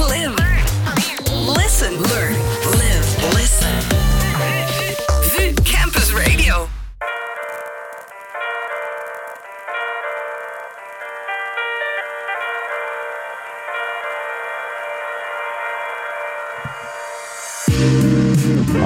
[0.00, 0.34] live.
[1.56, 2.34] Listen, learn,
[2.78, 3.80] live, listen.
[5.30, 6.68] VU Campus Radio.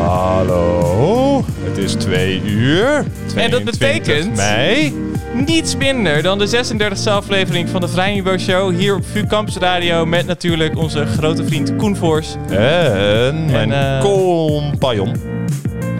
[0.09, 2.97] Hallo, het is twee uur.
[3.35, 4.95] En dat 22 betekent- mei.
[5.47, 6.65] Niets minder dan de
[7.07, 11.07] 36e aflevering van de Vrij Niveau Show hier op VU Campus Radio met natuurlijk onze
[11.07, 12.37] grote vriend Koen Voors.
[12.49, 15.28] En mijn eh, compagnon.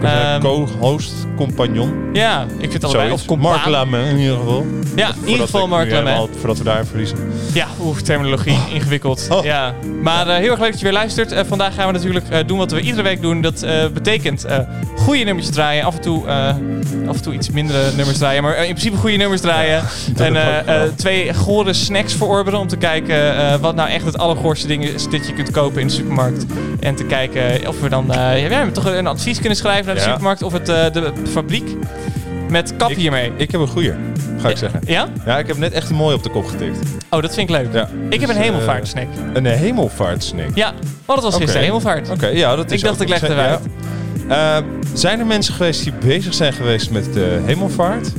[0.03, 1.93] Ehm, Co-host, compagnon.
[2.13, 3.11] Ja, ik vind het allebei.
[3.11, 3.35] Of.
[3.37, 4.65] Mark Lame in ieder geval.
[4.95, 6.05] Ja, in ieder geval Mark nu Lame.
[6.09, 7.17] helemaal- Voordat we daar verliezen.
[7.53, 9.27] Ja, oeh, terminologie, ingewikkeld.
[9.31, 9.43] Oh.
[9.43, 9.73] Ja.
[10.01, 11.31] Maar eh, heel erg leuk dat je weer luistert.
[11.31, 13.41] Eh, vandaag gaan we natuurlijk eh, doen wat we iedere week doen.
[13.41, 14.45] Dat betekent
[14.97, 15.83] goede nummers draaien.
[15.83, 16.27] Af en, toe,
[17.07, 18.43] af en toe iets mindere nummers draaien.
[18.43, 19.83] Maar in principe goede nummers draaien.
[20.17, 22.59] en twee gore snacks verorberen.
[22.59, 25.87] Om te kijken wat nou echt het allergoorste ding is dat je kunt kopen in
[25.87, 26.45] de supermarkt.
[26.79, 30.01] En te kijken of we dan eh, ja, toch een advies kunnen schrijven naar de
[30.01, 30.07] Ja.
[30.07, 30.43] supermarkt.
[30.43, 31.75] Of het, eh, de fabriek.
[32.49, 33.31] Met kap Ik- hiermee.
[33.35, 33.93] Ik heb een goeie,
[34.41, 34.81] ga ik zeggen.
[34.85, 35.07] Ja?
[35.25, 36.77] Ja, ik heb net echt een mooi op de kop getikt.
[37.09, 37.67] Oh, dat vind ik leuk.
[37.73, 37.89] Ja.
[38.09, 39.07] Ik heb Dus, een eh, hemelvaartsnack.
[39.33, 40.49] Een hemelvaartsnack.
[40.53, 40.73] Ja,
[41.05, 42.09] oh, dat was gisteren hemelvaart.
[42.09, 43.59] Oké, ja, dat is Ik dacht, ik leg eruit.
[44.27, 44.57] Eh,
[44.93, 48.09] zijn er mensen geweest die bezig zijn geweest met de hemelvaart?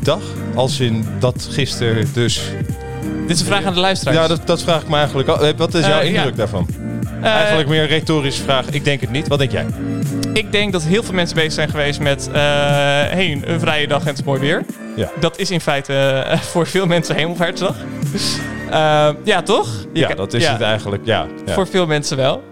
[0.00, 0.22] Dag?
[0.54, 2.40] Als in dat gisteren dus...
[3.26, 4.16] Dit is een vraag aan de luisteraars.
[4.18, 5.52] Ja, dat, dat vraag ik me eigenlijk al.
[5.56, 6.30] Wat is jouw indruk ja.
[6.36, 6.66] daarvan?
[7.22, 8.70] Eh, Eigenlijk meer een retorische vraag.
[8.70, 9.28] Ik denk het niet.
[9.28, 9.66] Wat denk jij?
[10.32, 12.28] Ik denk dat heel veel mensen bezig zijn geweest met...
[12.28, 14.64] eh hey, een vrije dag en het is mooi weer.
[14.96, 15.10] Ja.
[15.20, 17.76] Dat is in feite eh, voor veel mensen hemelvaartsdag.
[19.24, 19.86] Ja, toch?
[19.92, 21.06] Je Ja, dat is ja, het eigenlijk.
[21.06, 21.26] Ja.
[21.46, 21.52] ja.
[21.52, 22.42] Voor veel mensen wel.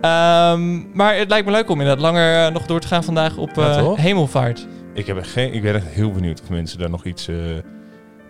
[0.00, 3.50] Ehm, maar het lijkt me leuk om inderdaad langer nog door te gaan vandaag op
[3.96, 4.66] hemelvaart.
[4.94, 7.28] Ik, heb geen, ik ben echt heel benieuwd of mensen daar nog iets...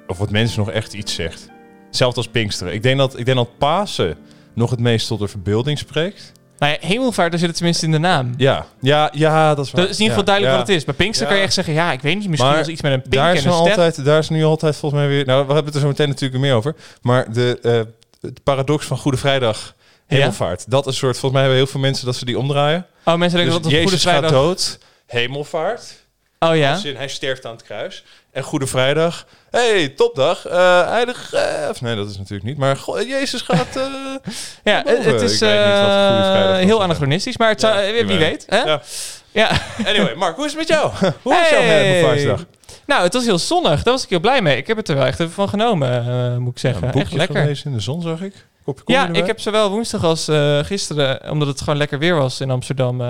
[0.07, 1.49] of wat mensen nog echt iets zegt.
[1.91, 2.75] Zelfs als Pinksteren.
[2.75, 4.17] Ik denk dat, ik denk dat Pasen
[4.55, 6.33] nog het meest tot de verbeelding spreekt.
[6.59, 8.35] Nou ja, hemelvaart, daar zit het tenminste in de naam.
[8.37, 9.81] Ja, ja, ja dat is waar.
[9.81, 10.59] Dat is in ieder geval Ja, duidelijk ja.
[10.59, 10.85] wat het is.
[10.85, 12.93] Bij Pinkster kan je echt zeggen, ja, ik weet niet, misschien Maar was iets met
[12.93, 13.69] een pink Daar en is, een ster.
[13.69, 15.25] altijd, daar is nu altijd volgens mij weer...
[15.25, 16.75] Nou, we hebben het er zo meteen natuurlijk meer over.
[17.01, 17.81] Maar de, eh,
[18.21, 19.75] het paradox van Goede Vrijdag,
[20.07, 20.71] hemelvaart.
[20.71, 21.13] Dat is een soort...
[21.19, 22.87] Volgens mij hebben heel veel mensen dat ze die omdraaien.
[23.05, 24.31] Oh, mensen denken Dus dat het Jezus goede vrijdag...
[24.31, 25.95] gaat dood, hemelvaart.
[26.39, 26.81] Oh ja?
[26.83, 28.05] Hij sterft aan het kruis.
[28.33, 29.27] En Goede Vrijdag.
[29.51, 30.47] hey, topdag.
[30.47, 31.33] eh heilig...
[31.33, 32.57] eh, of nee, dat is natuurlijk niet.
[32.57, 33.77] Maar go- Jezus gaat...
[33.77, 33.85] eh,
[34.73, 35.05] Ja, boven.
[35.13, 38.45] het is Vrijdag heel anachronistisch, maar het Ja, wie weet.
[38.49, 38.61] Hè?
[38.63, 38.83] Ja.
[39.31, 39.51] Ja.
[39.87, 40.91] Anyway, Mark, hoe is het met jou?
[41.23, 42.45] hoe was jouw hemelvaartsdag?
[42.87, 43.83] Nou, het was heel zonnig.
[43.83, 44.57] Daar was ik heel blij mee.
[44.57, 46.89] Ik heb het er wel echt even van genomen, moet ik zeggen.
[46.89, 47.41] Een echt lekker.
[47.41, 48.47] gelezen in de zon, zag ik.
[48.65, 49.21] Kopje Ja, erbij.
[49.21, 50.29] ik heb zowel woensdag als
[50.63, 53.01] gisteren, omdat het gewoon lekker weer was in Amsterdam,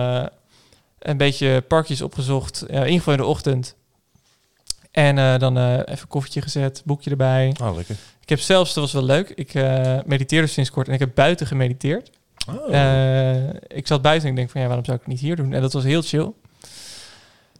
[0.99, 2.65] een beetje parkjes opgezocht.
[2.69, 3.75] Ja, in ieder geval in de ochtend.
[4.93, 7.55] En eh, dan eh, even een koffietje gezet, boekje erbij.
[7.63, 7.97] Oh, lekker.
[8.21, 11.11] Ik heb zelfs, dat was wel leuk, ik eh mediteerde sinds kort en ik heb
[11.15, 12.11] buiten gemediteerd.
[12.49, 12.75] Oh.
[13.67, 15.53] Ik zat buiten en ik denk van ja, waarom zou ik het niet hier doen?
[15.53, 16.33] En dat was heel chill.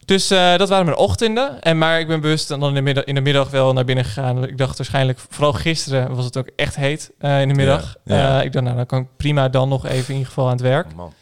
[0.05, 1.61] Dus dat waren mijn ochtenden.
[1.61, 4.05] En, maar ik ben bewust dan in de, middag, in de middag wel naar binnen
[4.05, 4.49] gegaan.
[4.49, 7.97] Ik dacht waarschijnlijk, vooral gisteren was het ook echt heet in de middag.
[8.05, 8.43] Ja, ja.
[8.43, 10.61] Ik dacht, nou dan kan ik prima dan nog even in ieder geval aan het
[10.61, 10.87] werk.
[10.91, 11.13] Oh, man.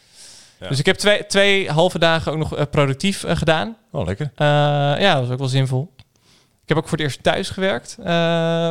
[0.59, 0.67] Ja.
[0.67, 3.75] Dus ik heb twee, twee halve dagen ook nog productief gedaan.
[3.91, 4.31] Oh, lekker.
[4.35, 5.91] Ja, dat was ook wel zinvol.
[6.71, 8.05] Ik heb ook voor het eerst thuis gewerkt eh,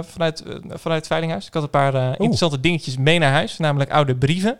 [0.03, 1.47] vanuit, eh, vanuit het Veilinghuis.
[1.47, 4.59] Ik had een paar eh, interessante dingetjes mee naar huis, namelijk oude brieven.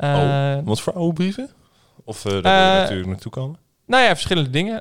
[0.00, 1.50] Oh, Wat voor oude brieven?
[2.04, 2.42] Of daar
[2.80, 3.58] natuurlijk naartoe komen?
[3.86, 4.80] Nou ja, verschillende dingen.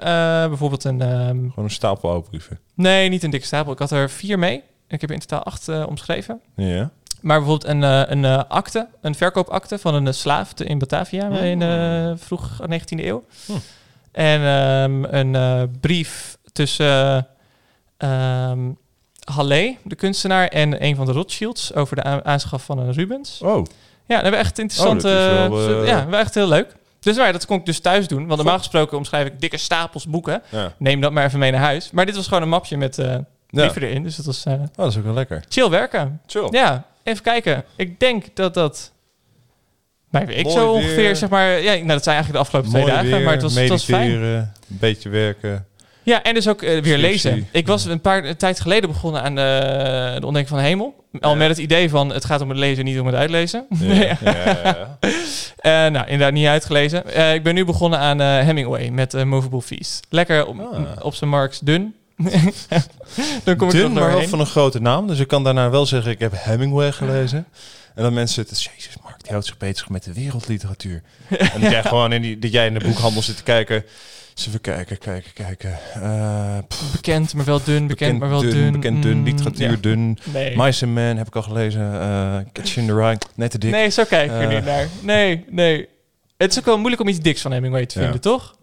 [0.50, 1.02] Bijvoorbeeld een...
[1.02, 2.60] ehm, Gewoon een stapel oude brieven.
[2.74, 3.72] nee, niet een dikke stapel.
[3.72, 4.64] Ik had er vier mee.
[4.88, 6.42] Ik heb in totaal acht omschreven.
[6.56, 6.90] Ja.
[7.22, 7.82] Maar bijvoorbeeld een,
[8.12, 13.26] een eh, akte, een verkoopakte van een slaaf in Batavia in de vroeg 19e eeuw.
[13.46, 13.52] Hm.
[14.12, 17.28] En ehm, een brief tussen
[18.00, 18.60] ehm
[19.34, 23.42] Halle, de kunstenaar, en een van de Rothschilds over de aanschaf van een Rubens.
[23.42, 23.66] Oh,
[24.06, 25.06] Ja, dat hebben echt interessant.
[25.06, 26.76] Oh, dat is eh, wel, eh, ja, we echt heel leuk.
[27.00, 28.26] Dus nou ja, dat kon ik dus thuis doen.
[28.26, 30.42] Want normaal gesproken omschrijf ik dikke stapels boeken.
[30.50, 30.74] ja.
[30.78, 31.92] Neem dat maar even mee naar huis.
[31.92, 33.22] Maar dit was gewoon een mapje met eh ja.
[33.48, 34.04] brieven erin.
[34.04, 35.44] Dus dat was eh, Oh, dat is ook wel lekker.
[35.50, 36.22] chill werken.
[36.28, 36.48] Chill.
[36.52, 37.64] Ja, even kijken.
[37.76, 38.92] Ik denk dat dat
[40.10, 40.82] bij week Mooi zo weer.
[40.84, 41.48] ongeveer, zeg maar...
[41.62, 43.12] Ja, nou, dat zijn eigenlijk de afgelopen Mooi twee dagen.
[43.12, 44.08] weer, maar het was, het was fijn.
[44.08, 44.38] mediteren,
[44.70, 45.66] een beetje werken.
[46.10, 47.48] Ja, en dus ook eh, weer lezen.
[47.52, 51.04] Ik was een paar een tijd geleden begonnen aan de, de ontdekking van de hemel.
[51.20, 53.66] Al met het idee van het gaat om het lezen, niet om het uitlezen.
[53.80, 54.98] Ja, ja.
[55.60, 57.14] Eh, nou, inderdaad niet uitgelezen.
[57.14, 60.06] Eh, ik ben nu begonnen aan eh, Hemingway met eh, Movable Feast.
[60.10, 60.82] Lekker op, Ah.
[61.06, 61.96] op zijn marks dun.
[63.44, 65.08] Dan kom ik Dun, maar wel van een grote naam.
[65.08, 67.46] Dus ik kan daarna wel zeggen, ik heb Hemingway gelezen.
[67.96, 71.02] En dan mensen zitten, jezus Mark, die houdt zich bezig met de wereldliteratuur.
[71.28, 73.84] En dat jij gewoon in die, dat jij in de boekhandel zit te kijken.
[74.40, 75.80] Eens even kijken, kijken, kijken.
[75.94, 76.58] Eh,
[76.92, 77.88] Bekend, maar wel dun.
[77.88, 78.72] Bekend, maar wel dun.
[78.72, 79.78] Bekend dun, Mm, literatuur ja.
[79.82, 80.18] dun.
[80.34, 80.58] Nee.
[80.58, 81.82] Mice and Man heb ik al gelezen.
[82.02, 83.72] eh Catch in the Rye, net te dik.
[83.72, 84.56] nee, zo kijk ik er Eh.
[84.56, 84.88] niet naar.
[85.02, 85.88] Nee, nee.
[86.38, 88.04] Het is ook wel moeilijk om iets diks van Hemingway te Ja.
[88.04, 88.58] vinden, toch?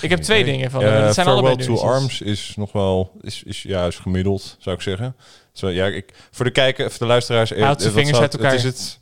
[0.00, 1.02] ik heb twee dingen van hem.
[1.02, 1.82] Dat zijn Farewell allebei to.
[1.82, 5.16] Arms is nog wel, is, is juist gemiddeld, zou ik zeggen.
[5.52, 7.52] Zo, ja, ik, voor de kijker, voor de luisteraars.
[7.52, 8.56] eh, Houd zijn vingers uit het- elkaar.
[8.56, 9.00] Is het?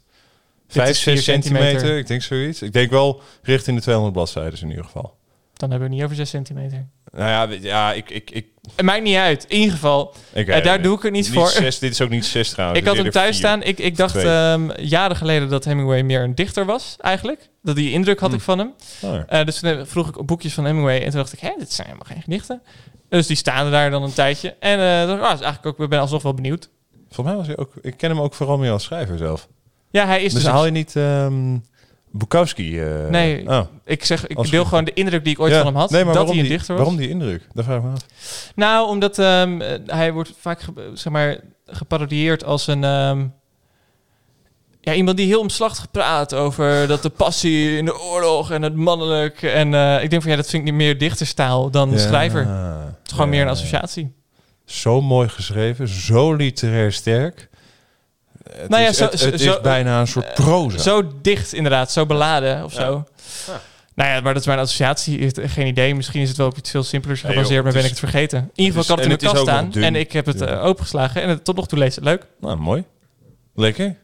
[0.68, 1.66] 5, is vier 6 centimeter.
[1.68, 1.98] centimeter.
[1.98, 2.62] Ik denk zoiets.
[2.62, 5.18] Ik denk wel richting de 200 bladzijden in ieder geval.
[5.60, 6.88] Dan hebben we het niet over 6 centimeter.
[7.12, 8.10] Nou ja, ja ik...
[8.10, 8.46] ik, ik,
[8.76, 9.44] Het maakt niet uit.
[9.48, 11.48] In ieder geval, ik eh, daar doe ik het niet, voor.
[11.48, 12.80] Zes, dit is ook niet 6 trouwens.
[12.80, 13.46] ik had hem thuis vier.
[13.46, 13.62] staan.
[13.62, 17.48] Ik, ik dacht ehm, jaren geleden dat Hemingway meer een dichter was, eigenlijk.
[17.62, 18.38] Dat die indruk had Hmm.
[18.38, 18.72] ik van hem.
[19.02, 19.20] Oh.
[19.26, 21.86] Eh, dus toen vroeg ik boekjes van Hemingway en toen dacht ik, hé, dit zijn
[21.86, 22.62] helemaal geen gedichten.
[23.08, 24.56] Dus die staan er daar dan een tijdje.
[24.60, 26.70] En eh dacht ik, ah, is eigenlijk ook, ik ben alsnog wel benieuwd.
[27.08, 27.72] Volgens mij was hij ook...
[27.80, 29.48] Ik ken hem ook vooral meer als schrijver zelf.
[29.90, 30.52] Ja, hij is Dus dus...
[30.52, 31.56] haal je niet ehm
[32.12, 32.80] Bukowski?
[32.80, 33.60] eh, Nee, oh.
[33.84, 35.58] Ik zeg, ik Als- deel gewoon de indruk die ik ooit Ja.
[35.58, 35.90] van hem had.
[35.90, 36.82] Nee, maar dat hij een die, dichter was.
[36.84, 37.46] Waarom die indruk?
[37.52, 38.50] Daar vraag ik me af.
[38.54, 40.60] Nou, omdat ehm, eh, hij wordt vaak
[40.94, 41.36] zeg maar,
[41.66, 42.84] geparodieerd als een...
[42.84, 43.26] ehm,
[44.80, 48.74] ja, iemand die heel omslachtig praat over dat de passie in de oorlog en het
[48.74, 49.42] mannelijk.
[49.42, 52.46] En eh, ik denk van ja, dat vind ik niet meer dichterstaal dan schrijver.
[52.46, 54.12] Het is gewoon meer een associatie.
[54.64, 57.48] Zo mooi geschreven, zo literair sterk.
[58.56, 60.78] Het Nou ja, is, zo- het, zo- het zo- is bijna een soort proza.
[60.78, 62.80] Zo dicht inderdaad, zo beladen of Ja.
[62.80, 63.04] zo.
[63.46, 63.60] Ja.
[63.94, 65.30] Nou ja, maar dat is mijn associatie.
[65.48, 65.94] Geen idee.
[65.94, 67.98] Misschien is het wel op iets veel simpelers Nee, gebaseerd, joh, maar ben ik het
[67.98, 68.38] vergeten.
[68.38, 71.22] In ieder geval, en het in de kast staan en ik heb het eh, opengeslagen.
[71.22, 72.26] En het, tot nog toe leest het leuk.
[72.40, 72.84] Nou, mooi.
[73.54, 73.84] Lekker.
[73.84, 73.96] Kan een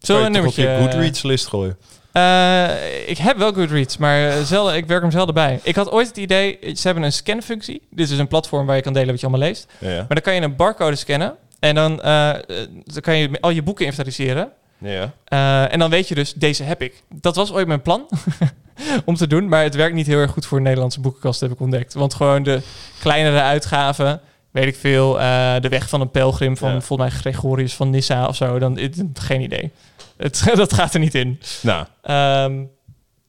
[0.00, 0.62] je toch op nummertje...
[0.62, 1.76] je Goodreads list gooien.
[2.12, 5.60] Eh, ik heb wel Goodreads, maar eh, zelden, ik werk hem zelden bij.
[5.62, 7.82] Ik had ooit het idee, ze hebben een scanfunctie.
[7.90, 9.66] Dit is een platform waar je kan delen wat je allemaal leest.
[9.78, 9.96] Ja, ja.
[9.96, 12.40] Maar dan kan je een barcode scannen en dan, eh, eh,
[12.84, 14.52] dan kan je al je boeken inventariseren.
[14.78, 15.12] ja.
[15.24, 17.02] Eh, en dan weet je dus, deze heb ik.
[17.14, 18.08] Dat was ooit mijn plan
[19.04, 21.50] om te doen, maar het werkt niet heel erg goed voor een Nederlandse boekenkast, heb
[21.50, 21.94] ik ontdekt.
[21.94, 22.60] Want gewoon de
[23.00, 24.20] kleinere uitgaven,
[24.50, 25.12] weet ik veel,
[25.60, 26.80] de weg van een pelgrim van Ja.
[26.80, 28.78] volgens mij Gregorius van Nyssa of zo, dan
[29.14, 29.70] geen idee.
[30.16, 31.40] Het, dat gaat er niet in.
[31.62, 32.62] Nou, Ehm,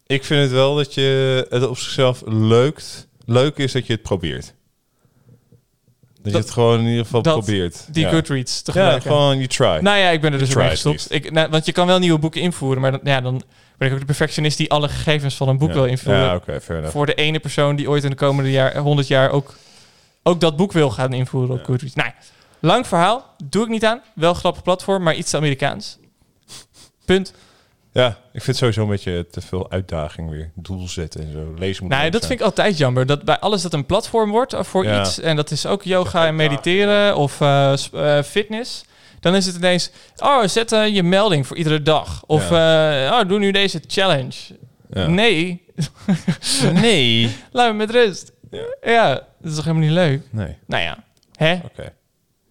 [0.07, 3.07] ik vind het wel dat je het op zichzelf leukt.
[3.25, 4.53] Leuk is dat je het probeert.
[6.31, 7.85] Dat, je het gewoon in ieder geval dat- probeert.
[7.93, 8.09] die ja.
[8.09, 9.11] Goodreads te Ja, gebruiken.
[9.11, 9.77] gewoon you try.
[9.83, 11.07] Nou ja, ik ben er dus mee gestopt.
[11.09, 13.41] Ik, nou, want je kan wel nieuwe boeken invoeren, maar dan, ja, dan
[13.77, 15.73] ben ik ook de perfectionist die alle gegevens van een boek ja.
[15.75, 15.85] wil.
[16.13, 16.91] Ja, oké, enough.
[16.91, 19.55] voor de ene persoon die ooit in de komende jaar, 100 jaar ook,
[20.23, 21.65] ook dat boek wil gaan invoeren op Ja.
[21.65, 21.95] Goodreads.
[21.95, 22.11] Nou,
[22.59, 24.01] lang verhaal, doe ik niet aan.
[24.15, 25.97] Wel grappig platform, maar iets Amerikaans.
[27.05, 27.33] Punt.
[27.97, 30.51] Ja, ik vind het sowieso een beetje te veel uitdaging weer.
[30.55, 31.53] Doel zetten en zo.
[31.57, 32.37] Lezen moet Nou, leuk dat zijn.
[32.37, 33.05] vind ik altijd jammer.
[33.05, 35.01] Dat bij alles dat een platform wordt voor Ja.
[35.01, 38.83] iets, en dat is ook yoga en mediteren of eh, eh, fitness,
[39.19, 42.23] dan is het ineens, oh, zet eh, je melding voor iedere dag.
[42.25, 44.35] Of, oh, doe nu deze challenge.
[44.89, 45.07] Ja.
[45.07, 45.65] Nee,
[46.73, 47.35] Nee.
[47.51, 48.31] laat me met rust.
[48.51, 48.65] Ja.
[48.81, 50.21] Ja, dat is toch helemaal niet leuk?
[50.29, 51.03] Nee, Nou ja,
[51.35, 51.53] hè?
[51.53, 51.93] oké.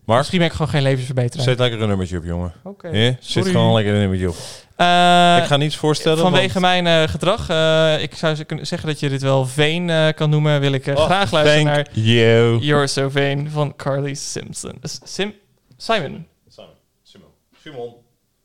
[0.04, 1.44] Mark, Misschien ben ik gewoon geen levensverbeteraar.
[1.44, 2.52] zet lekker een nummertje op, jongen.
[2.62, 3.16] Oké.
[3.20, 3.50] Sorry.
[3.50, 4.37] gewoon lekker een nummertje op.
[4.76, 6.19] Eh, ik ga niets voorstellen.
[6.19, 9.46] vanwege want- mijn eh, gedrag, eh, ik zou ze kunnen zeggen dat je dit wel
[9.46, 12.58] Veen eh, kan noemen, wil ik Oh, graag luisteren thank naar you.
[12.58, 14.70] You're So Vain van Carly Simpson.
[14.70, 15.32] Eh, Sim
[15.76, 16.26] Simon.
[16.49, 16.70] Simon.
[17.02, 17.28] Simon.
[17.62, 17.94] Simon.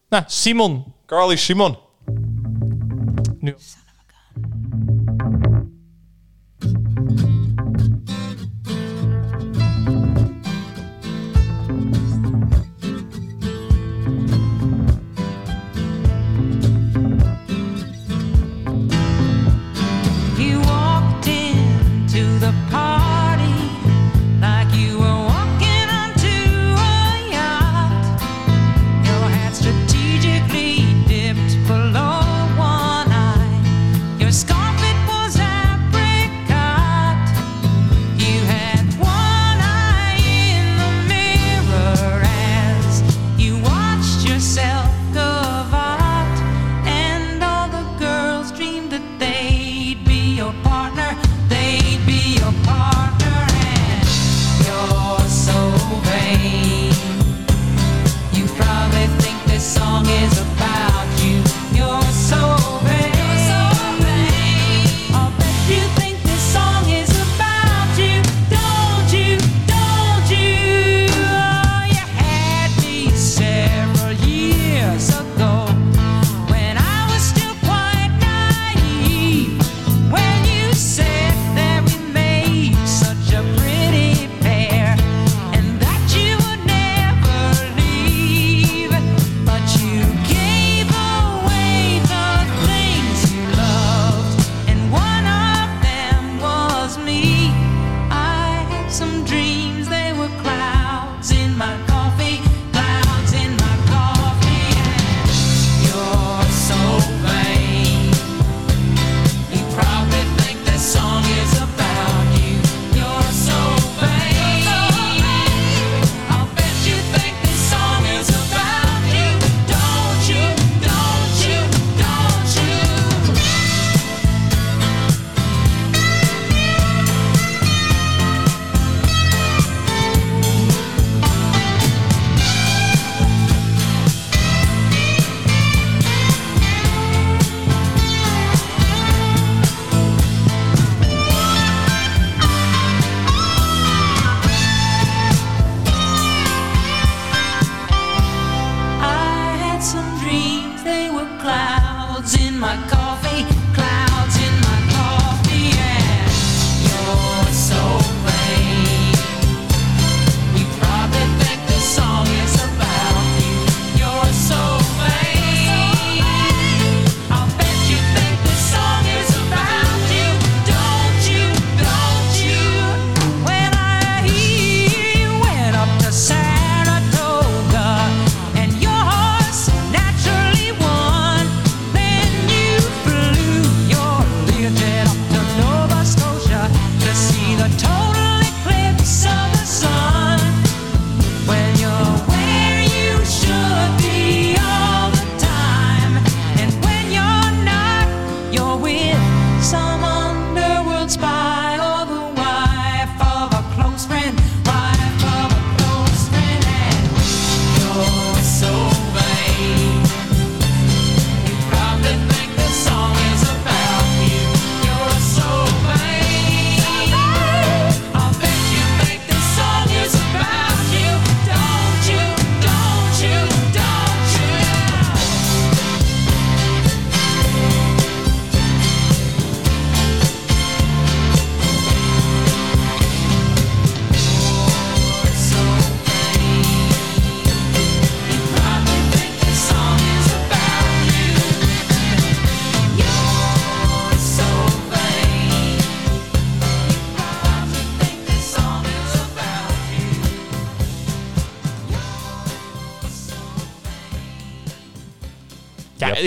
[0.09, 0.93] Nou, Simon.
[1.05, 1.77] Carly Simon.
[3.39, 3.55] Nu.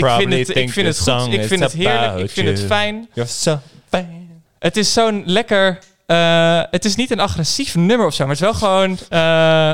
[0.08, 1.32] Vind probably het, ik vind het goed.
[1.32, 2.18] Ik is vind het heerlijk.
[2.18, 3.08] Ik vind het fijn.
[3.12, 4.42] You're so fijn.
[4.58, 5.78] Het is zo'n lekker...
[6.06, 8.98] eh, het is niet een agressief nummer of zo, maar het is wel gewoon...
[9.08, 9.72] eh,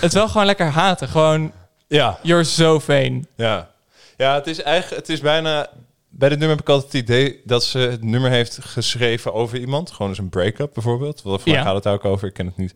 [0.00, 1.08] het is wel gewoon lekker haten.
[1.08, 1.52] Gewoon,
[1.88, 3.26] Ja, you're so vain.
[3.36, 3.70] ja.
[4.16, 5.66] Ja, het is eigenlijk, het is bijna...
[6.08, 9.58] Bij dit nummer heb ik altijd het idee dat ze het nummer heeft geschreven over
[9.58, 9.90] iemand.
[9.90, 11.22] Gewoon eens een break-up bijvoorbeeld.
[11.22, 11.62] Wel, Waar Ja.
[11.62, 12.28] gaat het ook over?
[12.28, 12.74] Ik ken het niet.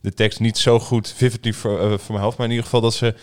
[0.00, 2.36] De tekst niet zo goed vividly voor, eh, voor mijn hoofd.
[2.36, 3.14] Maar in ieder geval dat ze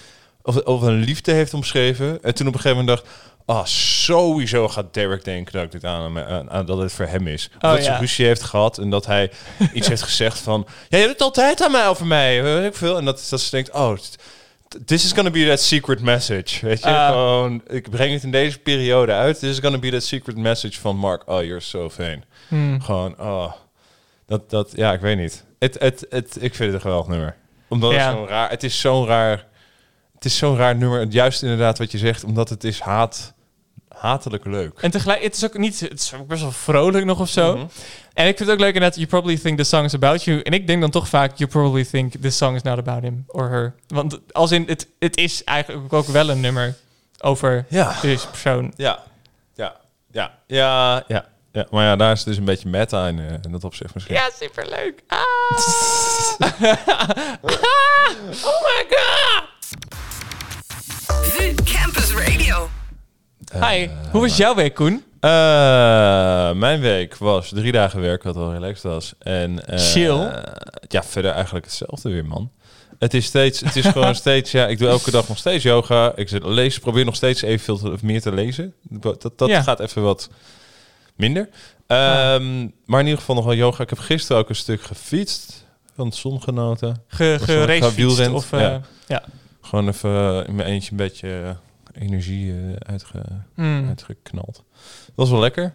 [0.46, 2.24] of, of een liefde heeft omschreven.
[2.24, 3.14] En toen op een gegeven moment dacht...
[3.48, 7.06] Ah, sowieso gaat Derek denken dat ik dit aan, hem- aan, aan- dat het voor
[7.06, 7.50] hem is.
[7.56, 9.32] Oh, dat ze ruzie heeft gehad en dat hij
[9.74, 10.66] iets heeft gezegd van...
[10.68, 12.98] Ja, je hebt het altijd aan mij over mij, weet ik veel.
[12.98, 13.98] En dat, dat ze denkt, oh,
[14.86, 16.66] this is gonna be that secret message.
[16.66, 17.08] Weet je, Ah.
[17.08, 19.40] gewoon, ik breng het in deze periode uit.
[19.40, 21.30] This is gonna be that secret message van Mark.
[21.30, 22.24] Oh, you're so vain.
[22.48, 22.82] Hmm.
[22.82, 23.52] Gewoon, oh,
[24.28, 25.44] dat, dat, ja, ik weet niet.
[25.60, 27.36] Het, het, het, ik vind het een geweldig nummer.
[27.70, 27.98] Omdat Ja.
[28.08, 29.46] het zo'n raar, het is zo'n raar,
[30.16, 31.08] het is zo'n raar nummer.
[31.08, 33.34] Juist inderdaad wat je zegt, omdat het is haat,
[33.90, 34.80] hatelijk leuk.
[34.80, 37.56] En tegelijk, het is ook niet, het is ook best wel vrolijk nog of zo.
[37.56, 37.66] Mhm.
[38.14, 40.42] En ik vind het ook leuk inderdaad, you probably think the song is about you.
[40.42, 43.24] En ik denk dan toch vaak, you probably think this song is not about him
[43.28, 43.76] or her.
[43.88, 46.76] Want als in, het, het is eigenlijk ook wel een nummer
[47.22, 47.96] over Ja.
[48.02, 48.74] deze persoon.
[48.76, 49.04] Ja,
[49.56, 49.76] ja,
[50.12, 51.26] ja, ja, ja.
[51.52, 51.68] ja.
[51.72, 54.16] Maar ja, daar is dus een beetje meta in, eh, in dat opzicht misschien.
[54.16, 55.04] Ja, superleuk.
[55.08, 55.20] Ah.
[58.50, 59.45] oh my god.
[61.26, 62.70] VU Campus Radio.
[63.54, 65.04] Hi, hoe was jouw week, Koen?
[65.20, 65.30] Eh,
[66.52, 69.14] mijn week was drie dagen werk, wat wel relaxed was.
[69.20, 70.32] En, eh, Chill.
[70.88, 72.52] Ja, verder eigenlijk hetzelfde weer, man.
[73.00, 76.12] Het is steeds, het is gewoon steeds, ja, ik doe elke dag nog steeds yoga.
[76.16, 78.74] Ik zit lezen, probeer nog steeds evenveel te, of meer te lezen.
[78.82, 79.62] Dat, dat Ja.
[79.62, 80.30] gaat even wat
[81.16, 81.50] minder.
[81.88, 83.84] Ehm, Maar in ieder geval nog wel yoga.
[83.84, 85.66] Ik heb gisteren ook een stuk gefietst,
[85.96, 87.04] van het zon genoten.
[87.08, 88.52] Ge, wielrent, of...
[88.54, 88.82] eh, ja.
[89.08, 89.24] ja.
[89.66, 90.10] Gewoon even
[90.42, 91.42] eh, in mijn eentje een beetje
[91.94, 92.58] eh, energie eh,
[92.92, 93.22] uitge,
[93.56, 93.88] Hmm.
[93.88, 94.64] uitgeknald.
[95.06, 95.74] Dat was wel lekker.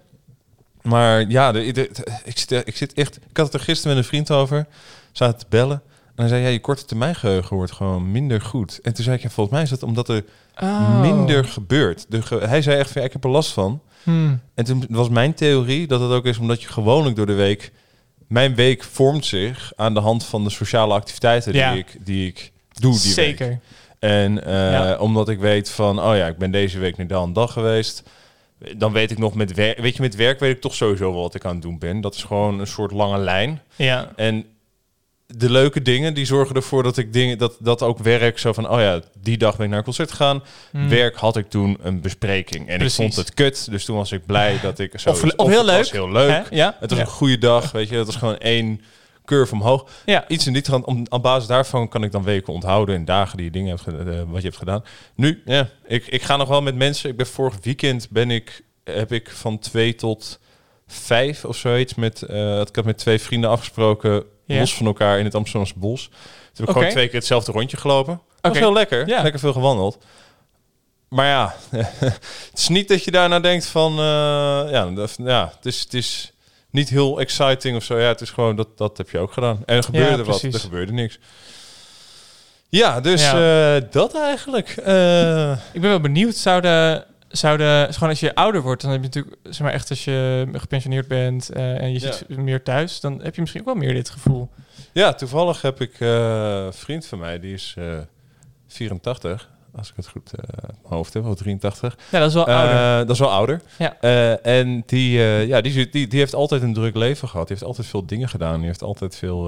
[0.82, 1.90] Maar ja, de, de-
[2.24, 3.16] ik, zit, ik zit echt...
[3.16, 4.66] Ik had het er gisteren met een vriend over.
[5.12, 5.82] Zaten te bellen.
[6.06, 8.78] En hij zei, ja, je korte termijn geheugen wordt gewoon minder goed.
[8.82, 10.24] En toen zei ik, ja, volgens mij is dat omdat er
[10.60, 11.00] Oh.
[11.00, 12.06] minder gebeurt.
[12.08, 13.82] De ge- hij zei echt, van, ja, ik heb er last van.
[14.02, 14.40] Hmm.
[14.54, 17.72] En toen was mijn theorie dat het ook is omdat je gewoonlijk door de week...
[18.26, 21.70] Mijn week vormt zich aan de hand van de sociale activiteiten die, Ja.
[21.72, 23.58] ik, die ik doe die week.
[24.00, 24.96] En eh, Ja.
[24.98, 28.02] omdat ik weet van, oh ja, ik ben deze week naar dan een dag geweest.
[28.76, 31.22] Dan weet ik nog met werk, weet je, met werk weet ik toch sowieso wel
[31.22, 32.00] wat ik aan het doen ben.
[32.00, 33.62] Dat is gewoon een soort lange lijn.
[33.76, 34.12] Ja.
[34.16, 34.44] En
[35.26, 38.68] de leuke dingen, die zorgen ervoor dat ik dingen, dat, dat ook werk zo van,
[38.70, 40.42] oh ja, die dag ben ik naar een concert gegaan.
[40.70, 40.88] Hmm.
[40.88, 42.98] Werk had ik toen een bespreking en Precies.
[42.98, 43.70] ik vond het kut.
[43.70, 45.10] Dus toen was ik blij dat ik zo.
[45.10, 45.76] Of, of heel leuk.
[45.78, 46.46] was heel leuk.
[46.50, 46.76] Ja.
[46.80, 47.04] Het was ja.
[47.04, 47.96] een goede dag, weet je.
[47.96, 48.80] Het was gewoon één
[49.30, 49.88] curve omhoog.
[50.04, 50.28] Ja.
[50.28, 50.84] Iets in die trant.
[50.84, 53.86] Om, op basis daarvan kan ik dan weken onthouden en dagen die je dingen hebt,
[54.08, 54.84] eh, wat je hebt gedaan.
[55.14, 57.10] Nu, ja, ik, ik ga nog wel met mensen.
[57.10, 60.38] Ik ben vorig weekend ben ik, heb ik van twee tot
[60.86, 64.58] vijf of zoiets met, eh ik had met twee vrienden afgesproken, Ja.
[64.58, 66.04] los van elkaar in het Amsterdamse bos.
[66.08, 66.18] Toen
[66.54, 68.12] heb ik gewoon twee keer hetzelfde rondje gelopen.
[68.14, 68.60] Dat was Oké.
[68.60, 69.08] heel lekker.
[69.08, 69.22] Ja.
[69.22, 69.98] Lekker veel gewandeld.
[71.08, 72.18] maar ja, het
[72.54, 73.92] is niet dat je daarna denkt van...
[73.92, 76.32] eh, ja, dat- ja het, is, het is
[76.70, 77.98] niet heel exciting of zo.
[77.98, 79.62] Ja, het is gewoon, dat, dat heb je ook gedaan.
[79.66, 81.18] En er gebeurde wat, er gebeurde niks.
[82.68, 83.76] Ja, dus Ja.
[83.76, 84.68] eh, dat eigenlijk.
[84.68, 89.06] Eh, Ik ben wel benieuwd, zouden, zouden gewoon als je ouder wordt, dan heb je
[89.06, 92.12] natuurlijk, zeg maar echt als je gepensioneerd bent eh, en je Ja.
[92.12, 94.48] zit meer thuis, dan heb je misschien ook wel meer dit gevoel.
[94.92, 97.98] ja, toevallig heb ik een vriend van mij, die is eh
[98.68, 99.48] 84...
[99.76, 100.44] Als ik het goed in
[100.82, 101.96] mijn hoofd heb, of 83.
[102.10, 103.06] Ja, dat is wel Eh, ouder.
[103.06, 103.62] Dat is wel ouder.
[103.78, 103.96] Ja.
[104.00, 105.10] Eh, en die,
[105.46, 107.46] ja, die, die, die heeft altijd een druk leven gehad.
[107.46, 108.56] Die heeft altijd veel dingen gedaan.
[108.58, 109.42] Die heeft altijd veel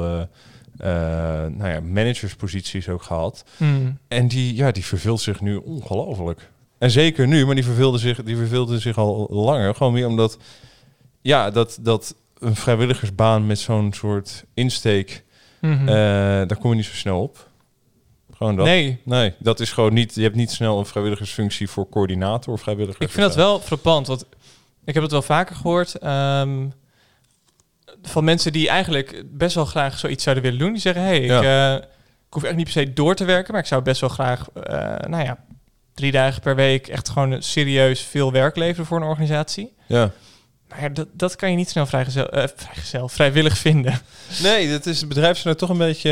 [1.57, 3.45] nou ja, managersposities ook gehad.
[3.57, 3.99] Hmm.
[4.09, 6.50] En die, ja, die verveelt zich nu ongelooflijk.
[6.79, 9.75] En zeker nu, maar die verveelde zich, die verveelde zich al langer.
[9.75, 10.38] Gewoon meer omdat
[11.21, 15.25] ja, dat, dat een vrijwilligersbaan met zo'n soort insteek,
[15.61, 15.87] Mhm.
[16.47, 17.49] daar kom je niet zo snel op.
[18.43, 18.67] Gewoon dat.
[18.67, 20.15] nee, Nee, dat is gewoon niet.
[20.15, 23.03] Je hebt niet snel een vrijwilligersfunctie voor coördinator of vrijwilliger.
[23.03, 24.25] ik vind dat wel frappant, want
[24.85, 26.67] ik heb het wel vaker gehoord ehm,
[28.03, 30.73] van mensen die eigenlijk best wel graag zoiets zouden willen doen.
[30.73, 31.75] Die zeggen, hey, ik, Ja.
[31.77, 31.83] eh,
[32.27, 34.49] ik hoef echt niet per se door te werken, maar ik zou best wel graag,
[34.51, 34.75] eh,
[35.09, 35.39] nou ja,
[35.95, 39.73] drie dagen per week echt gewoon serieus veel werk leveren voor een organisatie.
[39.87, 40.11] Ja.
[40.69, 44.00] Maar dat, dat kan je niet snel vrijgezel, eh, vrijgezel, vrijwillig vinden.
[44.43, 46.11] Nee, dat is het bedrijf zijn er toch een beetje.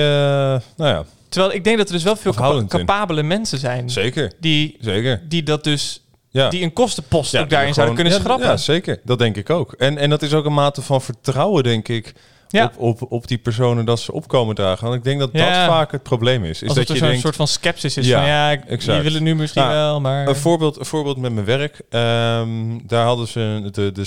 [0.76, 2.78] nou ja, Terwijl ik denk dat er dus wel veel capa- Afhoudend in.
[2.86, 4.32] capabele mensen zijn zeker.
[4.40, 5.22] die, Zeker.
[5.28, 6.48] die dat dus, Ja.
[6.48, 8.56] die een kostenpost Ja, ook daarin die zouden gewoon- kunnen schrappen.
[8.56, 9.00] Ja, zeker.
[9.04, 9.72] Dat denk ik ook.
[9.72, 12.12] En, en dat is ook een mate van vertrouwen, denk ik,
[12.48, 12.64] Ja.
[12.76, 14.84] op, op, op die personen dat ze opkomen dragen.
[14.84, 16.50] Want ik denk dat dat vaak het probleem is.
[16.50, 18.64] Is Alsof dat er je zo'n denkt, soort van sceptisch is Ja, van ja, ik,
[18.64, 18.96] exact.
[18.96, 20.28] je wil het nu misschien Nou, wel, maar...
[20.28, 21.80] Een voorbeeld, een voorbeeld met mijn werk.
[21.90, 22.48] Ehm,
[22.86, 24.04] daar hadden ze de, de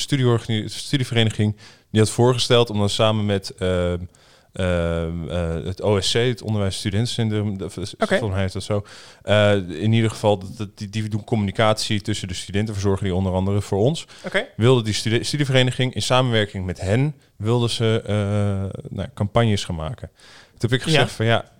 [0.68, 1.56] studievereniging
[1.92, 4.08] die had voorgesteld om dan samen met ehm, ehm, eh,
[4.54, 7.84] het OSC, het Onderwijs Studentencentrum, de- Oké.
[7.98, 8.86] volgens mij heet dat zo.
[9.24, 13.34] eh, in ieder geval, dat, die, die doen communicatie tussen de studenten, verzorgen die onder
[13.34, 14.06] andere voor ons.
[14.26, 14.46] Oké.
[14.56, 20.10] Wilde die studie- studievereniging in samenwerking met hen, wilden ze eh, nou, campagnes gaan maken.
[20.58, 21.16] Toen heb ik gezegd Ja.
[21.16, 21.52] van ja,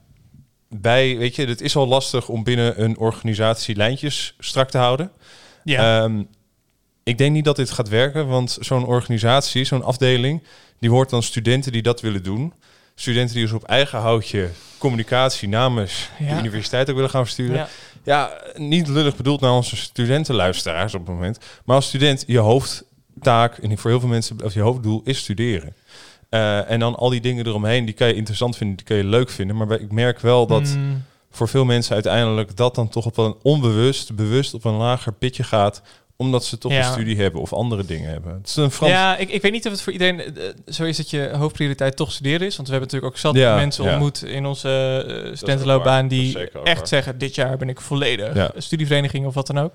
[0.70, 5.12] bij, weet je, het is al lastig om binnen een organisatie lijntjes strak te houden.
[5.64, 6.04] Ja.
[6.04, 6.24] Ehm,
[7.04, 10.44] ik denk niet dat dit gaat werken, want zo'n organisatie, zo'n afdeling,
[10.80, 12.54] die hoort dan studenten die dat willen doen.
[12.96, 16.34] Studenten die dus op eigen houtje communicatie namens Ja.
[16.34, 17.56] de universiteit ook willen gaan versturen.
[17.56, 17.68] ja.
[18.06, 21.38] Ja, niet lullig bedoeld naar onze studentenluisteraars op het moment.
[21.66, 25.76] Maar als student, je hoofdtaak, en voor heel veel mensen, of je hoofddoel is studeren.
[26.30, 29.04] Eh, en dan al die dingen eromheen, die kan je interessant vinden, die kan je
[29.04, 29.56] leuk vinden.
[29.56, 33.36] Maar ik merk wel dat Mm, voor veel mensen uiteindelijk dat dan toch op een
[33.42, 35.82] onbewust, bewust op een lager pitje gaat.
[36.16, 36.78] Omdat ze toch Ja.
[36.88, 38.34] een studie hebben of andere dingen hebben.
[38.34, 38.92] Het is een Frans...
[38.92, 41.96] ja, ik, ik weet niet of het voor iedereen eh, zo is dat je hoofdprioriteit
[41.96, 42.56] toch studeren is.
[42.56, 43.90] Want we hebben natuurlijk ook zat Ja, mensen ja.
[43.92, 45.38] ontmoet in onze uh, waar.
[45.38, 46.88] studentenloopbaan die echt waar.
[46.88, 48.52] zeggen, dit jaar ben ik volledig Ja.
[48.58, 49.74] studievereniging of wat dan ook.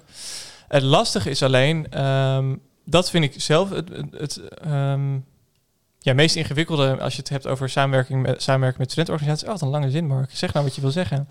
[0.68, 5.14] Het lastige is alleen, ehm, dat vind ik zelf het, het, het, ehm,
[5.98, 9.46] ja, meest ingewikkelde als je het hebt over samenwerking met, samenwerking met studentenorganisaties.
[9.48, 10.30] Oh, wat een lange zin, Mark.
[10.32, 11.28] Zeg nou wat je wil zeggen.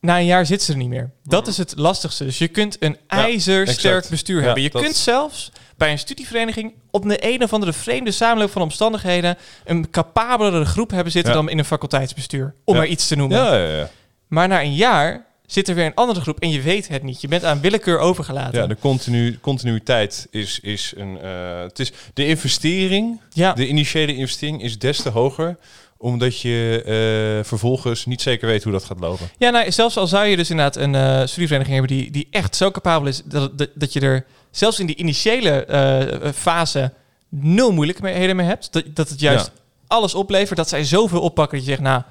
[0.00, 1.10] Na een jaar zit ze er niet meer.
[1.24, 2.24] Dat is het lastigste.
[2.24, 4.62] Dus je kunt een ijzersterk bestuur Ja, hebben.
[4.62, 9.36] Je kunt zelfs bij een studievereniging op de een of andere vreemde samenloop van omstandigheden
[9.64, 11.38] een capabelere groep hebben zitten Ja.
[11.38, 12.54] dan in een faculteitsbestuur.
[12.64, 13.38] Om maar iets te noemen.
[13.38, 13.90] Ja, ja, ja.
[14.26, 17.20] Maar na een jaar zit er weer een andere groep en je weet het niet.
[17.20, 18.60] Je bent aan willekeur overgelaten.
[18.60, 21.18] ja de continu, continuïteit is, is een...
[21.20, 23.52] eh, het is de investering ja.
[23.52, 25.56] De initiële investering is des te hoger,
[26.02, 29.30] omdat je eh, vervolgens niet zeker weet hoe dat gaat lopen.
[29.38, 32.56] Ja, nou, zelfs al zou je dus inderdaad een eh, studievereniging hebben die, die echt
[32.56, 36.92] zo capabel is dat, dat, dat je er zelfs in die initiële eh, fase
[37.28, 38.72] nul moeilijkheden mee hebt.
[38.72, 39.60] Dat, dat het juist Ja.
[39.86, 42.02] alles oplevert, dat zij zoveel oppakken dat je zegt, nou,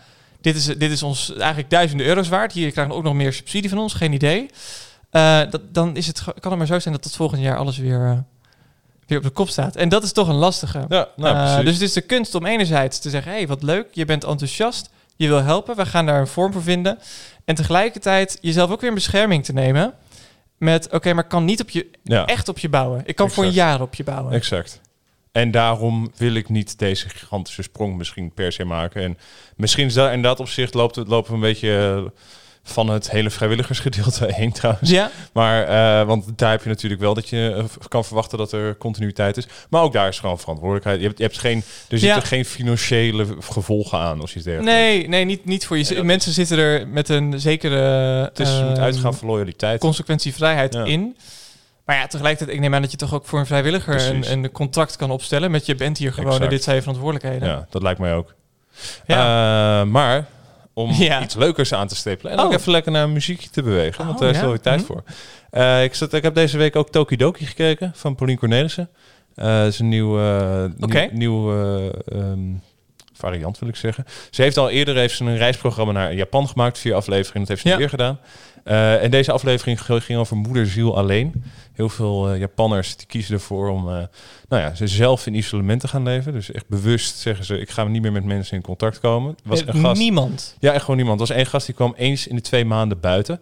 [0.41, 2.51] dit is, dit is ons eigenlijk duizenden euro's waard.
[2.51, 4.49] Hier krijgen we ook nog meer subsidie van ons, geen idee.
[5.49, 8.23] Dat, dan is het, kan het maar zo zijn dat het volgend jaar alles weer,
[9.09, 9.75] weer op de kop staat.
[9.75, 10.85] En dat is toch een lastige.
[10.89, 13.87] Ja, nou, Eh, dus het is de kunst om enerzijds te zeggen, hey, wat leuk,
[13.91, 16.99] je bent enthousiast, je wil helpen, we gaan daar een vorm voor vinden.
[17.45, 19.93] En tegelijkertijd jezelf ook weer in bescherming te nemen
[20.57, 23.01] met, oké, maar ik kan niet op je, ja, echt op je bouwen.
[23.05, 24.33] Ik kan voor een jaar op je bouwen.
[24.33, 24.81] exact.
[25.31, 29.03] En daarom wil ik niet deze gigantische sprong misschien per se maken.
[29.03, 29.17] En
[29.55, 32.11] misschien is dat in dat opzicht loopt het lopen we een beetje eh,
[32.69, 34.89] van het hele vrijwilligersgedeelte heen trouwens.
[34.89, 38.51] Ja, Maar, eh, want daar heb je natuurlijk wel dat je eh, kan verwachten dat
[38.51, 39.47] er continuïteit is.
[39.69, 40.99] Maar ook daar is gewoon verantwoordelijkheid.
[40.99, 42.19] Je hebt, je hebt geen, er zitten Ja.
[42.19, 44.71] geen financiële gevolgen aan als je dergelijks.
[44.79, 45.93] nee, nee, niet, niet voor je.
[45.95, 47.75] Dat Mensen zitten er met een zekere
[48.23, 49.79] Het is, ehm, uitgaan van loyaliteit.
[49.79, 50.83] consequentievrijheid Ja.
[50.83, 51.15] in.
[51.85, 54.51] Maar ja, tegelijkertijd, ik neem aan dat je toch ook voor een vrijwilliger een, een
[54.51, 57.47] contract kan opstellen met je bent hier gewoon en dit zijn je verantwoordelijkheden.
[57.47, 58.33] Ja, dat lijkt mij ook.
[59.05, 59.81] Ja.
[59.81, 60.25] Eh, maar
[60.79, 61.21] om Ja.
[61.23, 62.31] iets leukers aan te stapelen.
[62.31, 62.53] En ook Oh.
[62.53, 64.05] even lekker naar een muziekje te bewegen.
[64.05, 64.85] want Oh, daar is wel weer tijd Mhm.
[64.85, 65.03] voor.
[65.49, 68.89] Eh, ik, zat, ik heb deze week ook Tokidoki gekeken van Pauline Cornelissen.
[69.35, 72.39] Eh dat is een nieuw, eh, nieuw, nieuw, eh, ehm,
[73.13, 74.05] variant, wil ik zeggen.
[74.29, 76.77] Ze heeft al eerder heeft ze een reisprogramma naar Japan gemaakt.
[76.79, 77.77] Vier afleveringen, dat heeft ze Ja.
[77.77, 78.19] weer gedaan.
[79.01, 81.43] En deze aflevering ging over moederziel alleen.
[81.79, 83.93] Heel veel eh, Japanners die kiezen ervoor om eh,
[84.49, 86.33] nou ja, ze zelf in isolement te gaan leven.
[86.33, 89.31] Dus echt bewust zeggen ze, ik ga niet meer met mensen in contact komen.
[89.31, 90.55] Er was een gast, Niemand.
[90.59, 91.19] ja, echt gewoon niemand.
[91.21, 93.41] Er was één gast die kwam eens in de twee maanden buiten.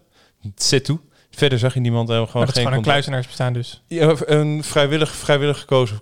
[0.55, 0.99] C'est tout.
[1.31, 2.09] Verder zag je niemand.
[2.09, 3.83] eh, Gewoon Maar dat is geen gewoon een kluizenaarsbestaan dus.
[3.87, 6.01] Ja, een vrijwillig, vrijwillig gekozen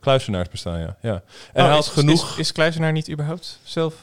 [0.00, 0.96] kluisenaars bestaan, ja.
[1.02, 1.12] ja.
[1.12, 2.30] En hij Oh, had is, genoeg...
[2.32, 3.94] Is, is kluizenaar niet überhaupt zelf?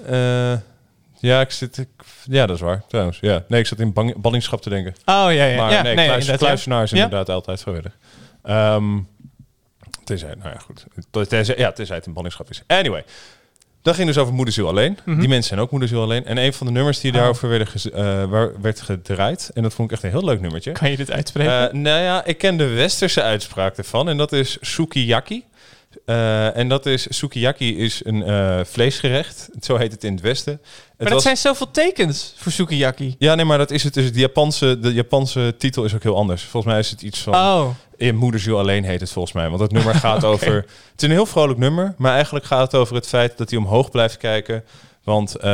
[1.26, 1.78] Ja, ik zit...
[1.78, 1.88] Ik,
[2.24, 3.18] ja, dat is waar, trouwens.
[3.22, 3.44] Ja.
[3.48, 4.96] Nee, ik zat in bang, ballingschap te denken.
[5.06, 5.58] Oh ja, ja.
[5.58, 7.04] Maar ja, nee, kluis, inderdaad, ja.
[7.04, 7.98] inderdaad altijd vrijwillig.
[8.44, 8.98] Ehm
[10.06, 10.86] tenzij, nou ja, goed.
[11.30, 12.64] Tenzij, ja, tenzij het een ballingschap is.
[12.68, 13.04] Anyway.
[13.82, 14.98] Dat ging dus over moederziel alleen.
[15.06, 15.20] Mhm.
[15.20, 16.26] Die mensen zijn ook moederziel alleen.
[16.26, 17.18] En een van de nummers die Oh.
[17.18, 19.52] daarover werden eh, werd gedraaid...
[19.54, 20.72] en dat vond ik echt een heel leuk nummertje...
[20.72, 21.70] Kan je dit uitspreken?
[21.70, 24.10] Eh, nou ja, ik ken de westerse uitspraak ervan.
[24.10, 25.44] En dat is sukiyaki.
[26.06, 29.50] Eh, en dat is, sukiyaki is een eh, vleesgerecht.
[29.62, 30.54] Zo heet het in het westen.
[30.54, 30.62] Het
[30.98, 33.16] maar dat was- zijn zoveel tekens voor sukiyaki.
[33.20, 34.12] Ja, nee, maar dat is het dus.
[34.14, 36.44] De Japanse, de Japanse titel is ook heel anders.
[36.44, 37.34] Volgens mij is het iets van...
[37.36, 39.50] Oh, In Moederziel alleen heet het volgens mij.
[39.50, 40.56] Want het nummer gaat over...
[40.56, 40.66] Het
[40.98, 41.94] is een heel vrolijk nummer.
[41.98, 44.64] Maar eigenlijk gaat het over het feit dat hij omhoog blijft kijken.
[45.04, 45.50] Want eh,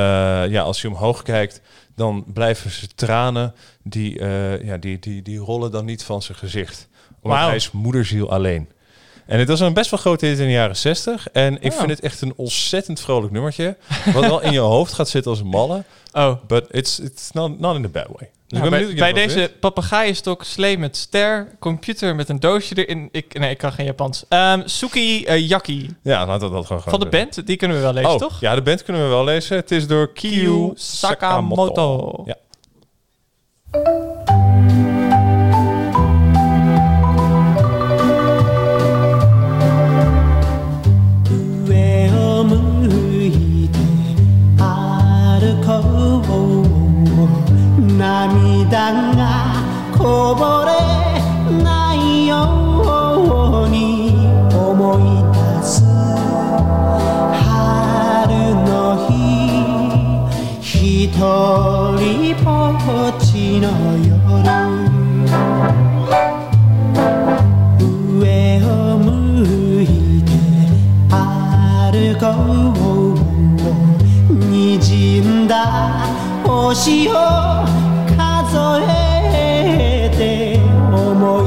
[0.50, 1.62] ja, als hij omhoog kijkt...
[1.96, 3.54] dan blijven zijn tranen...
[3.84, 4.24] Die,
[4.64, 6.88] ja, die, die, die rollen dan niet van zijn gezicht.
[7.22, 7.48] Wauw.
[7.48, 8.70] hij is moederziel alleen.
[9.32, 11.28] En het was een best wel grote hit in de jaren 60.
[11.32, 11.78] En ik Oh.
[11.78, 13.76] vind het echt een ontzettend vrolijk nummertje.
[14.14, 15.84] Wat wel in je hoofd gaat zitten als een malle.
[16.14, 16.34] oh.
[16.48, 18.30] But it's, it's not, not in a bad way.
[18.48, 23.10] Dus Nou, bij bij deze papegaaienstok, slee met ster, computer met een doosje erin.
[23.12, 24.26] Ik, nee, ik kan geen Japans.
[24.30, 25.96] Ehm Suki eh, Yaki.
[26.04, 27.20] Ja, laten we dat gewoon Van de doen.
[27.20, 28.40] band, die kunnen we wel lezen, oh, toch?
[28.40, 29.56] Ja, de band kunnen we wel lezen.
[29.58, 31.74] Het is door Kiyu Sakamoto.
[31.74, 32.24] Sakamoto.
[32.26, 32.36] Ja.
[72.32, 73.14] 歩こ
[74.30, 75.56] う滲んだ
[76.44, 77.12] 星を
[78.18, 80.60] 数えて
[80.94, 81.46] 思い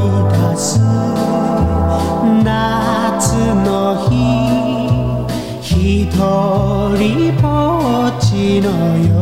[0.52, 0.80] 出す
[2.44, 3.22] 夏
[3.64, 3.68] の
[4.08, 4.12] 日
[5.62, 7.44] 一人ぼ
[8.08, 8.66] っちの
[8.98, 9.14] 夜。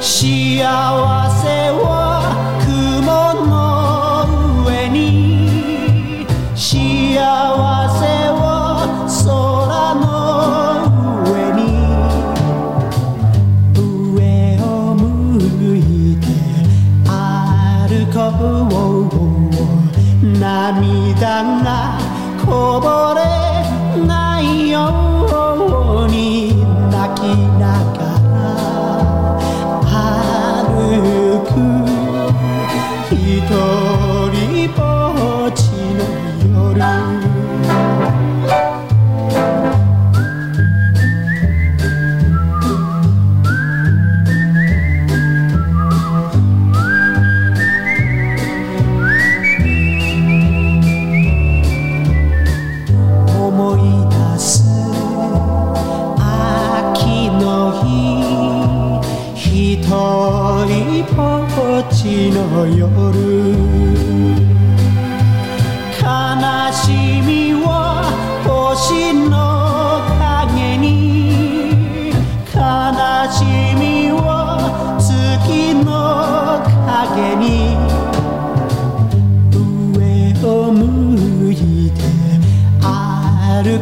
[0.00, 1.27] 幸せ
[20.72, 21.98] 涙が
[22.44, 23.37] こぼれ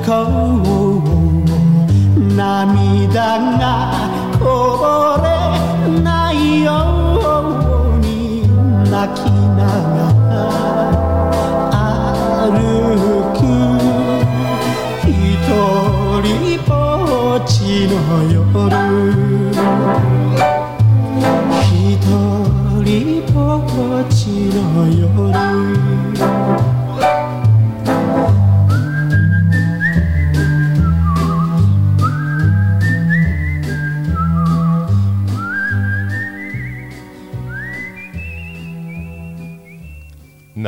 [0.06, 0.35] 더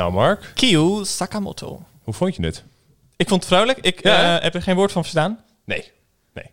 [0.09, 1.83] Nou, Mark, Kiyu Sakamoto.
[2.03, 2.65] hoe vond je het?
[3.17, 3.79] Ik vond het vrolijk.
[3.81, 5.41] Ik Ja, eh, heb er geen woord van verstaan.
[5.65, 5.91] Nee.
[6.35, 6.45] Nee.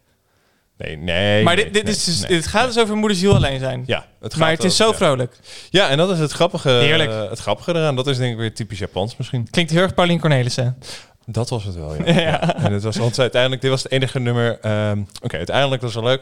[0.77, 1.43] Nee, nee.
[1.43, 2.29] maar dit, dit, nee, is dus, nee.
[2.29, 3.83] dit gaat dus over moeder ziel alleen zijn.
[3.85, 5.37] Ja, het gaat maar het is zo vrolijk.
[5.69, 7.09] Ja, en dat is het grappige, Heerlijk.
[7.09, 7.95] eh, het grappige eraan.
[7.95, 9.49] Dat is denk ik weer typisch Japans misschien.
[9.49, 10.77] Klinkt heel erg Paulien Cornelissen.
[11.25, 12.19] Dat was het wel, ja.
[12.19, 12.55] Ja.
[12.55, 14.59] En het was want uiteindelijk, dit was het enige nummer.
[14.59, 16.21] ehm, Oké, uiteindelijk was het wel leuk.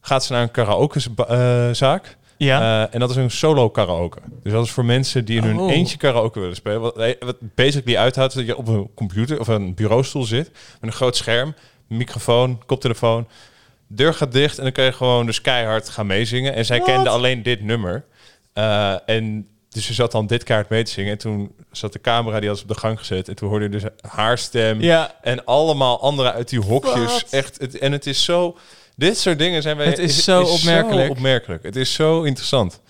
[0.00, 2.16] Gaat ze naar een karaokezaak.
[2.44, 2.84] Ja.
[2.86, 4.18] Eh, en dat is een solo karaoke.
[4.42, 5.70] Dus dat is voor mensen die in hun Oh.
[5.72, 6.80] eentje karaoke willen spelen.
[6.80, 10.50] Wat, eh, wat basically uithoudt dat je op een computer of een bureaustoel zit.
[10.52, 11.54] Met een groot scherm,
[11.88, 13.28] microfoon, koptelefoon.
[13.86, 16.54] Deur gaat dicht en dan kun je gewoon dus keihard gaan meezingen.
[16.54, 18.04] En zij kende alleen dit nummer.
[18.52, 21.12] Eh, en dus ze zat dan dit kaart mee te zingen.
[21.12, 23.28] En toen zat de camera, die had ze op de gang gezet.
[23.28, 24.80] En toen hoorde je dus haar stem.
[24.80, 25.14] ja.
[25.22, 27.24] En allemaal anderen uit die hokjes.
[27.30, 28.56] Echt, het, en het is zo...
[28.96, 29.86] Dit soort dingen zijn wij...
[29.86, 31.10] Het is zo opmerkelijk.
[31.10, 31.62] opmerkelijk.
[31.62, 32.80] Het is zo interessant.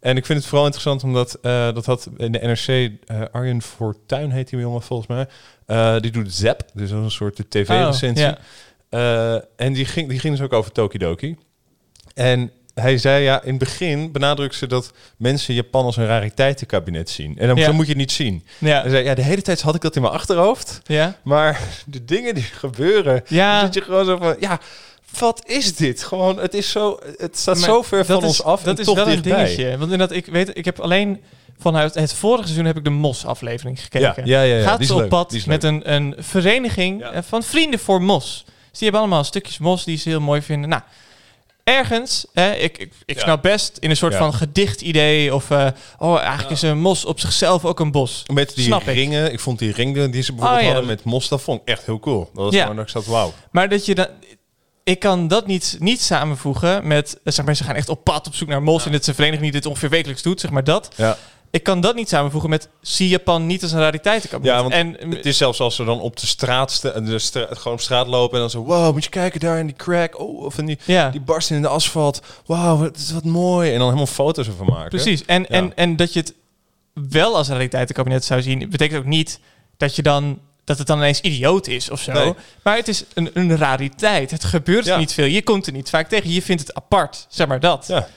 [0.00, 1.38] En ik vind het vooral interessant omdat...
[1.42, 2.90] eh, dat had in de NRC...
[3.06, 5.26] eh, Arjen Fortuyn heet die jongen volgens mij.
[5.66, 6.62] Eh, die doet Zap.
[6.74, 8.26] Dus dat is een soort de tv-recensie.
[8.26, 8.32] Oh,
[8.90, 9.42] ja.
[9.56, 11.36] En die ging, die ging dus ook over Tokidoki.
[12.14, 17.10] En hij zei, ja, in het begin benadrukte ze dat mensen Japan als een rariteitenkabinet
[17.10, 17.38] zien.
[17.38, 17.64] En dan Ja.
[17.64, 18.44] zo moet je het niet zien.
[18.58, 20.80] Hij zei, ja, de hele tijd had ik dat in mijn achterhoofd.
[20.84, 21.16] Ja.
[21.24, 23.60] Maar de dingen die gebeuren, Ja.
[23.64, 24.60] zit je gewoon zo van, ja,
[25.18, 26.02] wat is dit?
[26.02, 28.80] Gewoon, het is zo, het staat Maar zo ver van is, ons af Dat en
[28.80, 29.70] is toch wel een dingetje.
[29.78, 31.22] Want inderdaad, ik weet, ik heb alleen
[31.58, 34.26] vanuit het vorige seizoen heb ik de Mos-aflevering gekeken.
[34.26, 37.12] Ja, ja, ja, ja, Gaat ze op leuk, pad met een, een vereniging Ja.
[37.12, 38.42] eh, van vrienden voor Mos.
[38.46, 40.68] Dus die hebben allemaal stukjes Mos die ze heel mooi vinden.
[40.68, 40.82] Nou,
[41.64, 43.22] ergens, hè, ik, ik, ik Ja.
[43.22, 45.66] snap best in een soort van gedicht idee of, eh,
[45.98, 48.22] oh, eigenlijk is een Mos op zichzelf ook een bos.
[48.32, 49.40] Met die Snap ringen, ik.
[49.40, 50.72] vond die ringen die ze bijvoorbeeld Oh, ja.
[50.74, 52.30] hadden met mos, dat vond ik echt heel cool.
[52.34, 52.60] Dat was Ja.
[52.60, 53.32] gewoon dat ik zat, wauw.
[53.50, 54.06] Maar dat je dan.
[54.86, 57.18] Ik kan dat niet, niet samenvoegen met.
[57.24, 58.86] eh, Zeg maar, ze gaan echt op pad op zoek naar mos.
[58.86, 60.40] En is een vereniging die dit ongeveer wekelijks doet.
[60.40, 60.88] Zeg maar dat.
[60.96, 61.16] Ja.
[61.50, 62.68] Ik kan dat niet samenvoegen met.
[62.80, 64.54] Zie Japan niet als een rariteitenkabinet.
[64.54, 67.80] Ja, want en Het is zelfs als ze dan op de straat, de gewoon op
[67.80, 70.58] straat lopen en dan zo, wow, moet je kijken daar in die crack, oh, of
[70.58, 73.68] in die, ja, die barsten in de asfalt, wauw, het is wat mooi.
[73.72, 74.88] En dan helemaal foto's ervan maken.
[74.88, 75.24] precies.
[75.24, 75.48] En, Ja.
[75.48, 76.34] en, en dat je het
[77.10, 79.40] wel als een rariteitenkabinet zou zien, betekent ook niet
[79.76, 80.38] dat je dan.
[80.66, 82.12] Dat het dan ineens idioot is of zo.
[82.12, 82.34] Nee.
[82.62, 84.30] Maar het is een, een rariteit.
[84.30, 84.98] Het gebeurt Ja.
[84.98, 85.24] niet veel.
[85.24, 86.30] Je komt er niet vaak tegen.
[86.30, 87.26] Je vindt het apart.
[87.28, 87.84] Zeg maar dat.
[87.88, 88.08] Ja.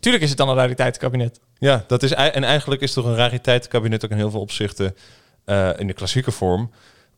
[0.00, 1.40] Tuurlijk is het dan een rariteitenkabinet.
[1.58, 4.96] Ja, dat is, en eigenlijk is toch een rariteitenkabinet ook in heel veel opzichten
[5.44, 6.70] eh, in de klassieke vorm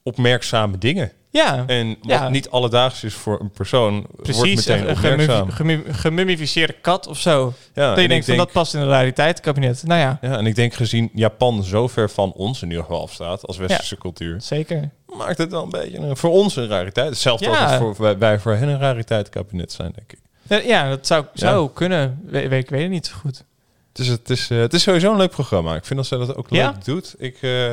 [0.03, 1.13] opmerkzame dingen.
[1.31, 1.65] Ja.
[1.67, 2.29] En wat Ja.
[2.29, 5.51] niet alledaags is voor een persoon, wordt Precies, meteen een, een opmerkzaam.
[5.51, 7.53] gemu- gemummificeerde kat of zo.
[7.75, 9.83] Ja, dat je denkt van denk- dat past in een rariteitenkabinet.
[9.87, 13.03] Nou ja, Ja, en ik denk gezien Japan zo ver van ons in ieder geval
[13.03, 14.91] afstaat als westerse cultuur, zeker.
[15.19, 17.09] maakt het wel een beetje een, voor ons een rariteit.
[17.09, 20.19] Hetzelfde als voor, wij, wij voor hen een rariteitenkabinet zijn, denk ik.
[20.67, 22.21] Ja, dat zou, zou kunnen.
[22.27, 23.45] We, ik weet het niet zo goed.
[23.93, 25.75] Dus het is, eh, het is sowieso een leuk programma.
[25.75, 27.15] Ik vind dat zij dat ook leuk doet.
[27.19, 27.73] Ik, eh,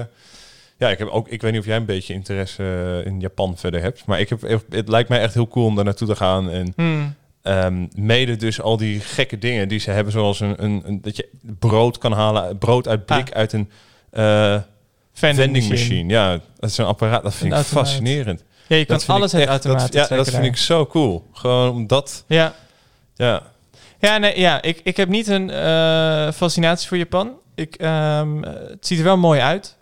[0.80, 1.28] ja, ik heb ook.
[1.28, 2.64] Ik weet niet of jij een beetje interesse
[3.04, 4.42] eh, in Japan verder hebt, maar ik heb.
[4.70, 7.16] Het lijkt mij echt heel cool om daar naartoe te gaan en Hmm.
[7.42, 11.16] ehm, mede dus al die gekke dingen die ze hebben, zoals een, een, een- dat
[11.16, 13.36] je brood kan halen, brood uit blik Ah.
[13.38, 13.70] uit een
[14.12, 14.58] eh,
[15.14, 16.10] Vending, machine.
[16.14, 17.24] Ja, dat is een apparaat.
[17.24, 17.88] Dat vind Een ik automaat.
[17.88, 18.44] fascinerend.
[18.68, 21.28] Ja, je kan Dat alles uit dat, Ja, dat vind ik zo cool.
[21.34, 22.24] Gewoon omdat.
[22.28, 22.54] Ja,
[23.16, 23.42] Ja,
[24.00, 27.32] ja, nee, ja ik, ik heb niet een eh, fascinatie voor Japan.
[27.56, 28.22] Ik, eh,
[28.70, 29.78] het ziet er wel mooi uit.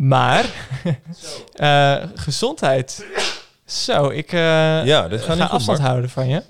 [0.00, 0.44] Maar
[1.54, 3.04] eh, gezondheid.
[3.64, 4.40] Zo, ik eh,
[4.84, 6.42] Ja, dit gaat ga niet afstand houden van je.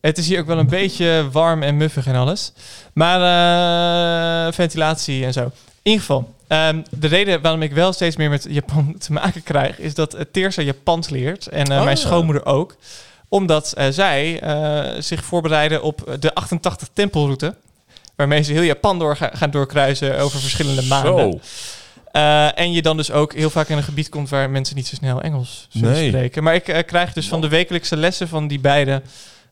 [0.00, 2.52] Het is hier ook wel een beetje warm en muffig en alles.
[2.92, 3.20] Maar
[4.46, 5.40] eh, ventilatie en zo.
[5.42, 5.50] In
[5.82, 9.78] ieder geval, ehm, de reden waarom ik wel steeds meer met Japan te maken krijg...
[9.78, 11.46] is dat uh, Teersa Japans leert.
[11.46, 12.76] En mijn schoonmoeder ook.
[13.28, 14.42] Omdat zij
[14.98, 17.54] zich voorbereiden op de 88 tempelroute...
[18.16, 21.32] waarmee ze heel Japan door ga- gaan doorkruisen over verschillende maanden.
[21.32, 21.40] Zo.
[22.12, 24.86] Eh, en je dan dus ook heel vaak in een gebied komt waar mensen niet
[24.86, 26.08] zo snel Engels Nee.
[26.08, 26.42] spreken.
[26.42, 29.02] Maar ik eh, krijg dus van de wekelijkse lessen van die beide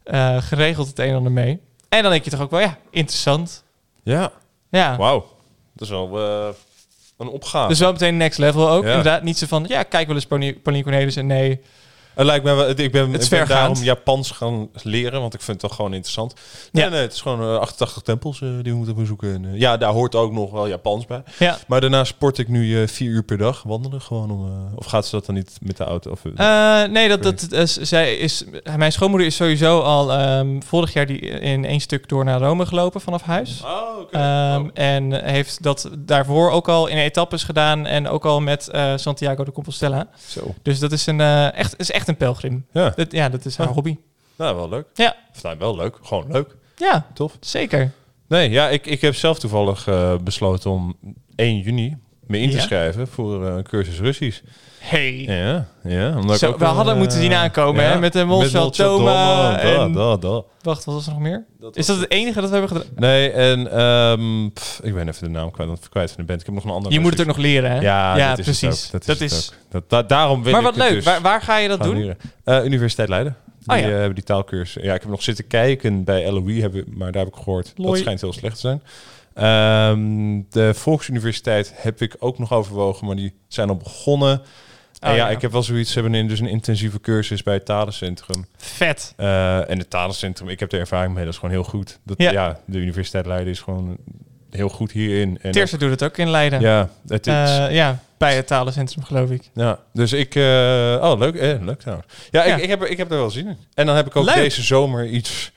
[0.05, 1.61] eh, geregeld het een en ander mee.
[1.89, 3.65] En dan denk je toch ook wel, ja, interessant.
[4.03, 4.33] Ja,
[4.71, 5.27] Ja, wauw.
[5.73, 6.19] Dat is wel
[7.19, 7.69] een opgave.
[7.69, 8.83] dus wel meteen next level ook.
[8.83, 8.89] Ja.
[8.89, 11.27] Inderdaad, niet zo van, ja, kijk wel eens Pauline Pauline Cornelissen.
[11.27, 11.61] Nee,
[12.17, 15.41] Het lijkt me wel, ik ben, Het ik ben daarom Japans gaan leren, want ik
[15.43, 16.35] vind het toch gewoon interessant.
[16.73, 16.91] Nee, Ja.
[16.91, 19.35] nee, het is gewoon eh, 88 tempels eh, die we moeten bezoeken.
[19.35, 21.23] En, eh, ja, daar hoort ook nog wel Japans bij.
[21.39, 21.59] ja.
[21.67, 24.31] Maar daarna sport ik nu eh, vier uur per dag wandelen gewoon.
[24.31, 26.11] Om, eh, of gaat ze dat dan niet met de auto?
[26.11, 28.45] Of, eh, Eh, nee, dat, dat, is, zij is,
[28.77, 32.67] mijn schoonmoeder is sowieso al ehm, vorig jaar die in één stuk door naar Rome
[32.67, 33.61] gelopen vanaf huis.
[33.65, 34.17] oh, oké.
[34.19, 38.93] Ehm, En heeft dat daarvoor ook al in etappes gedaan en ook al met eh,
[38.97, 40.07] Santiago de Compostela.
[40.27, 40.55] Zo.
[40.63, 42.67] Dus dat is, een, eh, echt, is echt een pelgrim.
[42.73, 43.75] Ja, Dat, ja, dat is haar Ah.
[43.75, 43.97] hobby.
[44.37, 44.87] nou wel leuk.
[44.95, 45.17] Ja.
[45.35, 45.99] Of nou, wel leuk.
[46.03, 46.57] Gewoon leuk.
[46.77, 47.37] Ja, Tof.
[47.41, 47.91] zeker.
[48.29, 50.97] Nee, ja, ik, ik heb zelf toevallig eh, besloten om
[51.35, 54.43] 1 juni me in te schrijven voor eh, een cursus Russisch.
[54.89, 55.13] Hey.
[55.23, 56.17] Ja, ja.
[56.17, 59.05] Omdat ik Zo, ook we hadden eh, moeten zien aankomen, hè, met de Molsveld en-
[59.05, 60.43] da, da, da.
[60.63, 61.45] Wacht, wat was er nog meer?
[61.61, 62.93] Dat Is dat het enige dat we hebben gedaan?
[62.97, 66.41] Nee, en ehm, pff, ik ben even de naam kwijt, kwijt van de band.
[66.41, 66.95] Ik heb nog een andere.
[66.95, 67.81] Je moet het ook nog leren, hè?
[67.81, 68.91] Ja, dat precies.
[68.91, 69.53] Dat is, dat is.
[69.71, 70.91] Dat, da- daarom wil Maar wat leuk.
[70.95, 72.15] dus Waar, waar ga je dat gaan doen?
[72.45, 73.37] Eh, Universiteit Leiden.
[73.59, 73.87] Die Oh ja.
[73.89, 74.83] eh, hebben die taalkursus.
[74.83, 77.99] Ja, ik heb nog zitten kijken bij LOE, hebben, maar daar heb ik gehoord dat
[77.99, 78.83] schijnt heel slecht te zijn.
[79.35, 84.43] Ehm, de Volksuniversiteit heb ik ook nog overwogen, maar die zijn al begonnen.
[85.03, 85.29] Oh, ja, ja.
[85.29, 85.93] ik heb wel zoiets.
[85.93, 88.47] Ze hebben een, dus een intensieve cursus bij het talencentrum.
[88.57, 89.13] Vet.
[89.17, 91.99] Eh, en het talencentrum, ik heb er ervaring mee, dat is gewoon heel goed.
[92.05, 92.31] Dat, Ja.
[92.31, 92.59] ja.
[92.65, 93.97] de Universiteit Leiden is gewoon
[94.51, 95.39] heel goed hierin.
[95.43, 96.61] En doet het ook in Leiden.
[96.61, 99.51] ja, het is, Eh, ja, bij het talencentrum, geloof ik.
[99.55, 100.35] ja, dus ik...
[100.35, 100.43] eh,
[101.03, 101.35] oh, leuk.
[101.35, 102.09] Eh, leuk trouwens.
[102.31, 102.57] Ja, Ja.
[102.57, 103.57] Ik, ik, heb, er- ik heb er wel zin in.
[103.75, 104.35] En dan heb ik ook Leuk.
[104.35, 105.53] deze zomer iets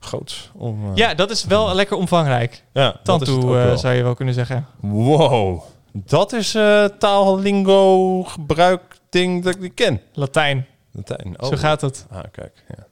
[0.00, 0.50] groots.
[0.54, 2.62] Om, Ja, dat is wel lekker omvangrijk.
[2.72, 4.66] ja Tantoe zou je wel kunnen zeggen.
[4.80, 5.62] Wow.
[5.92, 10.00] Dat is eh taallingo gebruik ding dat ik niet ken.
[10.12, 10.66] Latijn.
[10.92, 11.34] Latijn.
[11.40, 11.48] Oh.
[11.48, 12.06] Zo gaat het.
[12.10, 12.52] Ah, kijk.
[12.68, 12.86] Ja.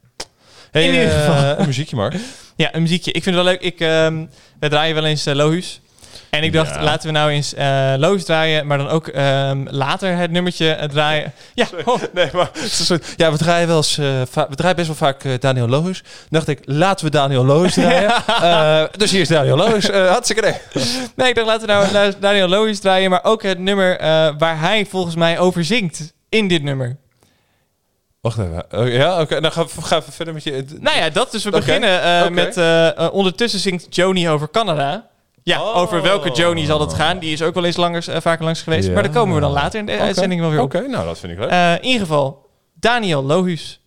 [0.71, 1.59] Hey, In ieder eh, geval.
[1.59, 2.15] een muziekje maar.
[2.55, 3.11] Ja, een muziekje.
[3.11, 3.61] Ik vind het wel leuk.
[3.61, 4.25] Ik, ehm
[4.59, 5.81] wij draaien wel eens Lohuus.
[6.29, 6.83] En ik dacht, Ja.
[6.83, 10.89] laten we nou eens eh Lohuus draaien, maar dan ook ehm, later het nummertje eh,
[10.89, 11.33] draaien.
[11.53, 12.49] Ja, oh, Nee, maar
[13.15, 15.67] ja, we draaien wel eens, eh, we draaien best wel vaak Daniel.
[15.67, 15.95] Dan
[16.29, 18.89] dacht ik, laten we Daniel Lohuis draaien.
[18.97, 19.65] Dus hier is Daniel.
[19.65, 20.83] Eh hartstikke nee.
[21.15, 23.97] nee, ik dacht, laten we nou Daniel Lohuis draaien, maar ook het nummer
[24.37, 26.97] waar hij volgens mij over zingt in dit nummer.
[28.21, 28.65] Wacht even.
[28.71, 29.41] Oh, ja, oké.
[29.41, 30.65] Dan gaan we, gaan we verder met je.
[30.79, 31.43] Nou ja, dat dus.
[31.43, 32.57] We beginnen met...
[33.11, 35.08] ondertussen zingt Joni over Canada.
[35.43, 35.75] Ja, Oh.
[35.77, 37.19] over welke Joni zal het gaan?
[37.19, 38.87] Die is ook wel eens langers, eh, vaker langs geweest.
[38.87, 38.93] Ja.
[38.93, 40.01] Maar daar komen we dan later in de Oké.
[40.01, 40.75] uitzending wel weer op.
[40.75, 41.49] Oké, nou dat vind ik leuk.
[41.49, 43.81] Eh, in ieder geval, Daniel Lohuus.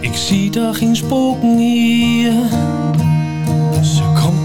[0.00, 2.32] Ik zie toch geen spoken hier.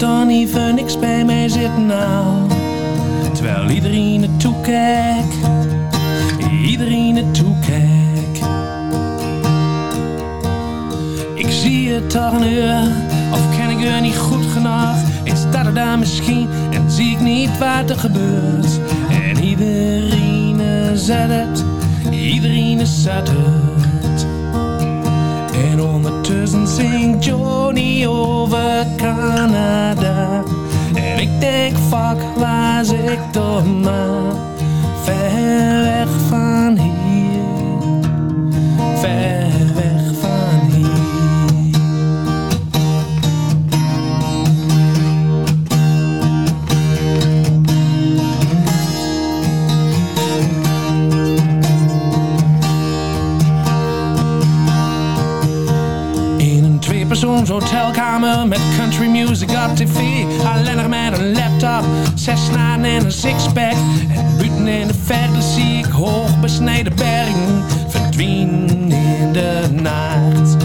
[0.02, 2.48] Dan even niks bij mij zitten nou.
[3.32, 5.36] Terwijl iedereen naartoe kijkt.
[6.64, 8.46] Iedereen naartoe kijkt.
[11.34, 12.92] Ik zie het toch uur.
[13.32, 14.96] Of ken ik er niet goed genoeg?
[15.22, 18.80] Ik sta er daar misschien en zie ik niet wat er gebeurt.
[19.10, 20.60] En iedereen
[20.94, 21.64] zet het.
[22.10, 24.26] Iedereen zet het.
[25.70, 30.42] En ondertussen zingt Johnny over Canada.
[30.94, 34.34] En ik denk, fuck, waar zit ik toch maar?
[35.02, 38.00] Ver weg van hier.
[38.94, 39.51] Ver
[57.38, 59.98] een hotelkamer met country music op tv.
[60.54, 63.72] Alleen met een laptop, zes snaren en een sixpack.
[64.16, 70.56] En buiten in de verte zie ik hoog besneden bergen verdwijnen in de nacht.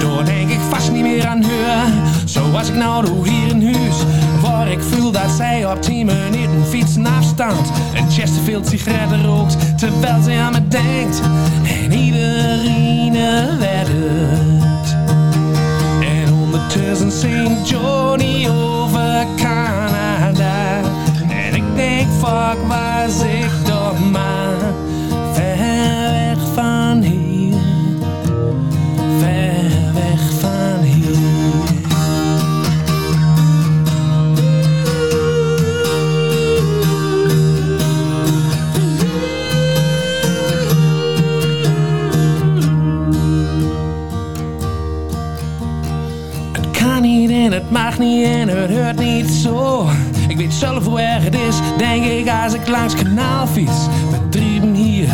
[0.00, 1.92] Door denk ik vast niet meer aan haar.
[2.24, 3.96] Zoals ik nou doe hier in huis.
[4.42, 7.70] Waar ik voel dat zij op 10 minuten fietsen afstand.
[7.94, 11.20] En Chesterfield sigaretten rookt terwijl zij aan me denkt.
[11.82, 13.12] En iedereen
[13.58, 14.54] weet het.
[14.54, 14.63] En
[16.84, 20.80] ondertussen zingt Johnny over Canada.
[21.28, 22.58] En ik denk, fuck,
[23.08, 24.43] zit ik toch maar?
[47.98, 49.86] Niet en het hoort niet zo.
[50.28, 53.86] Ik weet zelf hoe erg het is, denk ik als ik langs kanaal fiets.
[54.10, 55.08] We drieven hier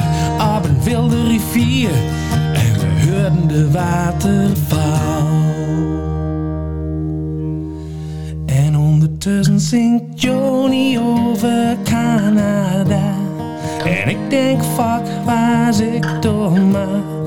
[0.57, 1.91] op een wilde rivier
[2.53, 5.29] en we hoorden de waterval.
[8.47, 13.15] En ondertussen zingt Joni over Canada.
[13.85, 17.19] En ik denk, fuck, waar zit ik toch maar?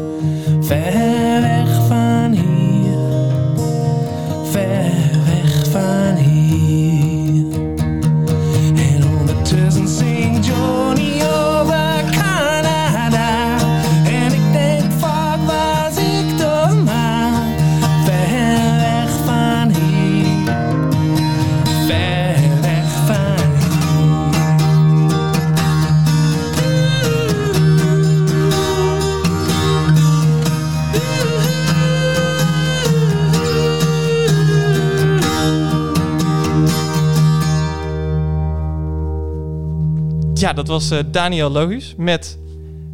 [40.43, 42.37] Ja, dat was eh, Daniel Lohuus met...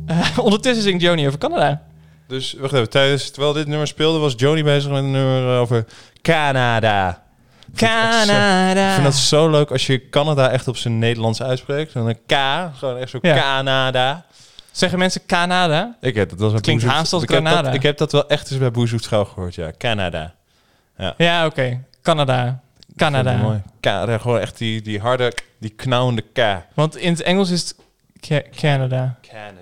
[0.08, 1.82] eh, ondertussen zingt Joni over Canada.
[2.28, 5.86] Dus wacht even, tijdens, terwijl dit nummer speelde, was Joni bezig met een nummer over
[6.22, 7.24] Canada.
[7.76, 8.88] Canada.
[8.88, 11.93] Ik vind dat zo leuk als je Canada echt op zijn Nederlands uitspreekt.
[11.93, 12.34] Dan een K,
[12.78, 13.36] gewoon echt zo Ja.
[13.36, 14.26] Canada.
[14.72, 15.97] Zeggen mensen Canada?
[16.02, 17.62] Ik heb dat was bij Klinkt haast als ik Granada.
[17.62, 19.72] dat- Ik heb dat wel echt eens bij Boezoek Schouw gehoord, ja.
[19.78, 20.34] Canada.
[21.18, 21.84] Ja, oké.
[22.02, 22.60] Canada.
[23.00, 23.36] Canada.
[23.38, 23.62] Mooi.
[23.82, 26.39] Canada, gewoon echt die, die harde, die knauwende K.
[26.74, 27.76] Want in het Engels is het
[28.20, 29.18] Ca- Canada.
[29.32, 29.58] Canada.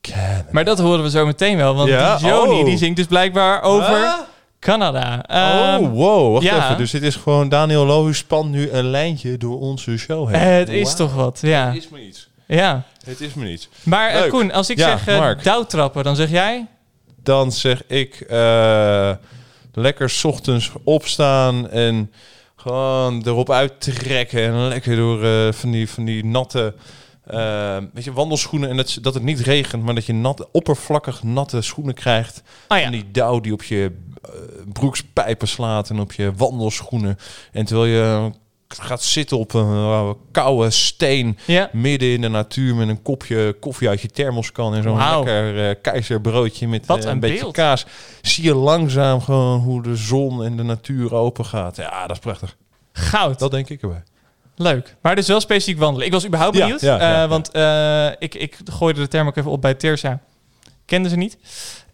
[0.00, 0.44] Canada.
[0.50, 1.74] Maar dat horen we zo meteen wel.
[1.74, 2.16] Want Ja?
[2.16, 2.64] die Joni Oh.
[2.64, 4.14] die zingt dus blijkbaar over?
[4.58, 5.22] Canada.
[5.26, 6.32] Ehm, oh, wow.
[6.32, 6.64] Wacht ja.
[6.64, 6.76] even.
[6.76, 10.40] Dus dit is gewoon Daniel Lohuus spant nu een lijntje door onze show heen.
[10.40, 11.66] het is toch wat, ja.
[11.66, 12.28] Het is me iets.
[12.46, 12.82] ja.
[13.04, 13.68] Het is me iets.
[13.82, 14.30] Maar eh.
[14.30, 15.44] Koen, als ik Ja, zeg Mark.
[15.44, 16.66] douwtrappen, dan zeg jij...
[17.22, 19.10] Dan zeg ik eh,
[19.72, 22.12] lekker 's ochtends opstaan en
[22.56, 24.42] gewoon erop uittrekken.
[24.42, 26.74] En lekker door eh, van, die, van die natte
[27.26, 28.70] eh, weet je, wandelschoenen.
[28.70, 32.42] En dat, dat het niet regent, maar dat je nat, oppervlakkig natte schoenen krijgt.
[32.68, 32.84] Oh ja.
[32.84, 33.92] En die dauw die op je
[34.22, 34.30] eh,
[34.72, 37.18] broekspijpen slaat en op je wandelschoenen.
[37.52, 38.32] En terwijl je
[38.80, 41.68] gaat zitten op een eh, koude steen Ja.
[41.72, 45.74] midden in de natuur met een kopje koffie uit je thermoskan en zo'n lekker eh,
[45.82, 47.86] keizerbroodje met Wat eh, een beetje kaas.
[48.22, 51.76] Zie je langzaam gewoon hoe de zon en de natuur open gaat.
[51.76, 52.56] Ja, dat is prachtig.
[52.92, 53.38] Goud.
[53.38, 54.02] Dat denk ik erbij.
[54.56, 54.96] Leuk.
[55.02, 56.06] Maar dus wel specifiek wandelen.
[56.06, 56.80] Ik was überhaupt benieuwd.
[56.80, 57.28] ja.
[57.28, 57.50] Want
[58.18, 60.20] ik, ik gooide de term ook even op bij Terza.
[60.92, 61.36] Kende ze niet.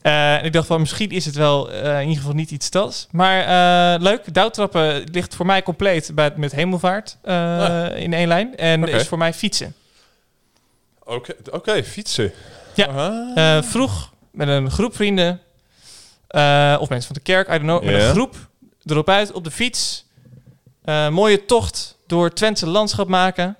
[0.00, 2.68] Eh, en ik dacht van misschien is het wel eh, in ieder geval niet iets
[2.68, 3.06] tas.
[3.10, 4.34] Maar eh, leuk.
[4.34, 7.96] Douwtrappen ligt voor mij compleet bij, met hemelvaart Ah.
[7.96, 8.56] in één lijn.
[8.56, 9.74] En is voor mij fietsen.
[11.04, 12.32] Oké, oké, fietsen.
[12.74, 12.86] Ja.
[12.86, 13.62] Ah.
[13.62, 15.40] Vroeg met een groep vrienden.
[16.80, 17.84] of mensen van de kerk, I don't know.
[17.84, 18.36] Met een groep
[18.84, 20.04] erop uit op de fiets.
[21.10, 23.56] Mooie tocht door Twentse landschap maken.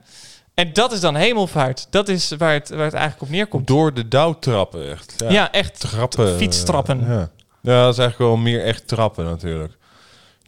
[0.59, 1.87] En dat is dan hemelvaart.
[1.91, 3.67] Dat is waar het, waar het eigenlijk op neerkomt.
[3.67, 5.15] Door de dauwtrappen echt.
[5.29, 5.81] Ja, echt.
[5.81, 6.37] trappen.
[6.37, 7.01] fietstrappen.
[7.09, 7.31] Ja.
[7.61, 9.73] ja, dat is eigenlijk wel meer echt trappen natuurlijk.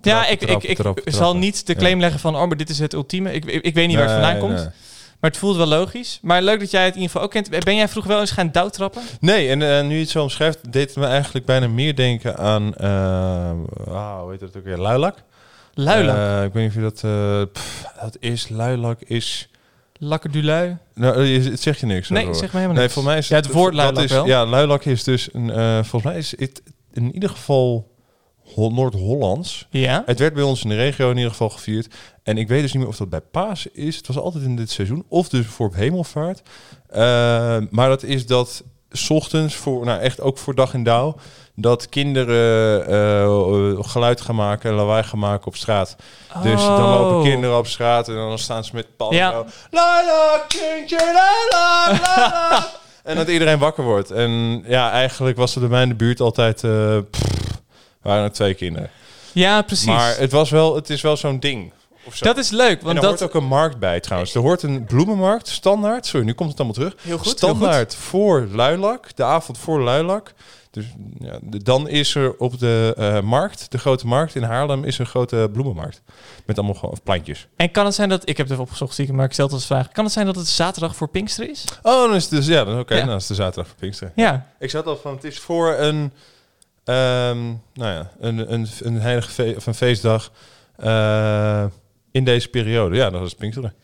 [0.03, 1.41] Ja, Trappen, ik, ik, trappen, ik trappen, zal trappen.
[1.41, 1.79] niet de Ja.
[1.79, 2.37] claim leggen van...
[2.37, 3.33] oh, maar dit is het ultieme.
[3.33, 4.61] Ik, ik, ik weet niet waar het Nee, vandaan komt.
[4.61, 4.73] nee.
[5.21, 6.19] Maar het voelt wel logisch.
[6.23, 7.65] Maar leuk dat jij het in ieder geval ook kent.
[7.65, 9.03] Ben jij vroeger wel eens gaan douwtrappen?
[9.21, 12.37] Nee, en eh, nu je het zo omschrijft, deed het me eigenlijk bijna meer denken
[12.37, 13.51] aan, eh
[13.95, 15.17] ah, hoe heet dat ook weer, luilak.
[15.75, 16.17] Luilak.
[16.17, 19.49] Eh, ik weet niet of je dat, pff, dat is, luilak is,
[20.03, 20.77] Lakker du lui.
[20.95, 22.09] nou, je- het zegt je niks.
[22.09, 22.93] Nee, zeg maar helemaal Nee, niks.
[22.93, 24.27] voor mij is Ja, het woord luilak is, wel.
[24.27, 27.89] Ja, luilak is dus, een, eh, volgens mij is het in ieder geval
[28.55, 29.67] Hol- Noord-Hollands.
[29.71, 30.03] Ja?
[30.07, 31.95] Het werd bij ons in de regio in ieder geval gevierd.
[32.23, 33.97] En ik weet dus niet meer of dat bij Pasen is.
[33.97, 35.05] Het was altijd in dit seizoen.
[35.09, 36.43] Of dus voor op hemelvaart.
[36.89, 37.01] Eh,
[37.71, 41.17] maar dat is dat 's ochtends, voor, nou echt ook voor dag en dauw...
[41.61, 45.97] dat kinderen eh, geluid gaan maken, lawaai gaan maken op straat.
[46.43, 47.23] Dus dan lopen Oh.
[47.23, 49.17] kinderen op straat en dan staan ze met palmen.
[49.19, 49.31] Ja.
[49.31, 52.67] zo, Laila, kindje, laila, laila.
[53.05, 54.11] en dat iedereen wakker wordt.
[54.11, 56.65] En ja, eigenlijk was er bij mij in de buurt altijd...
[56.65, 57.23] eh pff,
[58.03, 58.91] waren er twee kinderen.
[59.33, 59.87] Ja, precies.
[59.87, 61.73] Maar het, was wel, het is wel zo'n ding.
[62.19, 63.11] Dat is leuk, want er dat...
[63.11, 64.35] hoort ook een markt bij trouwens.
[64.35, 66.07] Er hoort een bloemenmarkt, standaard.
[66.07, 66.95] Sorry, nu komt het allemaal terug.
[67.03, 70.33] Heel goed, heel Standaard voor Luilak, de avond voor Luilak.
[70.71, 70.85] Dus
[71.19, 74.99] ja, de- dan is er op de eh, markt, de grote markt in Haarlem, is
[74.99, 76.03] een grote bloemenmarkt.
[76.47, 77.47] Met allemaal gewoon plantjes.
[77.57, 78.21] En kan het zijn dat...
[78.29, 79.89] Ik heb het even opgezocht, stiekem, maar ik stel het als vraag.
[79.93, 81.65] Kan het zijn dat het zaterdag voor Pinkster is?
[81.83, 83.05] Oh, dan is het dus, ja, dan, oké, Ja.
[83.07, 84.13] dan is de zaterdag voor Pinkster.
[84.15, 84.47] Ja.
[84.59, 86.13] Ik zat al van, het is voor een,
[86.85, 87.45] ehm,
[87.75, 90.31] nou ja, een, een, een heilige fe- of een feestdag
[90.77, 91.65] eh,
[92.11, 92.97] in deze periode.
[92.97, 93.75] Ja, dat is Pinksteren.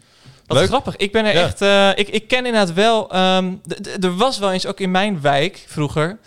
[0.47, 0.67] Wat Leuk.
[0.67, 0.97] grappig.
[0.97, 1.43] Ik ben er Ja.
[1.43, 1.61] echt...
[1.63, 3.11] eh, ik, ik ken inderdaad wel...
[3.11, 3.53] ehm,
[4.01, 6.19] er was wel eens ook in mijn wijk vroeger...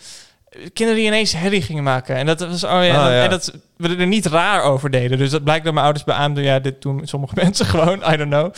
[0.50, 2.16] Kinderen die ineens herrie gingen maken.
[2.16, 2.64] En dat was...
[2.64, 3.22] Oh ja, dan- ja.
[3.22, 5.18] en dat we er niet raar over deden.
[5.18, 6.44] Dus dat blijkt dat mijn ouders beaamden.
[6.44, 8.02] Ja, dit doen sommige mensen gewoon.
[8.12, 8.54] I don't know.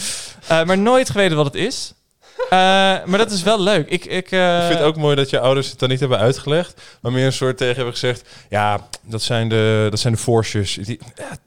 [0.47, 1.95] Eh, maar nooit geweten wat het is.
[2.51, 2.59] Eh,
[3.05, 3.89] maar dat is wel leuk.
[3.89, 6.19] Ik, ik, eh, Ik vind het ook mooi dat je ouders het dan niet hebben
[6.19, 10.19] uitgelegd, maar meer een soort tegen hebben gezegd: ja, dat zijn de, dat zijn de
[10.19, 10.75] forces.
[10.75, 10.99] Die,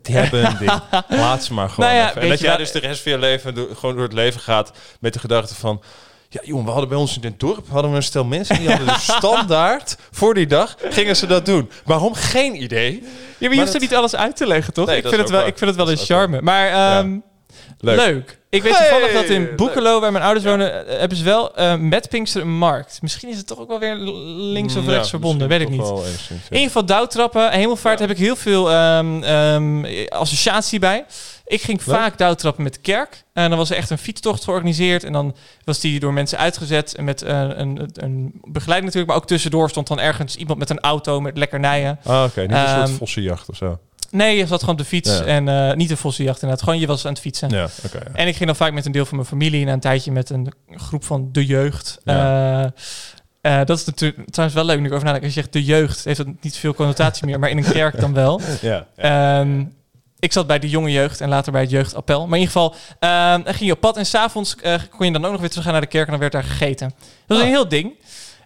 [0.02, 0.72] die hebben een ding.
[1.08, 1.90] Laat ze maar gewoon.
[1.90, 2.16] Nou ja.
[2.16, 4.72] En dat je jij dus de rest van je leven gewoon door het leven gaat
[5.00, 5.82] met de gedachte van.
[6.36, 8.70] Ja, jongen, we hadden bij ons in het dorp hadden we een stel mensen die
[8.70, 11.70] hadden dus standaard voor die dag gingen ze dat doen.
[11.86, 12.14] Waarom?
[12.14, 12.92] Geen idee.
[12.94, 13.10] Ja, maar
[13.40, 14.86] je Maar hoeft er niet alles uit te leggen, toch?
[14.88, 16.42] Nee, ik, vind het wel, ik vind het wel een charme.
[16.42, 17.18] Maar ehm,
[17.80, 17.96] Leuk.
[17.98, 18.40] leuk.
[18.50, 19.56] Ik weet Hey, toevallig dat in leuk.
[19.56, 23.02] Boekelo, waar mijn ouders wonen, eh, hebben ze wel eh, met Pinkster een markt.
[23.02, 25.70] Misschien is het toch ook wel weer links of Mm, Ja, rechts verbonden, weet ik
[25.70, 25.88] niet.
[25.90, 31.06] In ieder geval douwtrappen, hemelvaart heb ik heel veel ehm, ehm, associatie bij.
[31.46, 31.96] Ik ging Leuk.
[31.98, 33.24] vaak douwtrappen met de kerk.
[33.34, 35.04] En dan was er echt een fietstocht georganiseerd.
[35.04, 36.96] En dan was die door mensen uitgezet.
[36.96, 39.08] En met eh, een, een begeleiding natuurlijk.
[39.08, 42.00] Maar ook tussendoor stond dan ergens iemand met een auto met lekkernijen.
[42.04, 42.42] Ah, oké.
[42.42, 43.80] Niet een soort Ehm, vossenjacht of zo.
[44.12, 45.24] Nee, je zat gewoon op de fiets Ja.
[45.24, 46.64] en eh, niet de vossenjacht inderdaad.
[46.66, 47.50] Gewoon je was aan het fietsen.
[47.50, 47.98] Ja, oké.
[47.98, 48.04] ja.
[48.14, 50.30] En ik ging dan vaak met een deel van mijn familie na een tijdje met
[50.30, 52.00] een groep van de jeugd.
[52.04, 52.62] Eh,
[53.66, 55.24] dat is natuurlijk trouwens wel leuk nu over nadenk.
[55.24, 58.00] Als je zegt de jeugd, heeft dat niet veel connotatie meer, maar in een kerk
[58.00, 58.42] dan wel.
[58.62, 59.64] Ja, Ehm,
[60.20, 62.28] ik zat bij de jonge jeugd en later bij het jeugdappel.
[62.28, 62.76] Maar in ieder geval,
[63.44, 65.64] dan ging je op pad en s'avonds eh kon je dan ook nog weer terug
[65.64, 66.94] gaan naar de kerk en dan werd daar gegeten.
[66.98, 67.50] Dat was een Ah.
[67.50, 67.94] heel ding.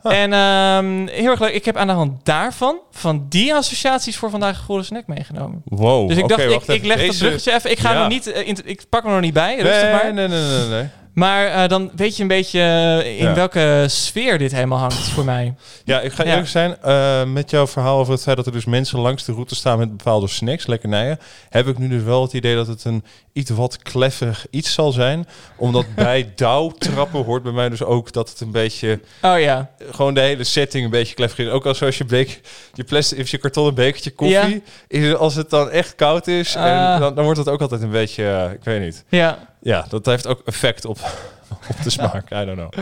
[0.04, 0.14] Ah.
[0.18, 1.54] En ehm, heel erg leuk.
[1.54, 5.62] Ik heb aan de hand daarvan, van die associaties voor vandaag een gore snack meegenomen.
[5.66, 6.08] Wow.
[6.10, 7.72] Dus ik dacht, ik, leg dat Deze- bruggetje even.
[7.72, 8.00] Ik ga Ja.
[8.00, 10.14] nog niet, eh, ik pak me nog niet bij, rustig Nee, maar.
[10.14, 10.88] nee, nee, nee, nee.
[11.14, 13.34] Maar eh, dan weet je een beetje eh, in Ja.
[13.34, 15.56] welke sfeer dit helemaal hangt voor mij.
[15.86, 16.30] Ja, ik ga Ja.
[16.30, 16.78] eerlijk zijn.
[16.82, 19.78] eh, met jouw verhaal over het feit dat er dus mensen langs de route staan
[19.78, 23.04] met bepaalde snacks, lekkernijen, heb ik nu dus wel het idee dat het een
[23.34, 25.28] iets wat kleffig iets zal zijn.
[25.58, 30.14] Omdat bij douwtrappen hoort bij mij dus ook dat het een beetje, Oh ja, gewoon
[30.14, 31.52] de hele setting een beetje kleffig is.
[31.52, 32.42] Ook als zoals je, beek,
[32.74, 36.62] je plastic, of je kartonnen bekertje koffie, is als het dan echt koud is, en
[36.78, 37.00] Ah.
[37.00, 39.04] dan, dan wordt het ook altijd een beetje, ik weet niet.
[39.10, 40.98] ja, Ja, dat heeft ook effect op,
[41.70, 42.32] op de smaak.
[42.32, 42.74] I don't know.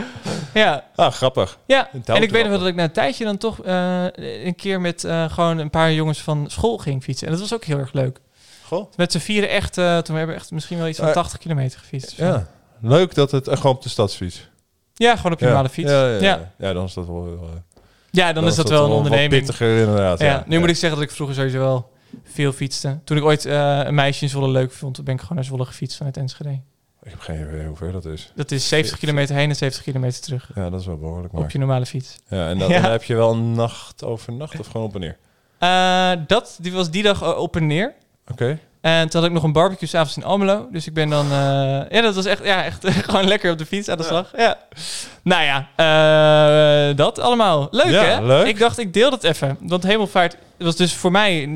[0.54, 0.84] ja.
[0.94, 1.58] Ah, grappig.
[1.66, 4.04] Ja, en ik weet nog wel dat ik na een tijdje dan toch eh,
[4.44, 7.26] een keer met eh, gewoon een paar jongens van school ging fietsen.
[7.26, 8.20] En dat was ook heel erg leuk.
[8.64, 8.92] Goh.
[8.96, 11.38] Met z'n vieren echt, eh, toen hebben we echt misschien wel iets van Eh, 80
[11.38, 12.12] kilometer gefietst.
[12.16, 12.46] Ja,
[12.80, 14.48] leuk dat het gewoon op de stadsfiets.
[14.94, 15.50] Ja, gewoon op je ja.
[15.50, 15.90] normale fiets.
[15.90, 16.20] Ja, Ja, ja, ja.
[16.20, 16.52] ja.
[16.58, 17.38] Ja, dan is dat wel...
[18.12, 19.30] eh, dan, is dat wel een onderneming.
[19.30, 20.18] pittiger inderdaad.
[20.18, 21.90] Ja, Ja, nu moet ik zeggen dat ik vroeger sowieso wel
[22.24, 22.98] veel fietste.
[23.04, 25.64] Toen ik ooit eh, een meisje in Zwolle leuk vond, ben ik gewoon naar Zwolle
[25.64, 26.60] gefietst vanuit Enschede.
[27.02, 28.32] Ik heb geen idee hoe ver dat is.
[28.34, 30.50] Dat is 70 kilometer heen en 70 kilometer terug.
[30.54, 31.32] Ja, dat is wel behoorlijk.
[31.32, 31.48] Op Maar.
[31.52, 32.16] je normale fiets.
[32.28, 32.80] Ja, en dan, Ja.
[32.80, 35.16] dan heb je wel nacht overnacht of gewoon op en neer.
[35.58, 37.94] Eh, dat die was die dag eh, op en neer.
[38.30, 38.58] Oké.
[38.80, 40.68] En toen had ik nog een barbecue s'avonds in Almelo.
[40.72, 41.24] Dus ik ben dan...
[41.24, 41.30] eh,
[41.90, 44.32] ja, dat was echt, ja, echt gewoon lekker op de fiets aan de slag.
[44.36, 44.58] Ja.
[45.22, 45.68] Nou ja,
[46.90, 47.68] eh, dat allemaal.
[47.70, 48.26] Leuk, Ja, hè?
[48.26, 48.46] leuk.
[48.46, 49.56] Ik dacht, ik deel dat even.
[49.60, 51.48] Want Hemelvaart was dus voor mij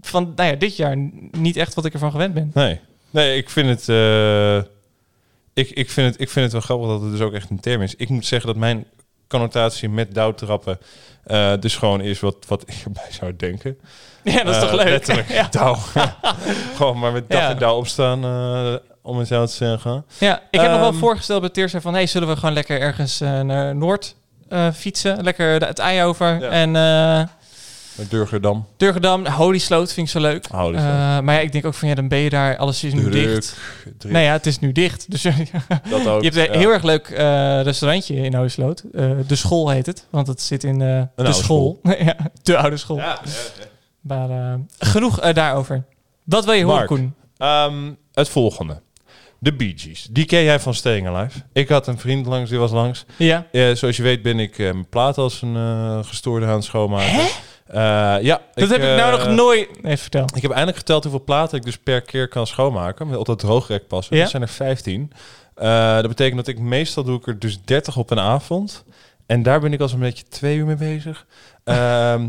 [0.00, 0.96] van nou ja, dit jaar
[1.30, 2.50] niet echt wat ik ervan gewend ben.
[2.54, 2.80] Nee.
[3.10, 3.88] Nee, ik vind het...
[3.88, 4.56] eh,
[5.54, 7.60] ik, ik, vind het, ik vind het wel grappig dat het dus ook echt een
[7.60, 7.94] term is.
[7.94, 8.84] Ik moet zeggen dat mijn
[9.28, 10.78] connotatie met douwtrappen...
[11.60, 13.78] dus gewoon is wat, wat ik erbij zou denken.
[14.34, 14.88] Ja, dat is Eh, toch leuk?
[14.88, 15.48] Letterlijk, Ja.
[15.60, 15.76] douw.
[16.76, 20.04] gewoon maar met dag en dauw opstaan, eh, om het zo te zeggen.
[20.18, 21.94] Ja, ik heb nog wel Ehm, voorgesteld bij Teers van...
[21.94, 24.14] hey, zullen we gewoon lekker ergens eh, naar Noord
[24.48, 25.22] eh, fietsen?
[25.22, 26.40] Lekker de- het ei over.
[26.40, 26.48] Ja.
[26.48, 27.22] En eh
[27.96, 28.66] Met Durgerdam.
[28.76, 30.46] Durgedam, Holy Sloot vind ik zo leuk.
[30.50, 30.82] Holy Eh,
[31.20, 33.12] maar ja, ik denk ook van ja, dan ben je daar, alles is nu Druk,
[33.12, 33.56] dicht.
[33.98, 34.12] druk.
[34.12, 35.10] Nee, ja, het is nu dicht.
[35.10, 35.32] Dus je
[35.90, 36.22] dat ook.
[36.22, 36.58] hebt een ja.
[36.58, 38.82] heel erg leuk eh, restaurantje in Holy Sloot.
[38.94, 41.80] Eh, de school heet het, want het zit in eh, de oude school.
[41.98, 42.96] ja, de oude school.
[42.96, 43.18] Ja.
[44.04, 45.84] Maar eh, genoeg eh, daarover.
[46.24, 46.86] Wat wil je horen.
[46.86, 47.14] Koen?
[47.36, 48.80] Ehm, het volgende.
[49.38, 50.06] De Bee Gees.
[50.10, 51.38] Die ken jij van Staying Alive.
[51.52, 53.04] Ik had een vriend langs, die was langs.
[53.16, 53.46] Ja.
[53.52, 57.28] Eh, zoals je weet ben ik eh, mijn plaat als een gestoorde aan het schoonmaken.
[57.64, 58.16] Hè?
[58.16, 58.40] Ja.
[58.54, 59.82] Dat heb ik nou nog nooit...
[59.82, 60.24] Nee, vertel.
[60.34, 63.08] Ik heb eindelijk geteld hoeveel platen ik dus per keer kan schoonmaken.
[63.08, 64.16] Met op dat droogrek passen.
[64.16, 64.22] Ja.
[64.22, 65.12] Dat zijn er 15.
[65.54, 68.84] Eh, dat betekent dat ik meestal doe ik er dus 30 op een avond.
[69.26, 71.26] En daar ben ik al zo'n beetje twee uur mee bezig.
[71.64, 72.28] Ehm,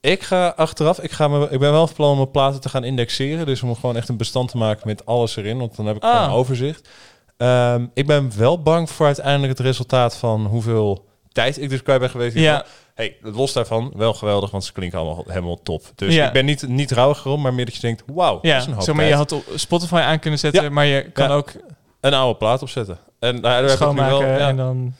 [0.00, 2.68] ik ga achteraf, ik, ga me, ik ben wel van plan om mijn platen te
[2.68, 3.46] gaan indexeren.
[3.46, 5.58] Dus om gewoon echt een bestand te maken met alles erin.
[5.58, 6.24] Want dan heb ik gewoon Ah.
[6.24, 6.88] een overzicht.
[7.36, 12.00] Ehm, ik ben wel bang voor uiteindelijk het resultaat van hoeveel tijd ik dus kwijt
[12.00, 12.36] ben geweest.
[12.36, 12.64] Ja.
[12.94, 15.82] Hey, los daarvan, wel geweldig, want ze klinken allemaal helemaal top.
[15.94, 16.26] Dus Ja.
[16.26, 18.66] ik ben niet, niet rouwig erom, maar meer dat je denkt, wauw, dat Ja, is
[18.66, 20.70] een hoop zo, maar je had op Spotify aan kunnen zetten, Ja.
[20.70, 21.52] maar je kan ook
[22.00, 22.98] Een oude plaat opzetten.
[23.18, 24.94] En nou, daar heb ik nu wel ja, en dan...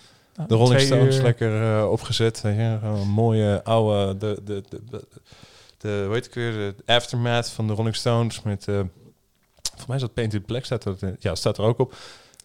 [0.47, 1.23] de Rolling Stones uur.
[1.23, 2.41] lekker eh, opgezet.
[2.41, 5.05] Weet een mooie oude, de, de, de, de,
[5.79, 8.75] de, hoe heet ik weer, de Aftermath van de Rolling Stones met, eh
[9.63, 11.95] volgens mij is dat Painted Black, staat er, ja, staat er ook op.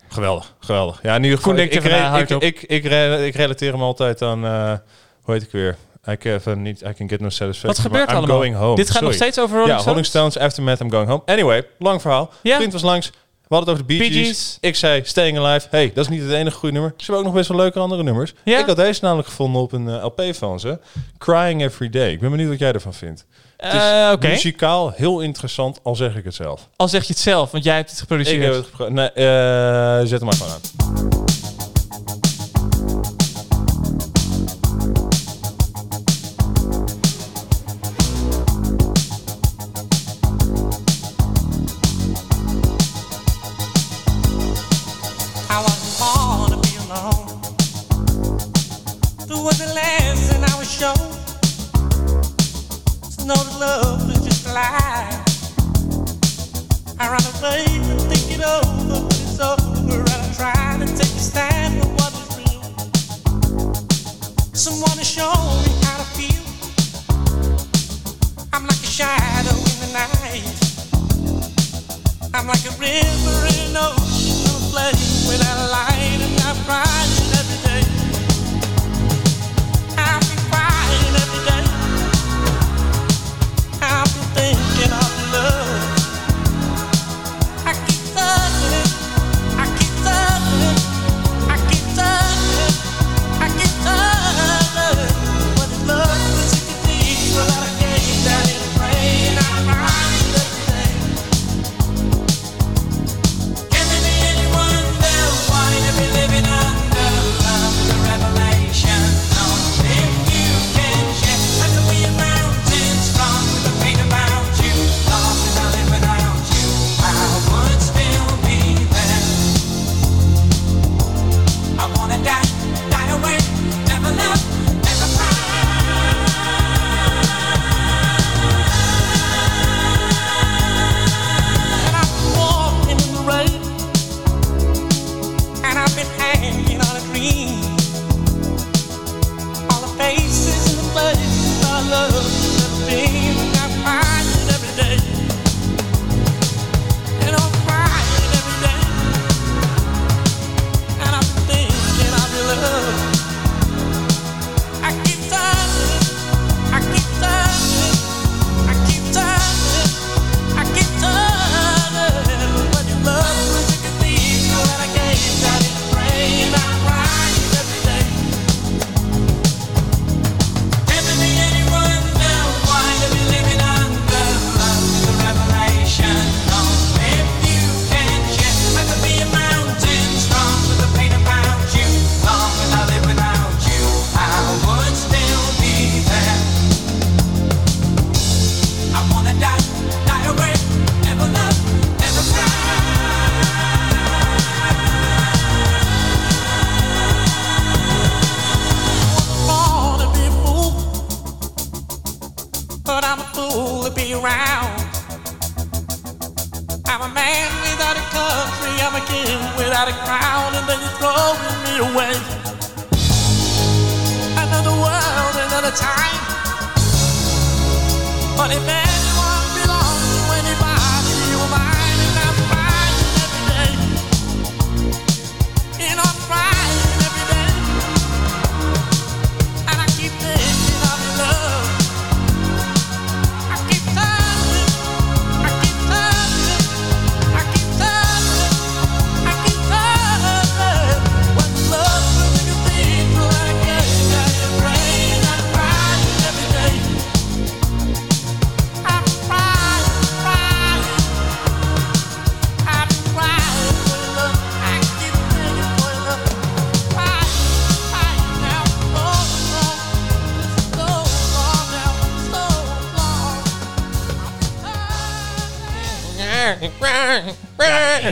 [0.09, 0.99] Geweldig, geweldig.
[1.01, 3.81] Ja, in ieder geval, Koen ik, ik, re- ik, ik, ik, re- ik relateer hem
[3.81, 4.73] altijd aan, eh,
[5.21, 5.75] hoe heet ik weer,
[6.09, 7.67] I can, niet, I can get no satisfaction.
[7.67, 8.35] Wat gebeurt er I'm allemaal?
[8.37, 8.75] going home.
[8.75, 9.85] Dit gaat nog steeds over Rolling ja, Stones?
[9.85, 11.21] Rolling Stones, Aftermath, I'm going home.
[11.25, 12.31] Anyway, lang verhaal.
[12.41, 12.55] Ja.
[12.55, 13.11] Vriend was langs.
[13.55, 14.27] Hadden het over de Bee Bee Gees.
[14.37, 14.57] Gees.
[14.61, 15.67] Ik zei Staying Alive.
[15.69, 16.93] Hey, dat is niet het enige goede nummer.
[16.97, 18.33] Ze hebben ook nog best wel leuke andere nummers.
[18.43, 18.59] Ja?
[18.59, 20.79] Ik had deze namelijk gevonden op een eh, LP van ze.
[21.17, 22.11] Crying Every Day.
[22.11, 23.25] Ik ben benieuwd wat jij ervan vindt.
[23.57, 26.67] Het is Eh, muzikaal heel interessant, al zeg ik het zelf.
[26.75, 28.43] al zeg je het zelf, want jij hebt het Ik geproduceerd.
[28.43, 30.63] heb het gepro- Nee, eh, zet hem maar gewoon aan.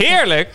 [0.02, 0.54] Heerlijk.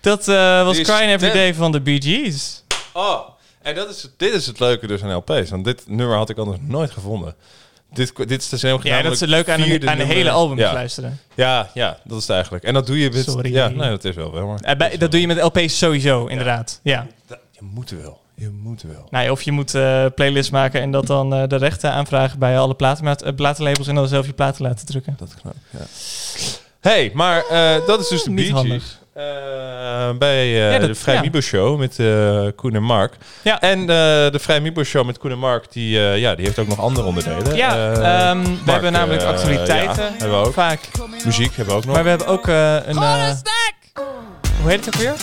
[0.00, 1.40] Dat eh, was Die is Crying Every stem.
[1.40, 2.62] Day van de Bee Gees.
[2.92, 3.20] Oh,
[3.62, 5.50] en dat is, dit is het leuke dus aan LP's.
[5.50, 7.34] Want dit nummer had ik anders nooit gevonden.
[7.92, 10.30] Dit, dit is de stem Ja, dat is het leuke aan een, aan een hele
[10.30, 10.68] album ja.
[10.68, 11.20] te luisteren.
[11.34, 12.64] Ja, ja, dat is het eigenlijk.
[12.64, 13.24] En dat doe je met...
[13.24, 13.52] Sorry.
[13.52, 14.46] Ja, nee, dat is wel wel.
[14.46, 16.80] Maar Eh, bij- dat doe je met LP's sowieso, inderdaad.
[16.82, 17.06] Ja.
[17.28, 18.20] Je moet wel.
[18.36, 19.06] Je moet wel.
[19.10, 22.58] Nou of je moet eh playlists maken en dat dan eh, de rechten aanvragen bij
[22.58, 25.16] alle eh, platenlabels en dan zelf je platen laten drukken.
[25.18, 25.34] Dat
[25.70, 25.78] ja.
[26.80, 28.82] hey, maar eh, dat is dus de Niet Bee handig.
[28.82, 28.98] Gees.
[29.14, 31.20] Eh, bij eh, Ja, dat- de Vrij ja.
[31.20, 33.16] Mibo Show met eh Koen en Mark.
[33.42, 33.60] Ja.
[33.60, 36.58] En eh, de Vrij Mibo Show met Koen en Mark, die, eh, ja, die heeft
[36.58, 37.56] ook nog andere onderdelen.
[37.56, 40.02] Ja, Eh, ehm, we hebben namelijk actualiteiten.
[40.04, 40.52] ja, hebben we ook.
[40.52, 40.80] Vaak.
[41.24, 41.94] Muziek hebben we ook nog.
[41.94, 42.96] Maar we hebben ook eh, een...
[44.62, 45.14] hoe heet het ook weer?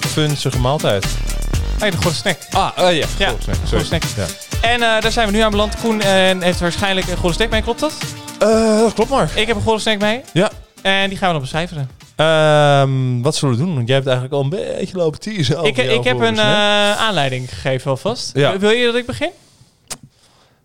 [0.00, 1.04] Funzige maaltijd.
[1.04, 2.38] Oh ja, de Gorre Snack.
[2.50, 3.06] Ah, oh ja.
[3.18, 3.58] Ja, Sorry.
[3.68, 4.02] Gorre Snack.
[4.16, 4.26] Ja.
[4.60, 5.76] En eh, daar zijn we nu aan beland.
[5.80, 6.10] Koen eh,
[6.40, 7.94] heeft waarschijnlijk een Gorre Snack mee, klopt dat?
[8.38, 9.30] Dat klopt maar.
[9.34, 10.20] Ik heb een Gorre Snack mee.
[10.32, 10.50] Ja.
[10.82, 11.90] En die gaan we dan becijferen.
[12.16, 13.74] Ehm, wat zullen we doen?
[13.74, 15.64] Want jij hebt eigenlijk al een beetje lopen teasen.
[15.64, 16.96] Ik, ik heb een snack.
[16.98, 18.30] aanleiding gegeven alvast.
[18.34, 18.58] Ja.
[18.58, 19.30] Wil je dat ik begin?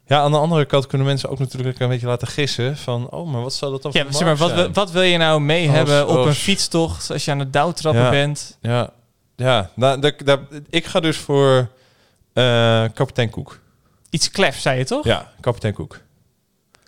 [0.10, 3.32] Ja, aan de andere kant kunnen mensen ook natuurlijk een beetje laten gissen van, oh,
[3.32, 6.07] maar wat zou dat dan Ja, zeg maar, wat, wat wil je nou mee hebben
[6.07, 8.10] op als- een fietstocht als je aan het douwtrappen Ja.
[8.10, 8.57] bent?
[8.62, 8.89] Ja,
[9.36, 10.39] ja nou, daar- daar-
[10.70, 11.70] ik ga dus voor
[12.34, 13.60] eh kapitein Koek.
[14.10, 15.05] Iets klef, zei je toch?
[15.05, 15.99] Ja, kapitein Koek.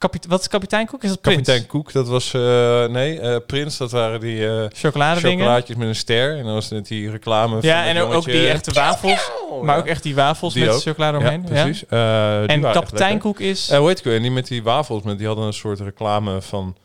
[0.01, 1.03] Kapite- wat is kapitein Koek?
[1.03, 1.37] Is dat Prins?
[1.37, 2.33] Kapitein Koek, dat was...
[2.33, 5.37] eh, nee, eh, Prins, dat waren die eh Chocoladedingen.
[5.37, 6.37] chocolaatjes met een ster.
[6.37, 8.31] En dan was het die reclame van Ja, en ook jongetje.
[8.31, 9.31] die echte wafels.
[9.63, 10.81] Maar ook echt die wafels Die met ook.
[10.81, 11.45] chocolade omheen.
[11.51, 11.85] Ja, precies.
[11.89, 13.19] Eh, En kapitein.
[13.19, 13.69] Koek is...
[13.69, 14.15] Eh, hoe heet ik weer?
[14.15, 16.75] En die met die wafels, met, die hadden een soort reclame van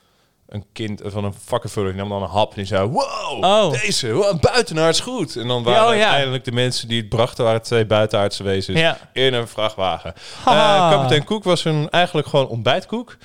[0.49, 1.89] een kind, van een vakkenvuller.
[1.93, 3.71] Die nam dan een hap en die zei, wow, Oh.
[3.73, 5.37] deze, wow, buitenaards goed.
[5.37, 6.03] En dan waren oh, ja.
[6.05, 8.99] uiteindelijk de mensen die het brachten, waren twee buitenaardse wezens Ja.
[9.13, 10.15] in een vrachtwagen.
[10.47, 13.17] Eh, kapitein Koek was een, eigenlijk gewoon ontbijtkoek.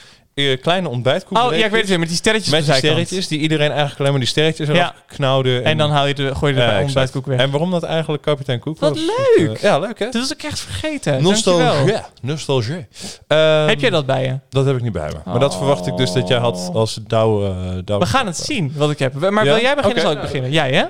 [0.50, 1.38] Eh, kleine ontbijtkoek.
[1.38, 2.00] oh, ja, ik weet het weer.
[2.00, 4.96] Met die sterretjes Met die sterretjes, die iedereen eigenlijk alleen maar die sterretjes eraf Ja.
[5.08, 5.62] knauwde.
[5.62, 7.39] En dan haal je de, gooi je de Ja, ontbijtkoek weg.
[7.39, 9.00] En waarom dat eigenlijk kapitein Koek Wat was?
[9.00, 9.48] leuk!
[9.48, 10.06] dat, eh, ja, leuk hè?
[10.06, 11.24] Dat was ik echt vergeten.
[11.24, 11.94] Nostalgie.
[12.22, 12.88] Nostalgie.
[13.28, 14.38] Ehm, Heb jij dat bij je?
[14.50, 15.18] Dat heb ik niet bij me.
[15.32, 15.58] Maar dat Oh.
[15.58, 17.54] verwacht ik dus dat jij had als douwe...
[17.89, 19.14] Uh, We gaan het zien wat ik heb.
[19.30, 20.02] Maar wil jij beginnen?
[20.02, 20.52] Zal ik beginnen?
[20.52, 20.86] Jij, hè?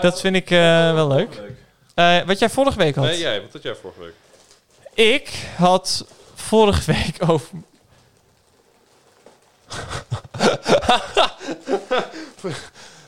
[0.00, 0.48] Dat vind ik
[0.94, 1.40] wel leuk.
[2.26, 3.04] Wat jij vorige week had.
[3.04, 3.40] Nee, jij.
[3.40, 4.12] Wat had jij vorige week?
[5.14, 7.48] Ik had vorige week over...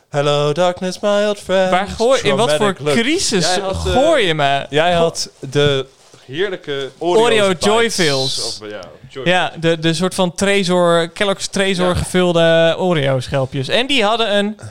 [0.09, 1.71] Hello darkness, my old friend.
[1.71, 2.95] Waar gooi, in wat voor look.
[2.95, 4.67] crisis Jij had, eh, gooi je me?
[4.71, 5.87] Jij had de
[6.25, 7.53] heerlijke Oreo, Oreo.
[7.59, 8.45] Joyfills.
[8.45, 11.95] Of, ja, Joy Ja, de, de soort van Trezor, Kellogg's Trezor Ja.
[11.95, 13.69] gevulde Oreo-schelpjes.
[13.69, 14.67] En die hadden een 4,5.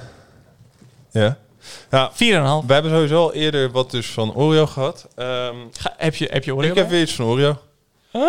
[1.11, 1.37] ja.
[1.91, 2.11] Ja,
[2.65, 5.07] wij hebben sowieso al eerder wat dus van Oreo gehad.
[5.15, 7.57] Ehm, Ga- Heb je, heb je Oreo ik heb weer iets van Oreo.
[8.11, 8.21] Ah.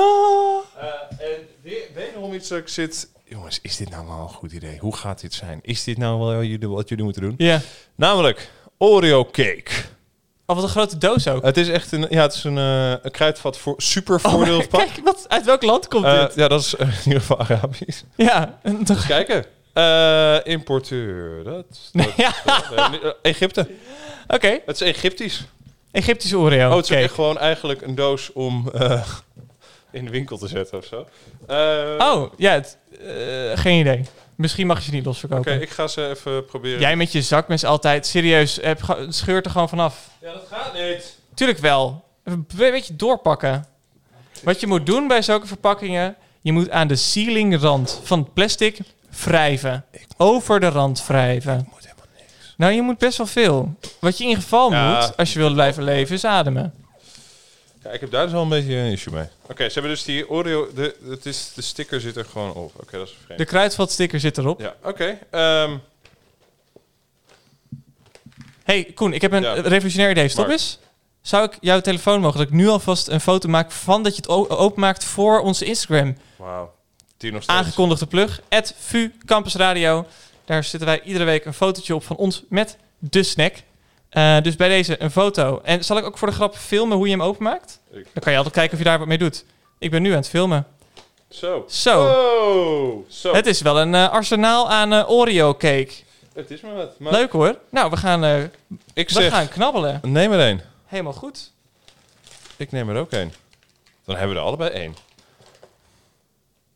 [1.19, 3.09] en weer, wederom iets dat ik zit...
[3.29, 4.79] Jongens, is dit nou wel een goed idee?
[4.79, 5.59] Hoe gaat dit zijn?
[5.62, 7.35] Is dit nou wel wat jullie moeten doen?
[7.37, 7.61] Ja.
[7.95, 9.70] Namelijk Oreo cake.
[10.47, 11.43] Oh, wat een grote doos ook.
[11.45, 14.91] Het is echt een, ja, het is een, eh, een kruidvat voor super Oh, kijk,
[15.05, 16.35] wat, uit welk land komt Eh, dit?
[16.35, 18.03] ja, dat is eh, in ieder geval Arabisch.
[18.14, 19.45] Ja, en toch- Eens kijken.
[20.53, 21.45] Importeur.
[21.45, 22.33] Dat, dat, ja.
[22.91, 23.68] niet- Egypte.
[24.29, 25.45] Oké, Het is Egyptisch.
[25.91, 26.70] Egyptische Oreo.
[26.70, 28.70] Oh, het is echt gewoon eigenlijk een doos om
[29.97, 31.07] in de winkel te zetten of zo.
[31.47, 33.07] Eh, Oh, ja, het, eh,
[33.55, 34.05] geen idee.
[34.34, 35.61] Misschien mag je ze niet Oké, losverkopen.
[35.62, 36.80] ik ga ze even proberen.
[36.80, 40.11] Jij met je zakmes altijd, serieus, heb, scheurt er gewoon vanaf.
[40.20, 41.18] Ja, dat gaat niet.
[41.34, 42.05] Tuurlijk wel.
[42.24, 43.66] Even een beetje doorpakken.
[44.42, 48.78] Wat je moet doen bij zulke verpakkingen, je moet aan de ceilingrand van het plastic
[49.24, 49.84] wrijven.
[50.16, 51.68] Over de rand wrijven.
[51.72, 52.55] moet helemaal niks.
[52.57, 53.74] Nou, je moet best wel veel.
[54.01, 55.01] Wat je in geval Ja.
[55.01, 56.74] moet, als je wil blijven leven, is ademen.
[57.87, 59.26] Ja, ik heb daar dus wel een beetje een issue mee.
[59.43, 60.68] Oké, ze hebben dus die Oreo...
[60.74, 62.72] De, het is, de sticker zit er gewoon op.
[62.80, 63.39] Oké, dat is vreemd.
[63.41, 64.61] De kruidvatsticker zit erop.
[64.61, 65.18] Ja, oké.
[65.30, 65.76] ehm,
[68.64, 69.53] hey, Koen, ik heb een Ja.
[69.55, 70.28] revolutionair idee.
[70.28, 70.59] Stop Mark.
[70.59, 70.78] eens.
[71.22, 74.20] Zou ik jouw telefoon mogen dat ik nu alvast een foto maak van dat je
[74.20, 76.16] het o- openmaakt voor onze Instagram?
[76.37, 76.74] Wauw.
[77.16, 77.59] Die nog steeds.
[77.59, 78.41] Aangekondigde plug.
[78.49, 80.07] At VU Campus Radio.
[80.45, 83.55] Daar zitten wij iedere week een fotootje op van ons met de snack.
[84.09, 85.61] Eh, dus bij deze een foto.
[85.64, 87.80] En zal ik ook voor de grap filmen hoe je hem openmaakt?
[87.90, 89.44] Ik- Dan kan je altijd kijken of je daar wat mee doet.
[89.78, 90.66] Ik ben nu aan het filmen.
[91.28, 91.64] Zo.
[91.68, 92.04] Zo.
[92.04, 93.34] Oh, zo.
[93.34, 95.90] Het is wel een eh, arsenaal aan eh, Oreo cake.
[96.34, 96.98] Het is maar wat.
[96.98, 97.59] Maar Leuk hoor.
[97.70, 98.24] Nou, we gaan,
[98.94, 100.00] ik we zeg, gaan knabbelen.
[100.02, 100.61] neem er één.
[100.86, 101.50] Helemaal goed.
[102.57, 103.32] Ik neem er ook één.
[104.04, 104.96] Dan hebben we er allebei één.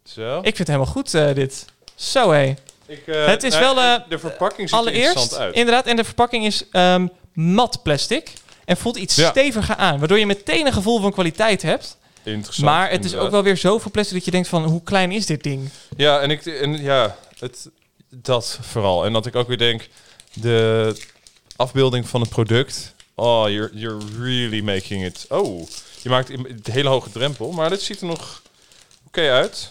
[0.04, 0.36] Zo.
[0.38, 1.64] Ik vind het helemaal goed dit.
[1.94, 2.54] Zo hé.
[2.86, 5.54] Ik, Het is nou, wel, de verpakking ziet er Allereerst, interessant uit.
[5.54, 7.06] inderdaad, en de verpakking is ehm,
[7.40, 8.32] mat plastic.
[8.64, 9.30] En voelt iets Ja.
[9.30, 9.98] steviger aan.
[9.98, 11.96] Waardoor je meteen een gevoel van kwaliteit hebt.
[12.22, 12.66] Interessant.
[12.66, 14.64] maar het is ook wel weer zoveel plastic dat je denkt van...
[14.64, 15.70] hoe klein is dit ding?
[15.96, 17.68] Ja, en ik en ja, het,
[18.08, 19.04] dat vooral.
[19.04, 19.88] En dat ik ook weer denk,
[20.32, 20.96] de
[21.56, 22.94] afbeelding van het product.
[23.14, 25.26] Oh, you're, you're really making it.
[25.28, 25.68] Oh,
[26.02, 28.42] je maakt een hele hoge drempel, maar dit ziet er nog
[29.06, 29.70] oké uit.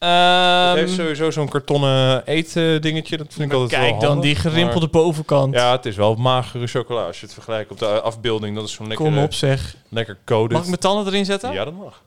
[0.00, 3.16] Ehm, het heeft sowieso zo'n kartonnen eet dingetje.
[3.16, 5.54] Dat vind ik altijd wel kijk dan, die gerimpelde maar- bovenkant.
[5.54, 7.06] Ja, het is wel magere chocola.
[7.06, 9.74] Als je het vergelijkt op de afbeelding, dat is zo'n lekker, Kom op zeg.
[9.88, 10.50] lekker coded.
[10.52, 11.52] Mag ik mijn tanden erin zetten?
[11.52, 12.02] Ja, dat mag.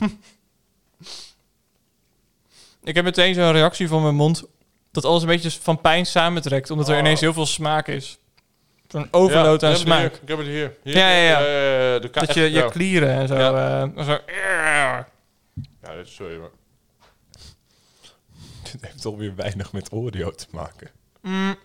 [2.84, 4.44] Ik heb meteen zo'n reactie van mijn mond...
[4.90, 6.70] dat alles een beetje van pijn samentrekt.
[6.70, 7.00] Omdat er Oh.
[7.00, 8.18] ineens heel veel smaak is.
[8.88, 10.14] Zo'n overload aan smaak.
[10.14, 10.76] Ik heb het hier.
[10.82, 10.96] hier.
[10.96, 11.38] Ja, ja, ja.
[11.38, 13.34] Eh, de ka- Dat je je klieren en zo...
[13.34, 13.82] Ja.
[13.96, 14.18] eh, zo
[15.82, 16.48] Ja, dit is sorry, maar...
[18.72, 20.90] Dit heeft toch weer weinig met Oreo te maken.
[21.20, 21.56] mm.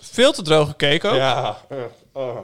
[0.00, 1.14] Veel te droge cake ook.
[1.16, 1.58] Ja.
[2.16, 2.38] Uh,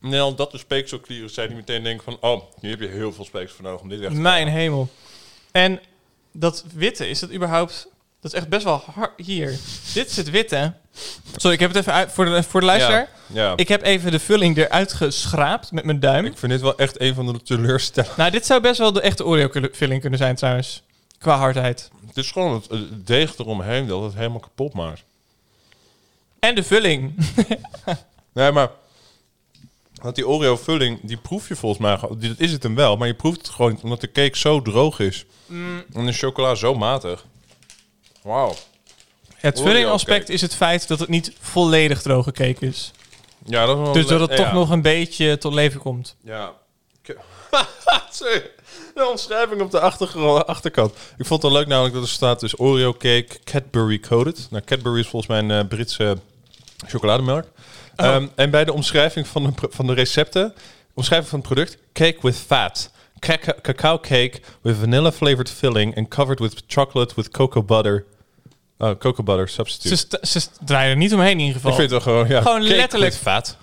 [0.00, 2.16] Nee, al dat de speekselklieren zijn die meteen denken van...
[2.20, 4.88] Oh, hier heb je heel veel speeksel voor nodig om dit te Mijn hemel.
[5.52, 5.80] En
[6.32, 7.88] dat witte, is dat überhaupt...
[8.20, 9.10] Dat is echt best wel hard.
[9.16, 9.50] Hier.
[9.94, 10.74] Dit is het witte.
[11.36, 13.08] Sorry, ik heb het even uit voor de, voor de luisteraar.
[13.26, 13.52] Ja, ja.
[13.52, 16.36] Ik, Ik heb even de vulling eruit geschraapt met mijn duim.
[16.36, 18.16] vind dit wel echt een van de teleurstellingen.
[18.18, 20.82] Nou, dit zou best wel de echte Oreo-vulling kunnen zijn trouwens.
[21.18, 21.90] Qua hardheid.
[22.06, 25.04] Het is gewoon het, deeg eromheen dat het helemaal kapot maakt.
[26.38, 27.14] En de vulling.
[28.32, 28.70] Nee, maar
[30.02, 33.06] Want die Oreo vulling, die proef je volgens mij Dat is het hem wel, maar
[33.06, 35.24] je proeft het gewoon omdat de cake zo droog is.
[35.92, 37.24] En de chocola zo matig.
[38.22, 38.54] Wauw.
[39.44, 42.92] Het vullingaspect is het feit dat het niet volledig droge cake is.
[43.44, 46.16] Ja, dat is wel Dus dat het toch nog een beetje tot leven komt.
[46.22, 46.52] Ja.
[48.10, 48.50] Sorry.
[48.94, 49.80] De omschrijving op de
[50.46, 50.92] achterkant.
[51.16, 54.46] Ik vond het wel leuk namelijk dat er staat dus Oreo cake Cadbury coated.
[54.50, 56.16] Nou, Cadbury is volgens mij een eh, Britse
[56.86, 57.44] chocolademelk.
[57.96, 60.54] Ehm, en bij de omschrijving van de, van de recepten,
[60.94, 62.90] omschrijving van het product, cake with fat.
[63.18, 68.04] Caca- cacao cake with vanilla flavored filling and covered with chocolate with cocoa butter.
[68.78, 70.18] Oh, cocoa butter substitute.
[70.22, 71.70] Ze, draaien er niet omheen in ieder geval.
[71.70, 73.14] ik vind het wel gewoon, ja, Gewoon cake letterlijk.
[73.14, 73.56] fat.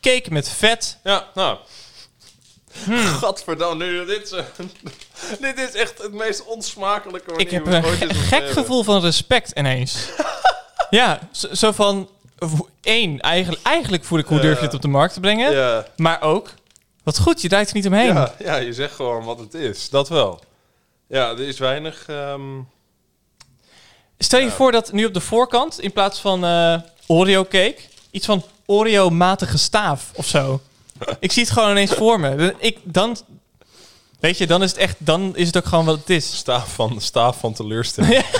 [0.00, 0.98] Cake met vet.
[1.04, 1.58] Ja, nou.
[3.20, 4.32] Gadverdamme, nu dit...
[4.32, 4.44] eh,
[5.54, 10.08] dit is echt het meest onsmakelijke Ik heb een ge- gek gevoel van respect ineens.
[10.90, 12.08] ja, zo, zo van...
[12.82, 15.52] één, eigenlijk, eigenlijk voel ik hoe durf je het op de markt te brengen.
[15.52, 16.50] Ja, Maar ook,
[17.02, 18.14] wat goed, je draait er niet omheen.
[18.14, 19.90] ja, ja, je zegt gewoon wat het is.
[19.90, 20.40] Dat wel.
[21.08, 22.04] Ja, er is weinig...
[22.08, 22.56] ehm,
[24.18, 26.74] Stel je voor dat nu op de voorkant, in plaats van eh,
[27.06, 27.76] Oreo cake,
[28.10, 30.60] iets van Oreo-matige staaf of zo.
[31.20, 32.54] ik zie het gewoon ineens voor me.
[32.58, 33.16] Ik, dan,
[34.20, 36.36] weet je, dan is het echt, dan is het ook gewoon wat het is.
[36.36, 38.24] staaf, van, staaf van teleurstelling.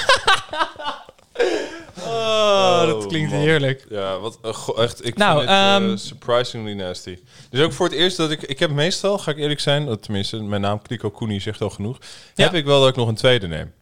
[2.02, 3.40] Oh, dat klinkt man.
[3.40, 3.86] heerlijk.
[3.90, 4.38] Ja, wat
[4.76, 5.06] echt.
[5.06, 7.18] Ik Nou, vind het eh, ehm, surprisingly nasty.
[7.50, 10.02] Dus ook voor het eerst dat ik, ik heb meestal, ga ik eerlijk zijn, dat
[10.02, 11.98] tenminste, mijn naam Kliko Koenie zegt al genoeg,
[12.34, 12.44] Ja.
[12.44, 13.72] heb ik wel dat ik nog een tweede neem.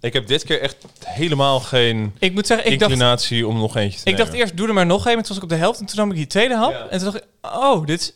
[0.00, 3.76] Ik heb dit keer echt helemaal geen Ik moet zeggen, ik dacht, inclinatie om nog
[3.76, 4.44] eentje te ik dacht nemen.
[4.44, 5.14] eerst, doe er maar nog een.
[5.14, 6.70] Maar toen was ik op de helft en toen nam ik die tweede hap.
[6.70, 6.88] Ja.
[6.88, 8.12] En toen dacht ik, oh, dit is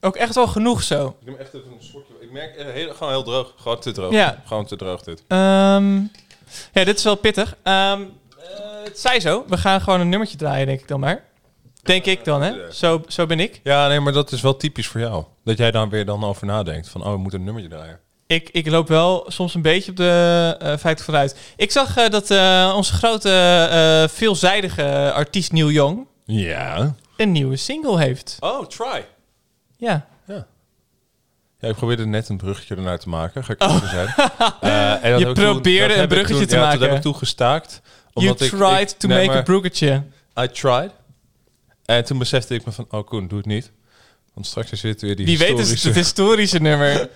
[0.00, 1.16] ook echt wel genoeg zo.
[1.20, 2.02] Ik neem echt even een.
[2.20, 3.54] Ik merk eh, heel, gewoon heel droog.
[3.56, 4.12] Gewoon te droog.
[4.12, 4.42] Ja.
[4.46, 5.22] Gewoon te droog dit.
[5.28, 5.94] Ehm,
[6.72, 7.56] ja, dit is wel pittig.
[7.62, 8.00] Eh,
[8.84, 9.44] het zij zo.
[9.48, 11.24] We gaan gewoon een nummertje draaien, denk ik dan maar.
[11.82, 12.72] Denk ik dan, hè?
[12.72, 13.60] Zo, zo ben ik.
[13.62, 15.24] Ja, nee, maar dat is wel typisch voor jou.
[15.44, 16.88] Dat jij daar weer dan over nadenkt.
[16.88, 18.00] Van, oh, we moeten een nummertje draaien.
[18.34, 21.36] Ik, ik loop wel soms een beetje op de eh feiten vooruit.
[21.56, 26.94] Ik zag eh, dat eh, onze grote veelzijdige artiest Neil Young Ja.
[27.16, 28.36] een nieuwe single heeft.
[28.40, 29.04] Oh, try.
[29.76, 30.06] Ja.
[31.58, 33.44] Ja, ik probeerde net een bruggetje ernaar te maken.
[33.44, 34.08] Ga ik eerlijk zijn.
[35.02, 35.18] En dat Oh.
[35.18, 36.78] Je toen- probeerde dat een bruggetje toen- te ja, maken.
[36.78, 37.80] toen heb ik toen gestaakt.
[37.84, 40.02] You Omdat ik- tried ik- to nee, make a bruggetje.
[40.40, 40.90] I tried.
[41.84, 43.72] En toen besefte ik me van, oh Koen, doe het niet.
[44.34, 45.86] Want straks is dit weer die Die weet historische...
[45.88, 47.08] het historische nummer.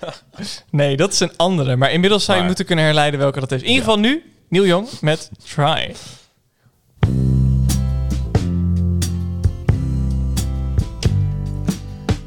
[0.70, 1.76] Nee, dat is een andere.
[1.76, 3.60] Maar inmiddels zou je Maar- moeten kunnen herleiden welke dat is.
[3.60, 5.94] In ieder geval nu, Neil Young met Try.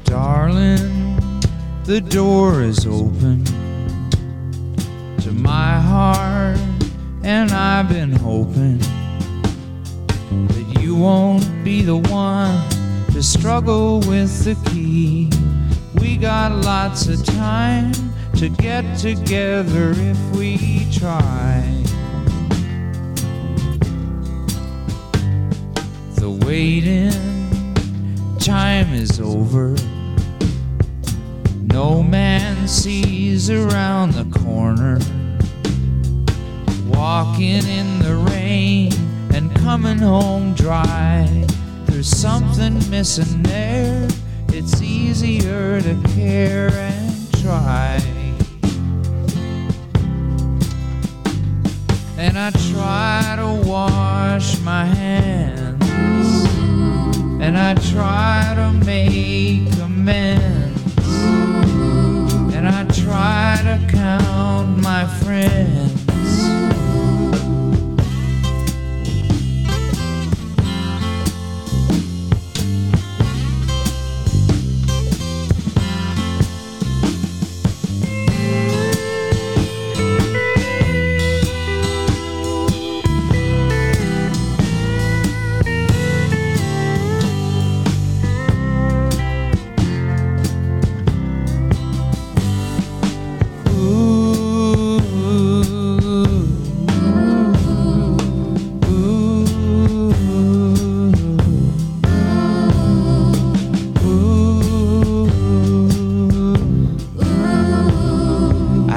[0.04, 1.18] Darling,
[1.84, 3.44] the door is open
[5.22, 6.58] to my heart,
[7.24, 8.78] and I've been hoping
[10.48, 12.60] that you won't be the one
[13.12, 15.28] to struggle with the key.
[16.00, 17.92] We got lots of time
[18.36, 21.62] to get together if we try.
[26.16, 27.12] The waiting
[28.38, 29.76] time is over.
[31.72, 34.98] No man sees around the corner.
[36.86, 38.92] Walking in the rain
[39.34, 41.46] and coming home dry.
[42.02, 44.08] There's something missing there.
[44.48, 47.96] It's easier to care and try.
[52.18, 55.84] And I try to wash my hands.
[57.40, 60.98] And I try to make amends.
[62.52, 66.01] And I try to count my friends.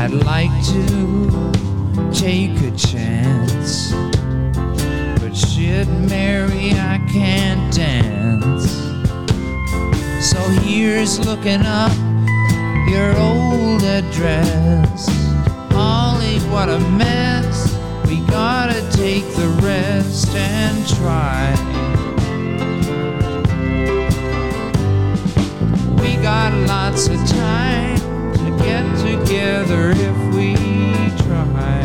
[0.06, 3.92] I'd like to take a chance,
[5.20, 8.70] but shit, Mary, I can't dance.
[10.30, 11.92] So here's looking up
[12.88, 15.10] your old address.
[15.74, 17.76] Ollie, what a mess.
[18.08, 21.50] We gotta take the rest and try.
[26.00, 27.95] We got lots of time
[28.58, 30.56] get together if we
[31.18, 31.82] try.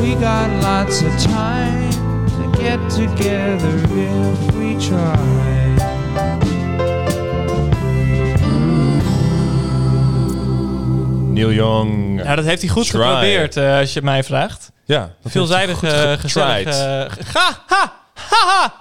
[0.00, 1.90] We got lots of time
[2.36, 5.32] to get together if we try.
[11.32, 12.22] Neil Young.
[12.22, 14.72] Nou, dat heeft hij goed geprobeerd, eh, als je mij vraagt.
[14.84, 15.10] Ja.
[15.24, 16.20] Veelzijdig, goed eh, getried.
[16.20, 16.66] gezellig.
[16.66, 18.74] eh, ha, ha, ha, ha.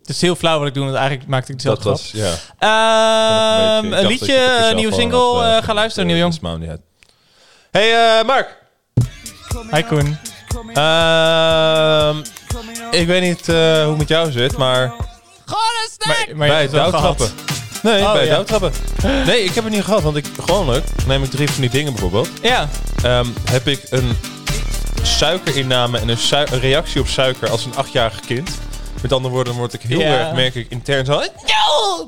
[0.00, 1.96] Het is heel flauw wat ik doe, want eigenlijk maakte ik het zelf Dat grap.
[1.96, 3.78] was, ja.
[3.78, 5.18] Ehm, een liedje, een zelf nieuwe single.
[5.18, 6.32] had, eh, eh, ga luisteren, eh, Neil Young.
[6.40, 6.80] dat maakt niet uit.
[7.70, 8.56] Hey eh, Mark.
[9.70, 10.18] Hi Koen.
[10.74, 12.18] Ehm,
[12.90, 14.92] ik weet niet eh, hoe het met jou zit, maar
[16.06, 17.26] Maar, maar bij hebt het het wel douwtrappen.
[17.26, 17.82] gehad.
[17.82, 18.34] Nee, Oh, bij het ja.
[18.34, 18.72] douwtrappen.
[19.26, 21.92] Nee, ik heb het niet gehad, want ik gewoonlijk neem ik drie van die dingen
[21.92, 22.28] bijvoorbeeld.
[22.42, 22.68] Ja,
[23.02, 24.16] Ehm, heb ik een
[25.02, 28.50] suikerinname en een, een reactie op suiker als een achtjarig kind.
[29.02, 30.18] Met andere woorden, dan word ik heel Ja.
[30.18, 31.22] erg, merk ik intern zo.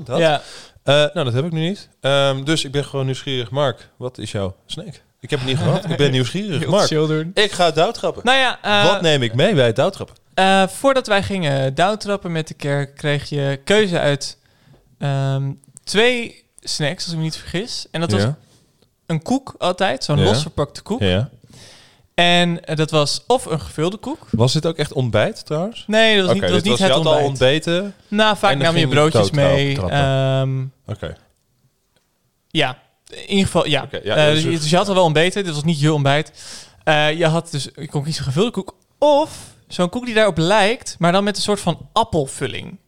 [0.04, 0.18] Dat.
[0.18, 0.40] ja.
[0.82, 1.88] Eh, nou, dat heb ik nu niet.
[2.00, 3.50] Ehm, dus ik ben gewoon nieuwsgierig.
[3.50, 5.00] Mark, wat is jouw snack?
[5.20, 5.84] Ik heb het niet gehad.
[5.90, 6.66] Ik ben nieuwsgierig.
[6.66, 6.90] Mark,
[7.34, 8.24] ik ga douwtrappen.
[8.24, 10.16] Nou ja, eh, wat neem ik mee bij het douwtrappen?
[10.34, 14.38] eh, voordat wij gingen downtrappen met de kerk, kreeg je keuze uit
[14.98, 15.50] ehm,
[15.84, 17.86] twee snacks, als ik me niet vergis.
[17.90, 18.36] En dat was ja.
[19.06, 20.24] een koek altijd, zo'n Ja.
[20.24, 21.00] los verpakte koek.
[21.00, 21.30] ja.
[22.22, 24.26] En eh, dat was of een gevulde koek.
[24.30, 25.84] Was dit ook echt ontbijt trouwens?
[25.86, 27.28] Nee, dat was niet, dat was niet je het had al ontbijt.
[27.28, 27.94] ontbeten.
[28.08, 29.80] Nou, vaak nam je broodjes mee.
[29.80, 31.16] Ehm, Oké.
[32.48, 32.78] ja,
[33.10, 33.88] in ieder geval, ja.
[33.90, 35.44] Eh, dus- dus, je had al wel ontbeten.
[35.44, 36.32] Dit was niet je ontbijt.
[36.84, 38.74] Eh, je had dus, je kon kiezen gevulde koek.
[38.98, 42.78] Of zo'n koek die daarop lijkt, maar dan met een soort van appelvulling.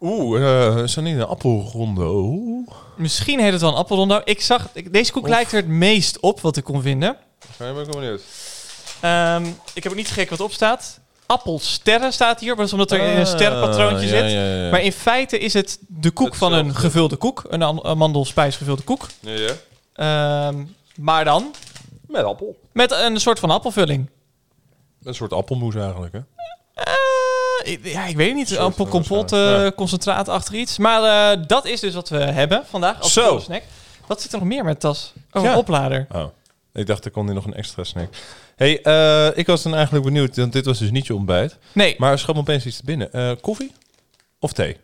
[0.00, 2.04] Oeh, eh, is dat niet een appelronde?
[2.04, 2.68] Oeh.
[2.96, 4.20] Misschien heet het wel een appelrondo.
[4.24, 7.16] Ik zag, ik- deze koek Of- lijkt er het meest op wat ik kon vinden.
[7.56, 8.22] Ben ik wel benieuwd.
[9.00, 9.44] Ehm,
[9.74, 11.00] ik heb ook niet gekeken wat op staat.
[11.26, 14.32] Appelsterren staat hier, maar dat is omdat er in een sterrenpatroontje Ah, ja, zit.
[14.32, 14.70] ja, ja, ja.
[14.70, 17.44] Maar in feite is het de koek van een gevulde koek.
[17.48, 19.06] Een am- amandelspijs gevulde koek.
[19.20, 19.52] Ja, ja.
[20.48, 20.64] Ehm,
[20.96, 21.54] maar dan
[22.06, 22.56] Met appel.
[22.72, 24.08] met een soort van appelvulling.
[25.02, 26.20] Een soort appelmoes eigenlijk, hè?
[26.74, 28.56] Eh, ik- ja, ik weet het niet.
[28.88, 30.78] Compot, waarschijnlijk, eh, concentraat-achtig iets.
[30.78, 33.38] Maar eh, dat is dus wat we hebben vandaag als Zo.
[33.38, 33.62] snack.
[34.06, 35.12] Wat zit er nog meer met tas?
[35.32, 35.50] Oh, Ja.
[35.52, 36.06] een oplader.
[36.12, 36.24] Oh,
[36.72, 38.08] ik dacht er kon hier nog een extra snack.
[38.60, 41.56] Hey, eh, ik was dan eigenlijk benieuwd, want dit was dus niet je ontbijt.
[41.72, 43.12] Nee, Maar schoot me opeens iets te binnen.
[43.12, 43.72] Eh, koffie
[44.38, 44.76] of thee?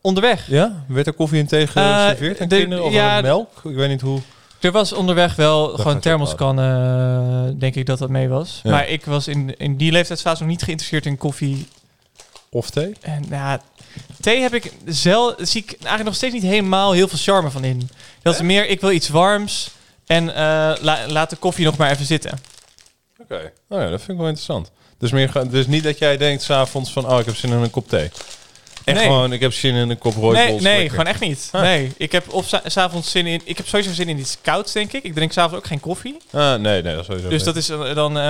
[0.00, 0.46] onderweg.
[0.50, 0.84] Ja?
[0.88, 2.84] Werd er koffie en thee geserveerd aan de- kinderen?
[2.84, 3.60] Of ja, melk?
[3.64, 4.20] Ik weet niet hoe.
[4.60, 8.60] Er was onderweg wel gewoon thermoskannen, eh, denk ik dat dat mee was.
[8.62, 8.70] Ja.
[8.70, 11.66] Maar ik was in, in die leeftijdsfase nog niet geïnteresseerd in koffie.
[12.50, 12.92] Of thee?
[13.00, 13.60] En ja,
[14.20, 17.64] thee heb ik zelf, zie ik eigenlijk nog steeds niet helemaal heel veel charme van
[17.64, 17.90] in.
[18.22, 19.70] Dat is meer, ik wil iets warms
[20.06, 22.38] en eh, la- laat de koffie nog maar even zitten.
[23.22, 23.52] Oké.
[23.68, 24.70] Nou ja, dat vind ik wel interessant.
[24.98, 27.70] Dus, meer, dus niet dat jij denkt s'avonds van, oh, ik heb zin in een
[27.70, 28.10] kop thee.
[28.84, 29.06] Echt Nee.
[29.06, 30.62] gewoon, ik heb zin in een kop rooibos.
[30.62, 31.48] Nee, nee gewoon echt niet.
[31.52, 31.60] Ah.
[31.62, 33.40] Nee, ik heb of sa- s'avonds zin in.
[33.44, 35.02] Ik heb sowieso zin in iets kouds, denk ik.
[35.04, 36.16] Ik drink s'avonds ook geen koffie.
[36.32, 38.16] Ah, nee, nee, dat sowieso Dus dat is eh, dan.
[38.18, 38.22] eh,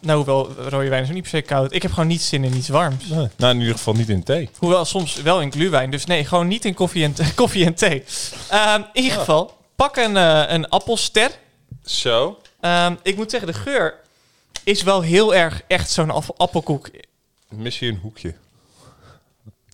[0.00, 1.72] nou, hoewel rode wijn is niet per se koud.
[1.74, 3.04] Ik heb gewoon niet zin in iets warms.
[3.06, 3.28] Nee.
[3.36, 4.48] Nou, in ieder geval niet in thee.
[4.58, 5.90] Hoewel soms wel in gluwijn.
[5.90, 8.04] Dus nee, gewoon niet in koffie en, koffie en thee.
[8.50, 11.30] Ehm, in ieder geval, pak een, eh, een appelster.
[11.84, 12.38] Zo.
[12.60, 13.94] Ehm, ik moet zeggen, de geur
[14.64, 16.88] is wel heel erg echt zo'n app- appelkoek.
[17.48, 18.34] Mis je een hoekje?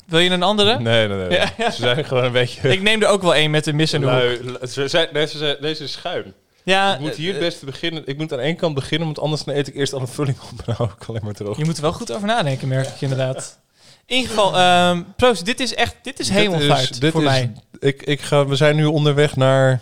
[0.07, 0.79] Wil je een andere?
[0.81, 1.31] Nee, nee, nee.
[1.39, 1.71] Ja, ja.
[1.71, 2.69] Ze zijn gewoon een beetje...
[2.69, 4.17] Ik neem er ook wel een met een mis en de hoek.
[4.17, 4.45] lui.
[4.45, 6.35] lu- Ze zijn, deze, zijn- deze is schuin.
[6.63, 8.03] Ja, ik moet hier het eh, beste beginnen.
[8.07, 10.49] Ik moet aan één kant beginnen, want anders dan eet ik eerst alle vulling op.
[10.59, 11.57] En dan hou ik alleen maar droog.
[11.57, 13.59] Je moet er wel goed over nadenken, merk ik inderdaad.
[14.07, 17.53] In ieder geval, ehm Proost, dit is echt, dit is hemelvaart dit voor is- mij.
[17.79, 19.81] Ik, ik ga, we zijn nu onderweg naar...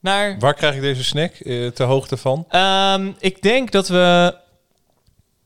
[0.00, 1.32] Naar, Waar krijg ik deze snack?
[1.34, 2.44] Eh, ter hoogte van?
[2.48, 4.34] ehm, ik denk dat we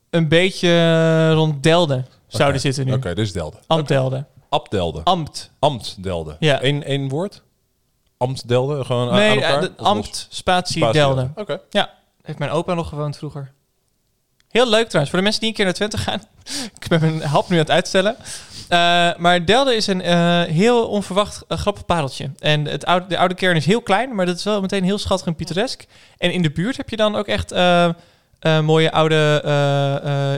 [0.09, 2.93] een beetje rond Delden zouden zitten nu.
[2.93, 3.59] Oké, dit is Delden.
[3.67, 4.27] Ambt Delden.
[4.49, 5.03] Abdelden.
[5.03, 5.51] Ambt.
[5.59, 6.35] Amtdelden.
[6.39, 6.63] Ja.
[6.63, 7.41] Eén, één woord?
[8.17, 8.85] Amtdelden?
[8.85, 9.55] Gewoon aan- Nee, aan elkaar?
[9.55, 9.87] eh, de Of los?
[9.87, 11.31] Ambt, spatie, Spatie Delden.
[11.35, 11.59] Oké.
[12.21, 13.51] Heeft mijn opa nog gewoond vroeger.
[14.53, 15.09] Heel leuk trouwens.
[15.09, 16.21] Voor de mensen die een keer naar Twente gaan.
[16.79, 18.15] ik ben mijn hap nu aan het uitstellen.
[18.69, 22.31] Eh, maar Delden is een eh, heel onverwacht eh, grappig pareltje.
[22.39, 24.97] En het oude, de oude kern is heel klein, maar dat is wel meteen heel
[24.97, 25.85] schattig en pittoresk.
[26.17, 27.51] En in de buurt heb je dan ook echt
[28.63, 29.41] mooie oude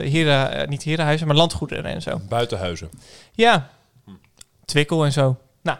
[0.04, 2.20] heren, niet herenhuizen, maar landgoederen en zo.
[2.28, 2.90] Buitenhuizen.
[3.32, 3.70] Ja,
[4.64, 5.36] twikkel en zo.
[5.62, 5.78] Nou,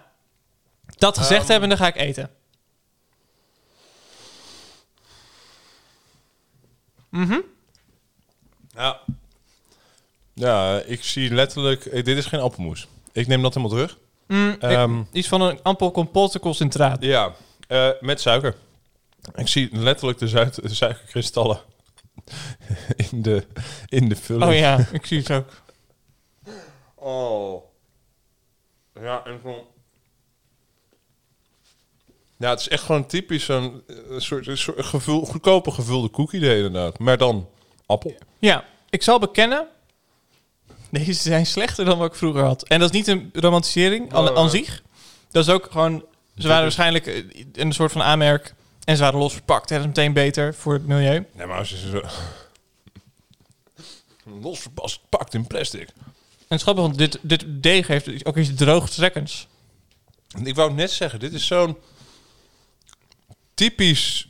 [0.86, 1.50] dat gezegd Ehm.
[1.50, 2.30] hebben, dan ga ik eten.
[7.10, 7.38] Mhm.
[8.76, 9.00] Ja.
[10.34, 11.84] Ja, ik zie letterlijk...
[11.86, 12.88] eh, Dit is geen appelmoes.
[13.12, 13.98] Ik neem dat helemaal terug.
[14.26, 17.02] Mm, Ehm, iets van een ampel compote concentraat.
[17.02, 17.32] Ja,
[17.68, 18.56] eh, met suiker.
[19.34, 21.60] Ik zie letterlijk de, zuid- de suikerkristallen
[23.10, 23.46] in de,
[23.88, 24.50] in de vulling.
[24.50, 25.48] Oh ja, ik zie het ook.
[26.94, 27.62] Oh.
[29.00, 29.64] Ja, en gewoon...
[32.38, 36.40] Ja, het is echt gewoon typisch zo'n eh, soort, een soort gevul, goedkope gevulde cookie
[36.40, 36.98] de inderdaad.
[36.98, 37.48] Maar dan
[37.86, 38.14] appel.
[38.38, 39.66] Ja, ik zal bekennen.
[40.90, 42.62] Deze zijn slechter dan wat ik vroeger had.
[42.62, 44.50] En dat is niet een romantisering aan, Oh, aan ja.
[44.50, 44.82] zich.
[45.30, 46.04] Dat is ook gewoon...
[46.38, 48.54] Ze waren waarschijnlijk eh, een soort van aanmerk.
[48.84, 49.70] En ze waren los verpakt.
[49.70, 51.26] En dat is meteen beter voor het milieu.
[51.32, 52.02] Nee, maar als je ze zo...
[54.42, 55.88] Los verpast, pakt in plastic.
[56.48, 59.46] En het grappig, want dit, dit deeg heeft ook iets droogtrekkends.
[60.44, 61.76] Ik wou net zeggen, dit is zo'n
[63.54, 64.28] typisch...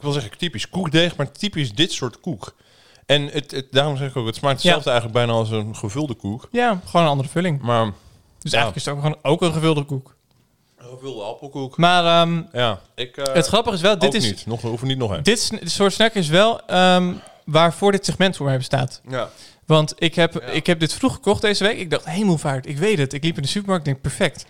[0.00, 2.54] Ik wil zeggen typisch koekdeeg, maar typisch dit soort koek.
[3.06, 6.14] En het, het, daarom zeg ik ook, het smaakt hetzelfde eigenlijk bijna als een gevulde
[6.14, 6.48] koek.
[6.50, 7.60] Ja, gewoon een andere vulling.
[7.62, 8.58] Maar Dus Ja.
[8.58, 10.14] eigenlijk is het ook gewoon ook een gevulde koek.
[10.78, 11.76] een gevulde appelkoek.
[11.76, 13.16] Maar ehm, Ja, ik...
[13.16, 14.46] eh, het grappige is wel, dit is, niet.
[14.46, 15.22] Nog, hoeven niet nog een.
[15.22, 19.00] dit soort snack is wel ehm, waarvoor dit segment voor mij bestaat.
[19.08, 19.30] Ja.
[19.66, 21.78] Want ik heb, ik heb dit vroeg gekocht deze week.
[21.78, 23.12] Ik dacht, hemelvaart, ik weet het.
[23.12, 24.46] Ik liep in de supermarkt en denk, perfect.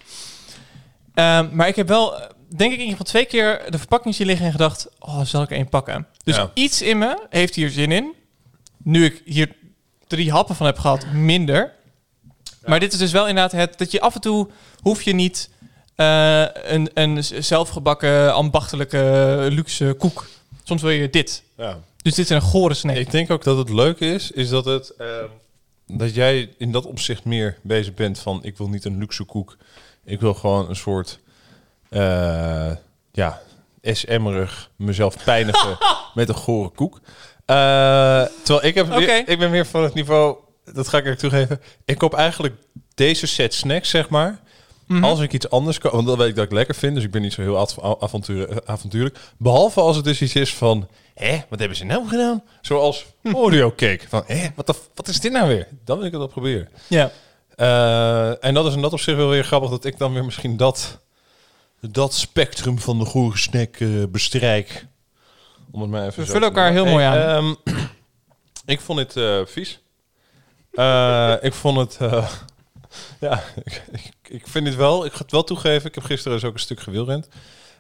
[1.15, 2.11] Ehm, maar ik heb wel,
[2.49, 5.43] denk ik, in ieder geval twee keer de verpakking zien liggen en gedacht, oh, zal
[5.43, 6.07] ik er één pakken?
[6.25, 6.51] Dus Ja.
[6.55, 8.13] iets in me heeft hier zin in.
[8.83, 9.57] Nu ik hier
[10.07, 11.73] drie happen van heb gehad, minder.
[12.65, 14.49] Maar dit is dus wel inderdaad het, dat je af en toe
[14.81, 15.51] hoef je niet
[15.95, 20.27] eh, een, een zelfgebakken, ambachtelijke, luxe koek.
[20.63, 21.43] Soms wil je dit.
[21.57, 21.79] ja.
[22.03, 22.97] Dus dit is een gore snack.
[22.97, 24.91] Ik denk ook dat het leuke is, is dat het...
[24.99, 25.25] ehm,
[25.87, 28.39] dat jij in dat opzicht meer bezig bent van...
[28.43, 29.57] ik wil niet een luxe koek.
[30.05, 31.19] Ik wil gewoon een soort...
[31.89, 32.71] eh,
[33.13, 33.41] ja,
[33.83, 35.79] SM'erig mezelf pijnigen
[36.15, 37.01] met een gore koek.
[37.47, 37.57] Eh,
[38.43, 40.37] terwijl ik, heb weer- ik ben meer van het niveau...
[40.73, 41.61] Dat ga ik er toegeven.
[41.85, 42.55] Ik koop eigenlijk
[42.95, 44.41] deze set snacks, zeg maar...
[44.87, 45.05] Mhm.
[45.05, 46.95] Als ik iets anders koop, want dan weet ik dat ik lekker vind.
[46.95, 49.19] Dus ik ben niet zo heel av- avontuur, avontuurlijk.
[49.37, 50.89] Behalve als het dus iets is van...
[51.15, 52.43] Hé, wat hebben ze nou gedaan?
[52.61, 54.01] Zoals Oreo cake.
[54.09, 55.69] Van, hé, wat, wat is dit nou weer?
[55.85, 56.69] Dan wil ik het wel proberen.
[56.87, 57.11] Ja.
[57.61, 59.71] Eh, en dat is in dat opzicht wel weer grappig...
[59.71, 60.99] dat ik dan weer misschien dat,
[61.81, 64.87] dat spectrum van de goede snack eh, bestrijk.
[65.71, 67.55] Om het maar even We vullen elkaar heel mooi Hey, ehm,
[68.75, 69.81] ik vond het eh, vies.
[70.73, 71.97] Eh, ik vond het...
[72.13, 72.31] eh,
[73.31, 75.05] ja, ik, ik, ik vind het wel...
[75.05, 75.89] Ik ga het wel toegeven.
[75.89, 77.29] Ik heb gisteren dus ook een stuk gewielrend.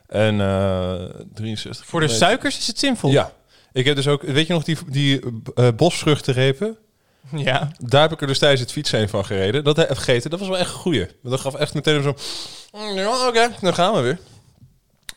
[0.07, 1.05] En eh
[1.35, 3.11] 63 Voor de suikers is het zinvol.
[3.11, 3.33] Ja.
[3.73, 4.23] Ik heb dus ook...
[4.23, 5.21] Weet je nog die, die
[5.55, 6.79] eh bosvruchtenrepen?
[7.37, 7.71] ja.
[7.79, 9.65] Daar heb ik er dus tijdens het fietsen van gereden.
[9.65, 10.31] Dat heb gegeten.
[10.31, 11.07] Dat was wel echt een goeie.
[11.23, 12.15] Dat gaf echt meteen zo...
[12.73, 13.49] "Mm, Ja, oké.
[13.61, 14.19] dan gaan we weer.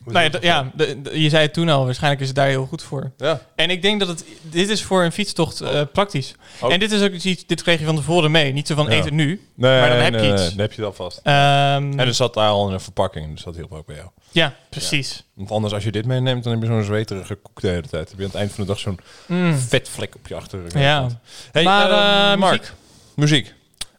[0.06, 0.72] Nou ja,
[1.12, 3.12] je zei het toen al, waarschijnlijk is het daar heel goed voor.
[3.18, 3.42] Ja.
[3.56, 6.36] En ik denk dat het, dit is voor een fietstocht eh, praktisch.
[6.62, 6.74] Oh.
[6.74, 8.54] En dit is ook iets, dit kreeg je van tevoren mee.
[8.54, 8.92] Niet zo van Ja.
[8.92, 10.42] eet het nu, Nee, maar dan heb nee, je iets.
[10.42, 11.20] nee, dan heb je dat vast.
[11.24, 13.34] Ehm, En er zat daar al in een verpakking.
[13.34, 14.08] Dus dat hielp ook bij jou.
[14.34, 15.24] Ja, precies.
[15.34, 17.92] Want anders, als je dit meeneemt, dan heb je zo'n zweterige koek de hele tijd.
[17.92, 19.54] Dan heb je aan het eind van de dag zo'n Mm.
[19.58, 20.74] vetvlek op je achterrug.
[20.74, 21.08] Ja.
[21.52, 22.74] Hey, Maar, eh, eh, Mark,
[23.16, 23.54] muziek.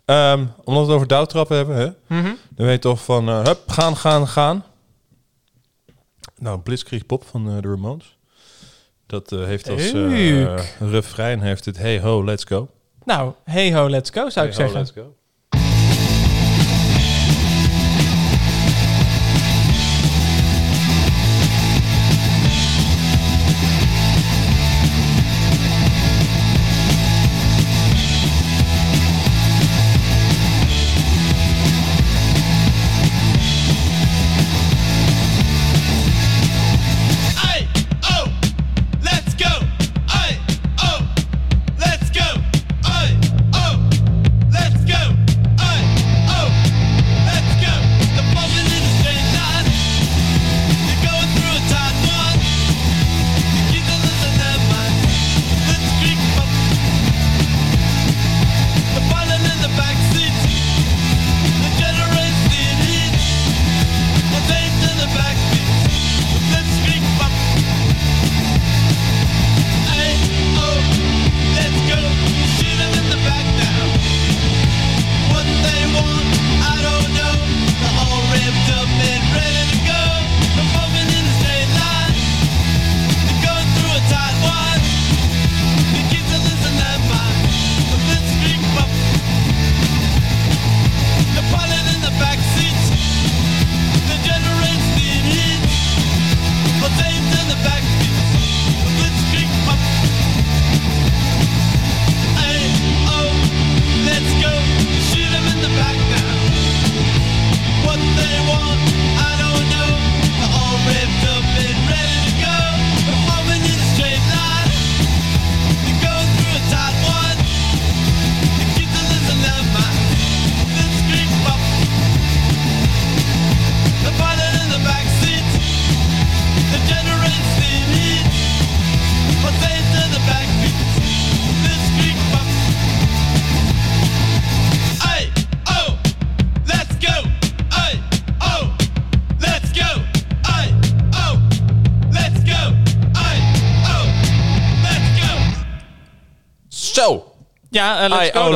[0.04, 2.16] Ehm, omdat we het over douwtrappen hebben, hè?
[2.18, 2.32] Mhm.
[2.50, 4.64] Dan weet je toch van, eh, hup, gaan, gaan, gaan.
[6.38, 8.16] Nou, Blitzkrieg Pop van eh, de Ramones.
[9.06, 9.92] Dat heeft als
[10.90, 12.68] refrein heeft het Hey ho, let's go.
[13.04, 14.78] Nou, hey ho, let's go zou ik Hey ho, zeggen.
[14.78, 15.14] let's go.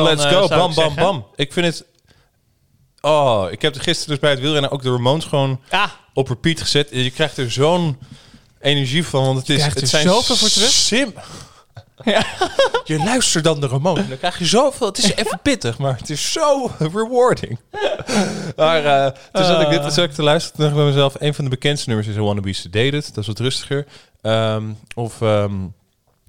[0.09, 0.47] Let's go eh, go.
[0.47, 1.03] Bam, ik bam, zeggen.
[1.03, 1.25] bam.
[1.35, 1.85] Ik vind het...
[3.01, 6.61] Oh, ik heb gisteren dus bij het wielrennen ook de Ramones gewoon Ah, op repeat
[6.61, 6.89] gezet.
[6.91, 7.97] Je krijgt er zo'n
[8.59, 9.65] energie van, want het is...
[9.65, 10.69] het zijn zoveel voor terug.
[10.69, 11.13] Sim.
[12.83, 14.87] Je luistert dan de Ramones en dan krijg je zoveel...
[14.87, 17.59] Het is even pittig, maar het is zo rewarding.
[18.55, 21.15] maar uh, toen zat ik dit zat ik te luisteren toen dacht ik bij mezelf...
[21.19, 23.05] Een van de bekendste nummers is I Wanna Be Sedated.
[23.13, 23.85] Dat is wat rustiger.
[24.21, 24.63] Ehm,
[24.95, 25.21] of...
[25.21, 25.53] ehm,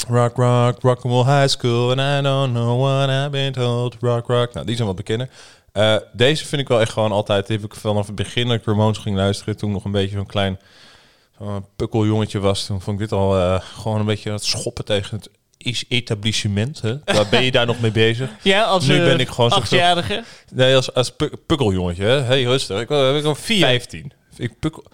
[0.08, 1.90] Rock, rock, rock and roll high school.
[1.90, 3.96] And I don't know what I've been told.
[4.00, 4.52] Rock, rock.
[4.52, 5.28] Nou, die zijn wat bekender.
[5.72, 7.46] Eh, deze vind ik wel echt gewoon altijd...
[7.46, 9.56] Die heb ik vanaf het begin dat ik Ramones ging luisteren...
[9.56, 10.58] toen nog een beetje zo'n klein
[11.38, 12.66] zo'n pukkeljongetje was...
[12.66, 16.80] toen vond ik dit al eh, gewoon een beetje het schoppen tegen het is- etablissement.
[16.80, 16.94] Hè?
[17.04, 18.30] Waar ben je daar nog mee bezig?
[18.42, 20.24] ja, als Nu eh, ben ik gewoon achtjarige.
[20.52, 22.04] Nee, als, als puk- pukkeljongetje.
[22.04, 22.20] Hè?
[22.20, 22.80] Hey, rustig.
[22.80, 24.12] Ik ben ik al 15.
[24.36, 24.84] Ik pukkel...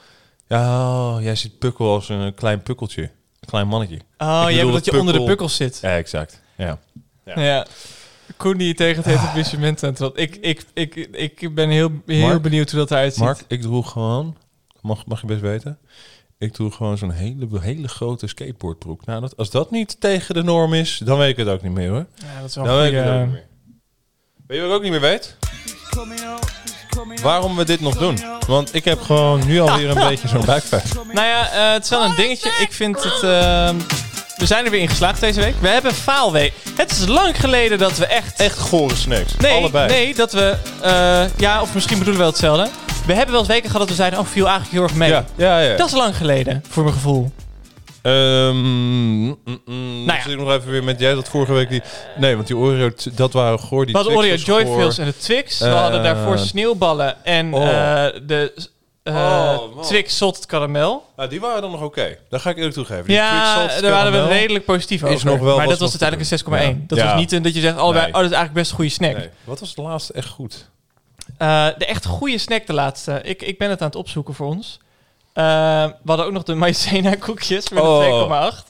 [0.48, 3.10] Ja, oh, jij ziet pukkel als een klein pukkeltje.
[3.46, 4.00] Klein mannetje.
[4.18, 5.78] Oh, jij bedoelt dat je onder de pukkel- pukkels zit.
[5.82, 6.42] Ja, exact.
[6.56, 6.78] Ja.
[7.24, 7.40] Ja.
[7.40, 7.66] Ja.
[8.36, 9.94] Koen die tegen het etablissement aan.
[10.14, 12.42] Ik, ik, ik, ik ben heel, heel Mark?
[12.42, 13.22] benieuwd hoe dat eruit ziet.
[13.22, 14.36] Mark, ik droeg gewoon...
[14.80, 15.78] Mag, mag je best weten.
[16.38, 19.04] Ik droeg gewoon zo'n hele, hele grote skateboardbroek.
[19.04, 21.72] Nou, dat, als dat niet tegen de norm is, dan weet ik het ook niet
[21.72, 22.06] meer hoor.
[22.14, 23.46] Ja, dat is wel Dan weet ik het ook niet meer.
[24.46, 25.36] Weet je wat ik ook niet meer weet?
[27.22, 28.18] Waarom we dit nog doen.
[28.46, 30.82] Want ik heb gewoon nu alweer een beetje zo'n buikpijn.
[31.12, 32.50] Nou ja, eh, het is wel een dingetje.
[32.60, 33.22] Ik vind het...
[33.22, 33.74] ehm,
[34.36, 35.54] we zijn er weer in geslaagd deze week.
[35.60, 36.52] We hebben faalweek.
[36.76, 38.40] Het is lang geleden dat we echt...
[38.40, 39.36] Echt gore snacks.
[39.36, 39.88] Nee, Allebei.
[39.88, 40.56] nee, dat we...
[40.82, 42.68] eh, ja, of misschien bedoelen we wel hetzelfde.
[43.06, 44.18] We hebben wel eens weken gehad dat we zeiden...
[44.18, 45.10] Oh, viel eigenlijk heel erg mee.
[45.10, 45.76] Ja, ja, ja.
[45.76, 47.30] Dat is lang geleden, voor mijn gevoel.
[48.10, 50.22] Mm, mm, Nou ja.
[50.22, 51.82] zit ik nog even weer met jij dat vorige week die...
[52.16, 53.86] Nee, want die Oreo, dat waren goor.
[53.86, 54.34] Die hadden Oreo.
[54.34, 55.58] Joyfills en de Twix.
[55.58, 57.62] We Eh, hadden daarvoor sneeuwballen en oh.
[57.68, 58.68] eh, de
[59.08, 59.84] Oh, man.
[59.84, 61.04] Twix Salted Caramel.
[61.16, 62.18] Ah, die waren dan nog oké.
[62.30, 63.04] Dat ga ik eerlijk toegeven.
[63.04, 65.26] Die Ja, daar waren we redelijk positief is over.
[65.26, 66.76] nog wel maar wat dat was uiteindelijk te een 6,1.
[66.76, 66.84] doen.
[66.86, 67.04] Dat Ja.
[67.10, 67.84] was niet een dat je zegt, Nee.
[67.84, 69.16] oh, dat is eigenlijk best een goede snack.
[69.16, 69.28] Nee.
[69.44, 70.68] Wat was de laatste echt goed?
[71.38, 73.20] De echt goede snack de laatste.
[73.22, 74.78] Ik, ik ben het aan het opzoeken voor ons.
[75.36, 78.04] Eh, we hadden ook nog de maïzena koekjes met Oh.
[78.04, 78.64] een 2,8.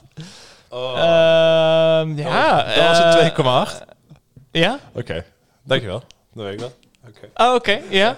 [0.69, 2.63] Ehm, ja.
[2.63, 3.81] dat was eh, een 2,8.
[4.51, 4.79] Ja?
[4.93, 5.25] Oké,
[5.63, 6.03] dankjewel.
[6.33, 6.73] Dan weet ik dat.
[7.07, 7.29] Oké.
[7.49, 7.79] Oh, oké.
[7.89, 8.17] ja.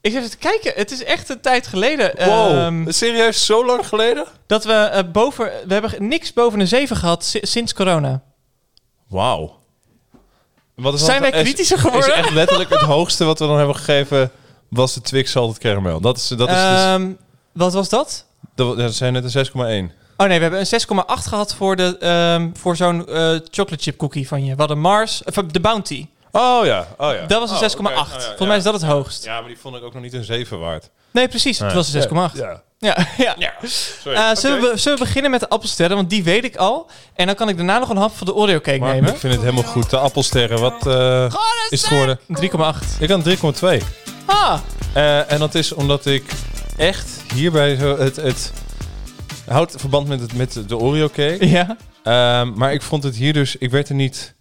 [0.00, 0.72] Ik zit even te kijken.
[0.76, 2.12] Het is echt een tijd geleden.
[2.16, 4.24] Wow, ehm, serieus zo lang geleden?
[4.46, 5.50] dat we eh, boven...
[5.66, 8.22] We hebben niks boven een 7 gehad si- sinds corona.
[9.08, 9.56] Wauw.
[10.74, 12.14] Wat is Zijn dat- wij is- kritischer Is geworden?
[12.14, 14.30] echt letterlijk het hoogste wat we dan hebben gegeven
[14.68, 16.00] was de Twix Salted Caramel.
[16.00, 17.10] Dat is, dat is dus, Ehm,
[17.58, 18.24] wat was dat?
[18.54, 19.52] dat, dat zijn net een 6,1.
[20.16, 20.80] Oh nee, we hebben een
[21.20, 24.50] 6,8 gehad voor, de, ehm, voor zo'n eh, chocolate chip cookie van je.
[24.52, 26.06] We hadden Mars, of, de Bounty.
[26.32, 27.26] Oh ja, oh ja.
[27.26, 27.78] Dat was een Oh, 6,8.
[27.78, 27.82] oké.
[27.82, 28.46] Nou ja, Volgens ja.
[28.46, 29.24] mij is dat het hoogst.
[29.24, 30.90] Ja, maar die vond ik ook nog niet een 7 waard.
[31.10, 31.58] Nee, precies.
[31.58, 32.36] Het was een 6,8.
[32.38, 32.62] Ja.
[32.78, 32.96] Ja.
[33.16, 33.52] Ja, ja.
[34.02, 34.18] Sorry.
[34.18, 35.96] Eh, zullen, we, zullen we beginnen met de appelsterren?
[35.96, 36.90] Want die weet ik al.
[37.14, 39.10] En dan kan ik daarna nog een hap van de Oreo cake Maar nemen.
[39.12, 39.90] ik vind het helemaal goed.
[39.90, 41.24] De appelsterren, wat eh,
[41.70, 42.18] is het geworden?
[42.42, 43.00] 3,8.
[43.00, 43.38] Ik had een
[43.80, 43.84] 3,2.
[44.26, 44.58] Ah,
[44.92, 46.24] Eh, en dat is omdat ik
[46.78, 48.52] echt hierbij zo het, het
[49.46, 51.48] houdt verband met, het, met de Oreo cake.
[51.48, 51.76] ja.
[52.02, 54.34] Ehm, maar ik vond het hier dus, ik werd er niet.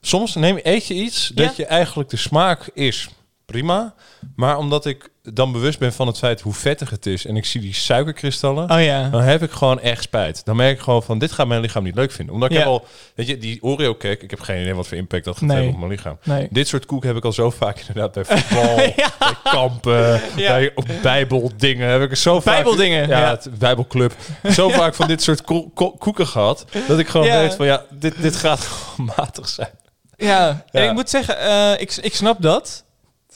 [0.00, 1.52] Soms neem eet je iets dat Ja.
[1.56, 3.08] je eigenlijk de smaak is
[3.46, 3.94] prima,
[4.36, 7.44] maar omdat ik dan bewust ben van het feit hoe vettig het is en ik
[7.44, 9.08] zie die suikerkristallen, Oh ja.
[9.08, 10.44] dan heb ik gewoon echt spijt.
[10.44, 12.62] Dan merk ik gewoon van dit gaat mijn lichaam niet leuk vinden, omdat ik Ja.
[12.62, 15.34] heb al, weet je, die Oreo cake, ik heb geen idee wat voor impact dat
[15.36, 15.56] gaat Nee.
[15.56, 16.18] hebben op mijn lichaam.
[16.24, 16.48] Nee.
[16.50, 19.10] Dit soort koek heb ik al zo vaak inderdaad bij voetbal, Ja.
[19.18, 20.72] bij kampen, bij
[21.02, 21.88] bijbeldingen.
[21.90, 22.54] Heb ik er zo vaak...
[22.54, 24.14] Bijbeldingen, Ja, het bijbelclub.
[24.52, 27.84] Zo vaak van dit soort ko- ko- koeken gehad, dat ik gewoon weet van ja,
[27.90, 29.70] dit, dit gaat gewoon matig zijn.
[30.16, 30.88] Ja, en Ja.
[30.88, 32.83] ik moet zeggen, eh, ik, ik snap dat.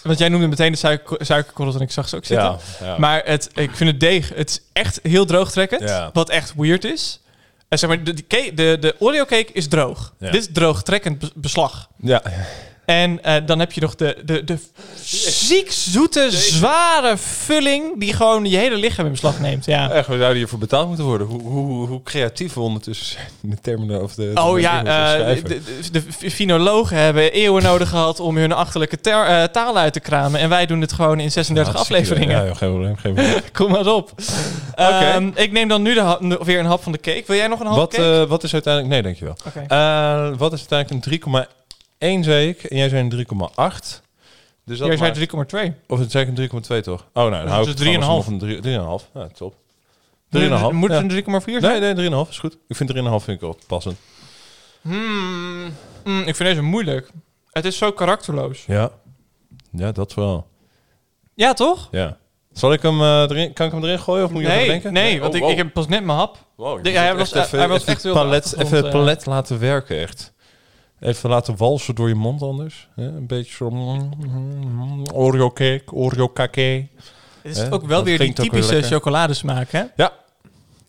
[0.02, 2.46] Want jij noemde meteen de suiker, suikerkorrels en ik zag ze ook zitten.
[2.46, 2.98] Ja, ja.
[2.98, 5.82] Maar het, ik vind het deeg, het is echt heel droogtrekkend.
[5.82, 6.10] Ja.
[6.12, 7.20] Wat echt weird is.
[7.68, 10.12] En zeg maar, de, de, de, de Oreo cake is droog.
[10.18, 11.88] Dit is droogtrekkend be- beslag.
[11.96, 12.22] ja.
[12.88, 14.58] En eh, dan heb je nog de, de, de
[15.04, 18.00] ziek zoete, zware vulling...
[18.00, 19.64] die gewoon je hele lichaam in beslag neemt.
[19.64, 19.90] Ja.
[19.90, 21.26] Echt, we zouden hiervoor betaald moeten worden.
[21.26, 24.32] Hoe, hoe, hoe creatief we ondertussen zijn in de termen of de...
[24.34, 25.60] de Oh ja, eh, de,
[25.92, 30.00] de, de finologen hebben eeuwen nodig gehad om hun achterlijke ter- eh, taal uit te
[30.00, 30.40] kramen.
[30.40, 32.36] En wij doen het gewoon in 36 Hartstikke- afleveringen.
[32.36, 32.96] Ja, ja, geen probleem.
[32.96, 33.40] Geen probleem.
[33.52, 34.12] Kom maar op.
[34.74, 37.24] Ehm, ik neem dan nu de weer een hap van de cake.
[37.26, 38.26] Wil jij nog een hap wat, cake?
[38.28, 38.92] wat is uiteindelijk...
[38.92, 39.36] Nee, dankjewel.
[39.68, 41.57] Eh, wat is uiteindelijk een 3,1
[41.98, 42.64] zei ik.
[42.64, 44.02] En jij zei een 3,8.
[44.64, 45.26] Dus dat Jij zei
[45.72, 45.74] 3,2.
[45.86, 47.00] Of het zei ik een 3,2 toch?
[47.12, 48.26] Oh, nou, dan Dus hou het ik is het gewoon 3,5.
[48.26, 49.12] alsnog een 3,5.
[49.14, 49.54] Ja, top.
[50.70, 50.74] 3,5.
[50.74, 51.02] Moet ja.
[51.02, 51.80] het een 3,4 zijn?
[51.80, 52.58] Nee, nee, 3,5 is goed.
[52.68, 53.96] Ik vind 3,5 vind ik wel passend.
[54.80, 55.72] Hmm,
[56.04, 57.10] hmm, ik vind deze moeilijk.
[57.52, 58.64] Het is zo karakterloos.
[58.66, 58.90] Ja.
[59.72, 60.46] Ja, dat wel.
[61.34, 61.88] Ja, toch?
[61.90, 62.16] Ja.
[62.52, 64.92] Zal ik hem eh, erin, kan ik hem erin gooien of moet je nee, denken?
[64.92, 65.50] nee, want Oh, ik, wow.
[65.52, 66.36] ik heb pas net mijn hap.
[66.54, 68.90] Wow, De- moet hij echt was- even, hij was echt palet, even het eh.
[68.90, 70.32] palet laten werken, echt.
[71.00, 72.88] Even laten walsen door je mond anders.
[72.96, 73.04] Hè?
[73.06, 73.70] Een beetje zo...
[73.70, 76.86] mm, mm, Oreo cake, Oreo cake.
[77.42, 77.72] Het is Hè?
[77.72, 78.92] ook wel Dat weer die klinkt ook weer typische lekker.
[78.92, 79.82] chocoladesmaak, hè?
[79.96, 80.12] Ja.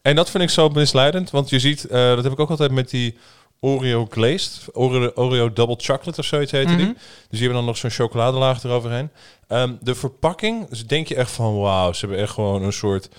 [0.01, 1.29] En dat vind ik zo misleidend.
[1.29, 3.17] Want je ziet, eh, dat heb ik ook altijd met die
[3.59, 4.65] Oreo glazed.
[4.73, 6.85] Oreo, Oreo double chocolate of zoiets heette die.
[6.85, 6.93] Mhm.
[6.95, 9.09] Dus die hebben dan nog zo'n chocoladelaag eroverheen.
[9.47, 13.09] Ehm, de verpakking, dus denk je echt van wauw, ze hebben echt gewoon een soort...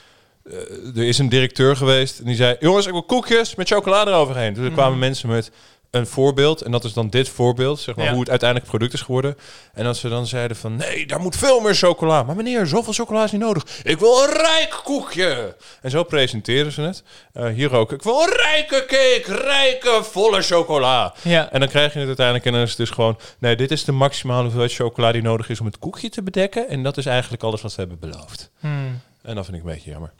[0.45, 0.53] eh,
[0.97, 2.57] er is een directeur geweest en die zei...
[2.61, 4.55] jongens, ik wil koekjes met chocolade eroverheen.
[4.55, 5.01] Dus er kwamen Mhm.
[5.01, 5.51] mensen met
[5.91, 6.63] een voorbeeld.
[6.63, 8.11] En dat is dan dit voorbeeld, zeg maar, Ja.
[8.11, 9.37] hoe het uiteindelijk product is geworden.
[9.75, 10.77] En als ze dan zeiden van...
[10.77, 12.23] nee, daar moet veel meer chocola.
[12.23, 13.65] Maar meneer, zoveel chocola is niet nodig.
[13.83, 15.57] Ik wil een rijk koekje.
[15.83, 17.03] En zo presenteren ze het.
[17.33, 17.93] Eh, hier ook.
[17.93, 21.15] Ik wil een rijke cake, rijke, volle chocola.
[21.23, 21.51] Ja.
[21.53, 23.19] En dan krijg je het uiteindelijk en dan is het dus gewoon...
[23.39, 26.69] nee, dit is de maximale hoeveelheid chocola die nodig is om het koekje te bedekken.
[26.69, 28.51] En dat is eigenlijk alles wat ze hebben beloofd.
[28.61, 29.01] Hmm.
[29.23, 30.13] En dat vind ik een beetje jammer.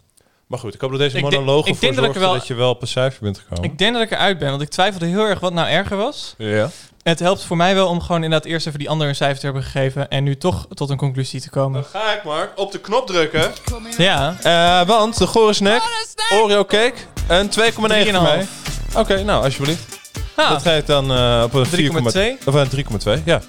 [0.51, 2.27] Maar goed, ik hoop dat deze Ik denk- monoloog ik ervoor denk dat ik zorgt
[2.29, 3.65] wel- dat je wel op een cijfer bent gekomen.
[3.71, 6.35] Ik denk dat ik eruit ben, want ik twijfelde heel erg wat nou erger was.
[6.39, 6.71] ja.
[7.03, 9.45] Het helpt voor mij wel om gewoon inderdaad eerst even die ander een cijfer te
[9.45, 11.81] hebben gegeven en nu toch tot een conclusie te komen.
[11.93, 13.53] Dan ga ik maar op de knop drukken.
[13.99, 15.83] Ja, Eh, want de gore snack,
[16.33, 16.95] Oreo cake,
[17.29, 18.03] een 2,9 voor mij.
[18.05, 18.97] 3,5.
[18.97, 19.99] Oké, nou alsjeblieft.
[20.35, 22.39] Ah, Dat geeft dan eh, op een 4,2.
[22.39, 22.39] 3,2.
[22.47, 23.41] Of een 3,2, ja.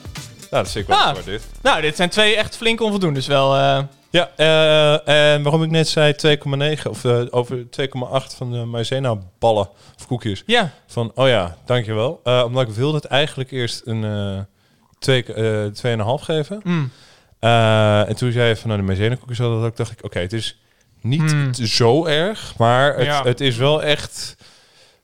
[0.49, 1.13] Nou, dat zie ik wel Ah.
[1.13, 1.41] voor dit.
[1.61, 3.55] nou, dit zijn twee echt flinke onvoldoendes wel.
[3.55, 3.79] eh.
[4.11, 9.17] Ja, eh, en waarom ik net zei 2,9 of eh, over 2,8 van de maizena
[9.39, 10.43] ballen of koekjes.
[10.45, 12.19] ja, Van, oh ja, dankjewel.
[12.23, 14.39] Eh omdat ik wilde het eigenlijk eerst een eh
[14.99, 16.59] twee, eh 2,5 geven.
[16.63, 16.91] mm,
[17.39, 20.03] Eh, en toen zei je van nou, de maizena koekjes hadden dat ook, dacht ik,
[20.03, 20.57] oké, het is
[21.01, 23.23] niet t- zo erg, maar het, Ja.
[23.23, 24.35] het is wel echt,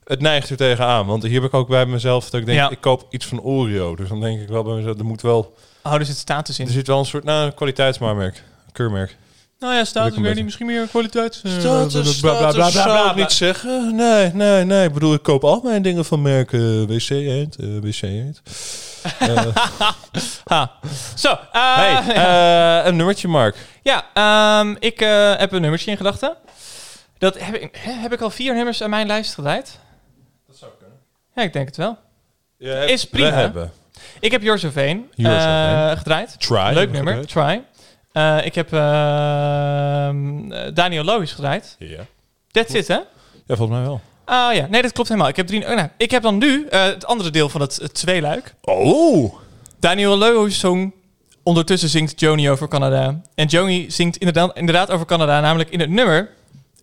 [0.04, 1.06] het neigt er tegenaan.
[1.06, 2.70] Want hier heb ik ook bij mezelf dat ik denk, Ja.
[2.70, 3.96] ik koop iets van Oreo.
[3.96, 6.64] Dus dan denk ik wel bij mezelf, er moet wel, oh, er zit status er
[6.64, 6.70] in.
[6.70, 8.42] zit wel een soort, nou, kwaliteitsmaarmerk,
[8.78, 9.16] keurmerk.
[9.58, 11.40] Nou ja, ik een weer niet misschien meer kwaliteit.
[11.44, 13.94] eh, Status, bla, bla, bla, bla, status bla, zou ik niet zeggen.
[13.94, 14.86] Nee, nee, nee.
[14.86, 18.42] Ik bedoel, ik koop al mijn dingen van merken wc eend, wc eend.
[20.44, 20.72] Ha.
[21.16, 23.56] Zo, eh, hey, ja, eh, een nummertje, Mark.
[23.82, 26.36] Ja, ehm, ik eh, heb een nummertje in gedachten.
[27.18, 29.78] Dat heb ik, hè, heb ik al vier nummers aan mijn lijst gedraaid?
[30.46, 30.96] Dat zou kunnen.
[31.34, 31.98] Ja, ik denk het wel.
[32.58, 33.28] Ja, Is prima.
[33.28, 33.72] We hebben
[34.20, 34.72] Ik heb Yours of
[35.86, 36.40] eh, gedraaid.
[36.40, 36.70] Try.
[36.72, 37.28] Leuk nummer, gedraaid.
[37.28, 37.77] Try.
[38.12, 41.76] Eh, ik heb ehm, eh, Daniel Lois gedraaid.
[41.78, 42.06] Ja.
[42.50, 42.94] That's it, hè?
[42.94, 44.00] ja, volgens mij wel.
[44.24, 45.30] Ah ja, nee, dat klopt helemaal.
[45.30, 47.76] Ik heb, drie, oh, nou, ik heb dan nu eh, het andere deel van het,
[47.76, 48.54] het tweeluik.
[48.60, 49.34] Oh!
[49.80, 50.92] Daniel Loos zong.
[51.42, 53.20] Ondertussen zingt Joni over Canada.
[53.34, 56.30] En Joni zingt inderdaad, inderdaad over Canada, namelijk in het nummer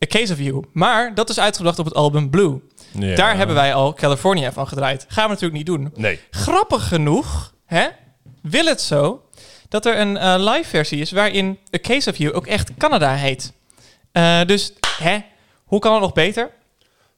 [0.04, 0.66] A Case of You.
[0.72, 2.62] Maar dat is uitgebracht op het album Blue.
[2.92, 3.16] Ja.
[3.16, 5.06] Daar hebben wij al California van gedraaid.
[5.08, 5.92] Gaan we natuurlijk niet doen.
[5.96, 6.20] Nee.
[6.30, 7.88] Grappig genoeg, hè,
[8.42, 9.25] wil het zo
[9.76, 13.14] dat er een eh, live versie is waarin A Case of You ook echt Canada
[13.14, 13.54] heet.
[14.12, 15.18] Eh, dus, hè,
[15.64, 16.52] hoe kan het nog beter?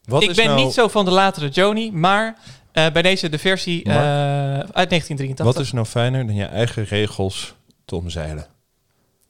[0.04, 2.38] Wat ik ben nou, niet zo van de latere Joni, maar
[2.72, 5.46] eh, bij deze de versie uit 1983.
[5.46, 7.54] Wat is nou fijner dan je eigen regels
[7.86, 8.48] te omzeilen?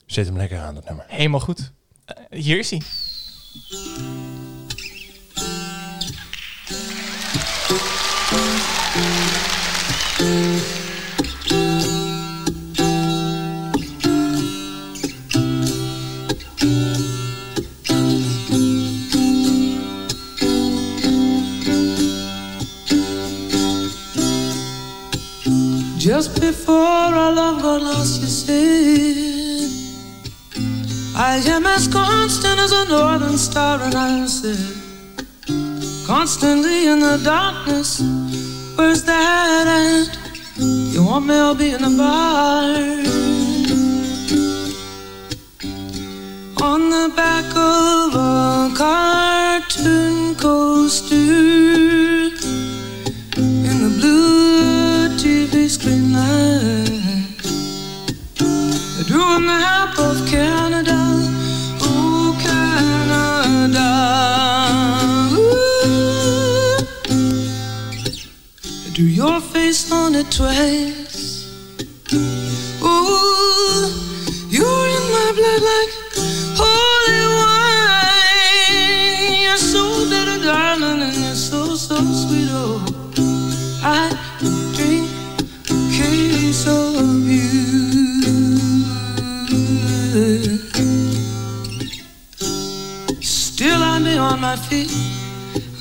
[0.05, 1.05] Zet hem lekker aan, dat nummer.
[1.07, 1.71] Helemaal goed.
[2.29, 2.81] Hier is hij.
[26.17, 29.69] Just before our love got lost, you said,
[31.15, 34.57] I am as constant as a northern star, and I said,
[36.07, 38.01] constantly in the darkness,
[38.75, 40.17] where's that at?
[40.57, 42.65] You want me, I'll be in the bar.
[46.67, 51.13] On the back of a cartoon coaster
[53.69, 54.46] in the blue
[55.27, 57.43] TV screen light.
[58.99, 60.99] I drew a map of Canada,
[61.81, 63.89] oh Canada.
[65.35, 66.77] Ooh.
[68.93, 71.43] Drew your face on it twice.
[72.81, 73.91] Ooh,
[74.55, 76.06] you're in my blood like
[94.47, 94.95] my feet.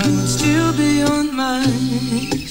[0.01, 1.62] I would still be on my
[2.10, 2.45] feet.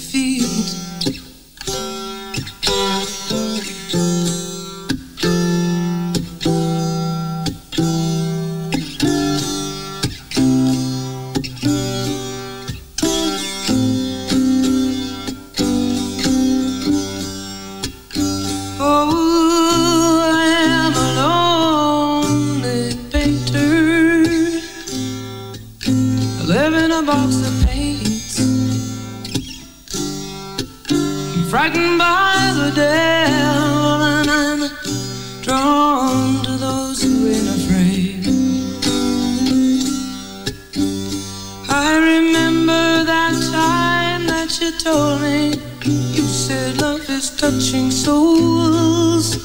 [47.52, 49.36] Touching souls.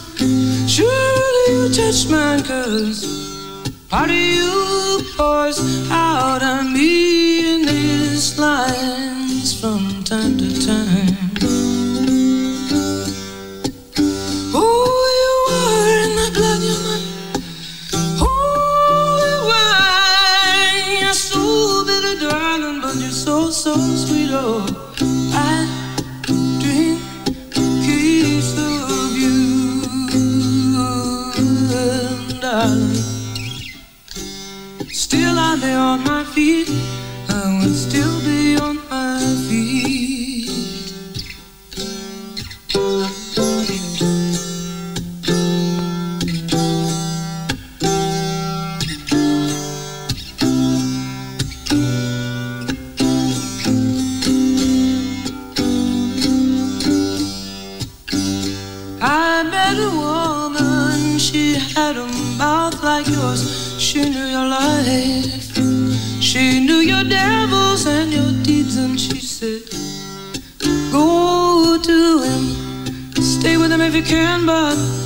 [0.66, 3.04] Surely you touch mine, cause
[3.90, 5.58] part of you pours
[5.90, 10.89] out on me in these lines from time to time.
[74.00, 74.99] You can, but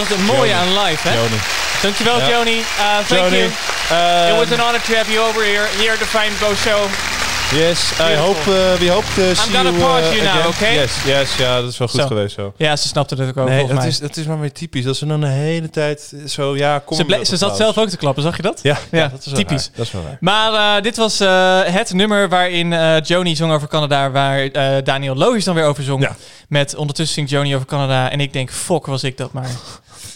[0.00, 1.14] Altijd een mooie aan live, hè?
[1.14, 1.38] Joni.
[1.82, 2.28] Dankjewel, Ja.
[2.28, 2.58] Joni.
[2.58, 2.64] Uh,
[3.08, 3.50] thank Joni, you.
[3.90, 6.54] ehm, It was an honor to have you over here, here at the Fine Bo
[6.54, 6.80] Show.
[7.52, 8.24] Yes, I Beautiful.
[8.26, 10.46] hope uh, we hope to see gonna you pause uh, you now, again.
[10.48, 10.74] okay?
[10.74, 12.06] Yes, yes, ja, dat is wel goed Zo.
[12.06, 12.52] geweest zo.
[12.56, 13.88] Ja, ze snapte het ook over, Nee, volgens dat mij.
[13.88, 14.84] is, dat is maar weer typisch.
[14.84, 17.56] Dat ze dan de hele tijd zo, ja, kom ze, ze zat applaus.
[17.56, 18.60] zelf ook te klappen, zag je dat?
[18.62, 19.70] Ja, ja, Ja, dat is wel typisch.
[19.74, 20.16] Dat is wel waar.
[20.20, 24.84] Maar eh, dit was eh, het nummer waarin eh Joni zong over Canada, waar eh,
[24.84, 26.02] Daniel Logisch dan weer over zong.
[26.02, 26.16] Ja.
[26.48, 28.10] Met ondertussen zingt Joni over Canada.
[28.10, 29.50] En ik denk, fok, was ik dat maar.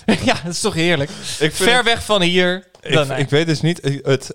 [0.24, 1.10] ja, dat is toch heerlijk.
[1.40, 2.66] Ik Ver het- weg van hier.
[2.80, 3.80] Dan Ik, weet dus niet.
[4.02, 4.34] Het,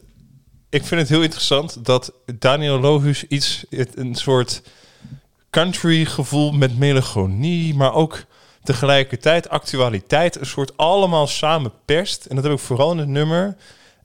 [0.70, 4.62] ik vind het heel interessant dat Daniel Logus iets, het- een soort
[5.50, 8.24] country gevoel met melancholie, maar ook
[8.64, 12.26] tegelijkertijd actualiteit, een soort allemaal samen perst.
[12.26, 13.56] En dat heb ik vooral in het nummer.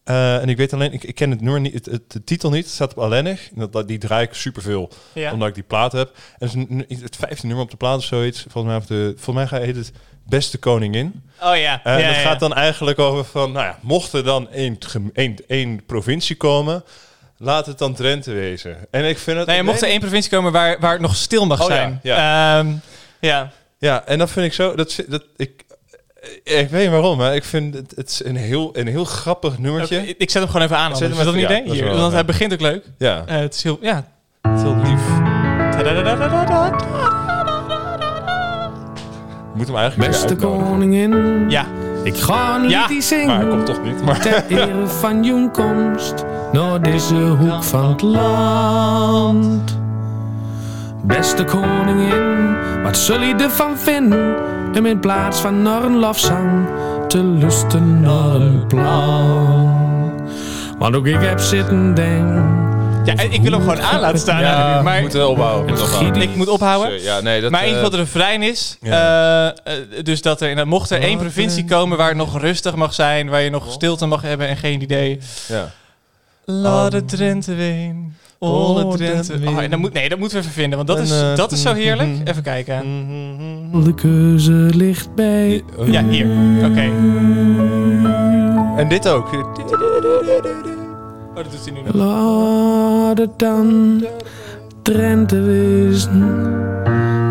[0.05, 2.51] Eh, en ik weet alleen, ik, ik ken het nummer niet, het, het- de titel
[2.51, 2.65] niet.
[2.65, 3.49] Het staat op Allenig.
[3.55, 5.33] En dat- Dat, die draai ik superveel, Ja.
[5.33, 6.09] omdat ik die plaat heb.
[6.39, 8.41] En het is een- een- het vijfde nummer op de plaat of zoiets.
[8.49, 9.93] Volgens mij, of de, volgens mij heet het
[10.27, 11.23] Beste Koningin.
[11.43, 11.81] Oh ja.
[11.85, 12.23] En ja, het ja.
[12.23, 16.37] gaat dan eigenlijk over van, nou ja, mocht er dan één, gem- één, één provincie
[16.37, 16.85] komen,
[17.39, 18.77] laat het dan Drenthe wezen.
[18.91, 19.47] En ik vind het...
[19.47, 22.01] Nee, mocht er één provincie komen waar, waar het nog stil mag Oh zijn.
[22.03, 22.59] ja.
[22.59, 22.73] Ehm,
[23.21, 23.51] ja.
[23.79, 25.65] Ja, en dat vind ik zo, dat, dat ik...
[26.45, 29.59] Ik weet niet waarom, maar ik vind het, het is een heel, een heel grappig
[29.59, 30.15] nummertje.
[30.19, 30.97] Ik zet hem gewoon even aan.
[30.97, 31.63] Zet hem Is dat een idee?
[31.65, 32.85] dat is Hier, want hij begint ook leuk.
[32.99, 34.05] Ja, Eh, het is heel, ja.
[34.43, 35.03] heel lief.
[39.55, 41.65] Je moet hem eigenlijk Beste koningin, Ja.
[42.03, 42.87] ik ga niet Ja.
[42.87, 43.37] die Maar zingen.
[43.37, 44.05] hij komt toch niet.
[44.05, 49.79] Maar Ter ere van jouw komst naar deze hoek van het land.
[51.03, 54.35] Beste koningin, wat zul je ervan vinden?
[54.79, 56.67] Om in plaats van naar een lofzang
[57.09, 59.71] te lusten naar een plan.
[60.79, 62.45] Want ook ik heb zitten denken.
[63.05, 64.41] Ja, en ik wil hem gewoon aan laten staan.
[64.41, 66.23] ja, maar we moeten ophouden.
[66.23, 67.03] ik moet ophouden.
[67.03, 68.79] Ja, nee, dat, maar in ieder geval de refrein is.
[68.81, 69.55] ja.
[69.65, 72.75] eh, eh, dus dat er in, mocht er één provincie komen waar het nog rustig
[72.75, 75.19] mag zijn, waar je nog stilte mag hebben en geen idee.
[75.49, 75.71] ja.
[76.47, 78.17] Laat het Drenthe ween.
[78.39, 79.39] Oh, Olle Drenthe.
[79.47, 81.37] Oh, en dat moet, nee, dat moeten we even vinden, want dat, En, is, eh,
[81.37, 82.09] dat is zo heerlijk.
[82.09, 82.27] mhm.
[82.29, 82.83] Even kijken.
[83.85, 85.63] De keuze ligt bij.
[85.85, 86.27] Ja, hier.
[86.65, 86.91] Oké.
[88.77, 89.29] En dit ook.
[91.37, 91.95] Oh, dat doet hij nu nog.
[91.95, 94.05] Laat het dan
[94.83, 96.23] Drenthe wezen.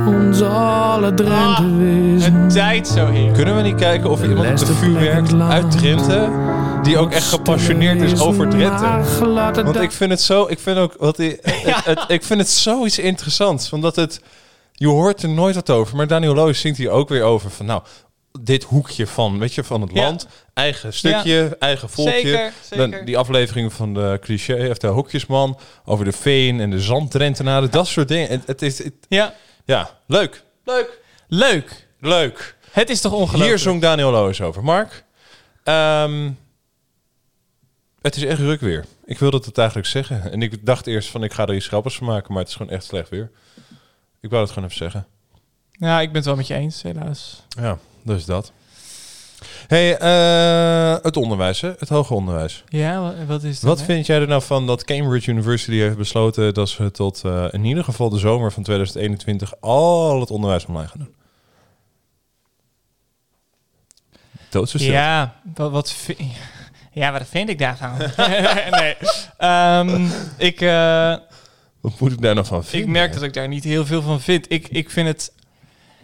[0.08, 2.34] Ons alle Drenthe wezen.
[2.34, 3.32] Het tijd zo heer.
[3.32, 5.38] Kunnen we niet kijken of er iemand op de Beste vuur plek in werkt het
[5.38, 5.52] land.
[5.52, 6.30] uit Drenthe...
[6.84, 9.64] die ook echt gepassioneerd is over Drenthe?
[9.64, 10.46] Want ik vind het zo...
[10.50, 10.96] Ik vind ook...
[10.98, 13.74] Wat die, het, het- ik vind het zoiets interessants.
[13.74, 14.22] Omdat het...
[14.72, 15.96] Je hoort er nooit wat over.
[15.98, 17.66] Maar Daniel Loos zingt hier ook weer over van...
[17.66, 17.82] Nou,
[18.42, 20.02] dit hoekje van, weet je, van het Ja.
[20.04, 20.28] land.
[20.54, 22.52] Eigen stukje, eigen volkje.
[22.62, 25.60] Zeker, Dan die aflevering van de cliché, of de hoekjesman...
[25.86, 27.72] over de veen en de zanddrentenaren.
[27.72, 28.30] Dat soort dingen.
[28.30, 28.78] Het, het is...
[28.84, 29.34] het- Ja,
[29.66, 30.44] ja, leuk.
[30.66, 31.00] Leuk.
[31.28, 31.88] leuk.
[32.00, 32.56] Leuk.
[32.72, 33.44] Het is toch ongelooflijk?
[33.50, 34.64] Hier zong Daniel Loos over.
[34.64, 35.04] Mark,
[35.64, 36.32] ehm,
[38.02, 38.86] het is echt ruk weer.
[39.06, 40.32] Ik wilde het eigenlijk zeggen.
[40.32, 42.56] En ik dacht eerst van ik ga er iets grappigs van maken, maar het is
[42.56, 43.32] gewoon echt slecht weer.
[44.22, 45.08] Ik wou het gewoon even zeggen.
[45.72, 47.44] Ja, ik ben het wel met je eens, helaas.
[47.50, 48.52] Ja, dus dat.
[49.68, 51.72] hey, eh, het onderwijs, hè?
[51.78, 52.64] het hoger onderwijs.
[52.68, 53.70] Ja, wa- wat is dat?
[53.70, 53.86] Wat hè?
[53.86, 57.66] vind jij er nou van dat Cambridge University heeft besloten dat ze tot eh, in
[57.66, 61.14] ieder geval de zomer van 2021 al het onderwijs online gaan doen?
[64.48, 64.84] Stilte.
[64.92, 66.32] Ja, wat, wat vi-
[66.92, 67.92] ja, wat vind ik daarvan?
[68.80, 68.96] nee.
[69.38, 70.06] Ehm,
[70.38, 71.16] ik, eh,
[71.82, 72.88] Wat moet ik daar nou van vinden?
[72.90, 74.52] ik merk dat ik daar niet heel veel van vind.
[74.52, 75.32] Ik, ik vind het...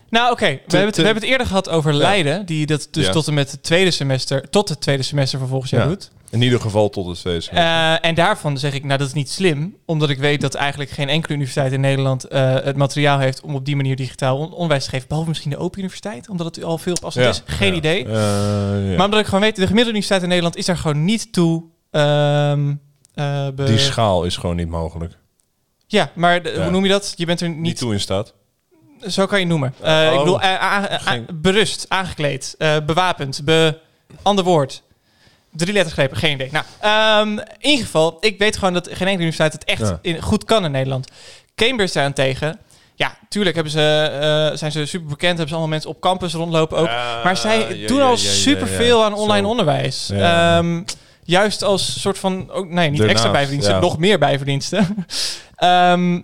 [0.09, 0.45] Nou, oké.
[0.45, 2.45] We, hebben het- te- we hebben het eerder gehad over Leiden.
[2.45, 3.11] Die dat dus Ja.
[3.11, 4.49] tot en met het tweede semester...
[4.49, 5.87] Tot het tweede semester van volgend jaar Ja.
[5.87, 6.11] doet.
[6.31, 7.47] In ieder geval tot het feest.
[7.49, 9.75] Eh, en daarvan zeg ik, nou dat is niet slim.
[9.85, 13.55] Omdat ik weet dat eigenlijk geen enkele universiteit in Nederland eh, het materiaal heeft om
[13.55, 15.07] op die manier digitaal on- onderwijs te geven.
[15.07, 17.41] Behalve misschien de Open Universiteit, omdat het al veel op afstand is.
[17.45, 18.05] Geen idee.
[18.05, 18.95] Eh, ja.
[18.95, 21.63] Maar omdat ik gewoon weet, de gemiddelde universiteit in Nederland is daar gewoon niet toe.
[21.91, 22.73] ehm,
[23.13, 25.17] eh, be- Die schaal is gewoon niet mogelijk.
[25.87, 26.61] ja, maar de- Ja.
[26.61, 27.13] hoe noem je dat?
[27.15, 27.77] Je bent er Niet, niet...
[27.77, 28.33] toe in staat.
[29.07, 29.73] Zo kan je het noemen.
[29.81, 30.13] Eh, Oh.
[30.13, 33.79] Ik bedoel, eh, Geen- berust, aangekleed, eh, bewapend, be,
[34.21, 34.81] ander woord.
[35.51, 36.49] Drie letters grepen, geen idee.
[36.51, 39.99] Nou, ehm, in ieder geval, ik weet gewoon dat geen enkele universiteit het echt Ja.
[40.01, 41.07] in, goed kan in Nederland.
[41.55, 42.59] Cambridge daarentegen,
[42.95, 43.79] ja, tuurlijk hebben ze,
[44.51, 46.85] eh, zijn ze super bekend, hebben ze allemaal mensen op campus rondlopen ook.
[47.23, 49.49] maar zij ja, doen ja, al ja, superveel aan online Zo.
[49.49, 50.09] onderwijs.
[50.09, 50.81] Ehm,
[51.23, 54.87] juist als soort van, ook, nee, niet Daarnaast, extra bijverdiensten, nog meer bijverdiensten.
[55.55, 56.19] Ehm,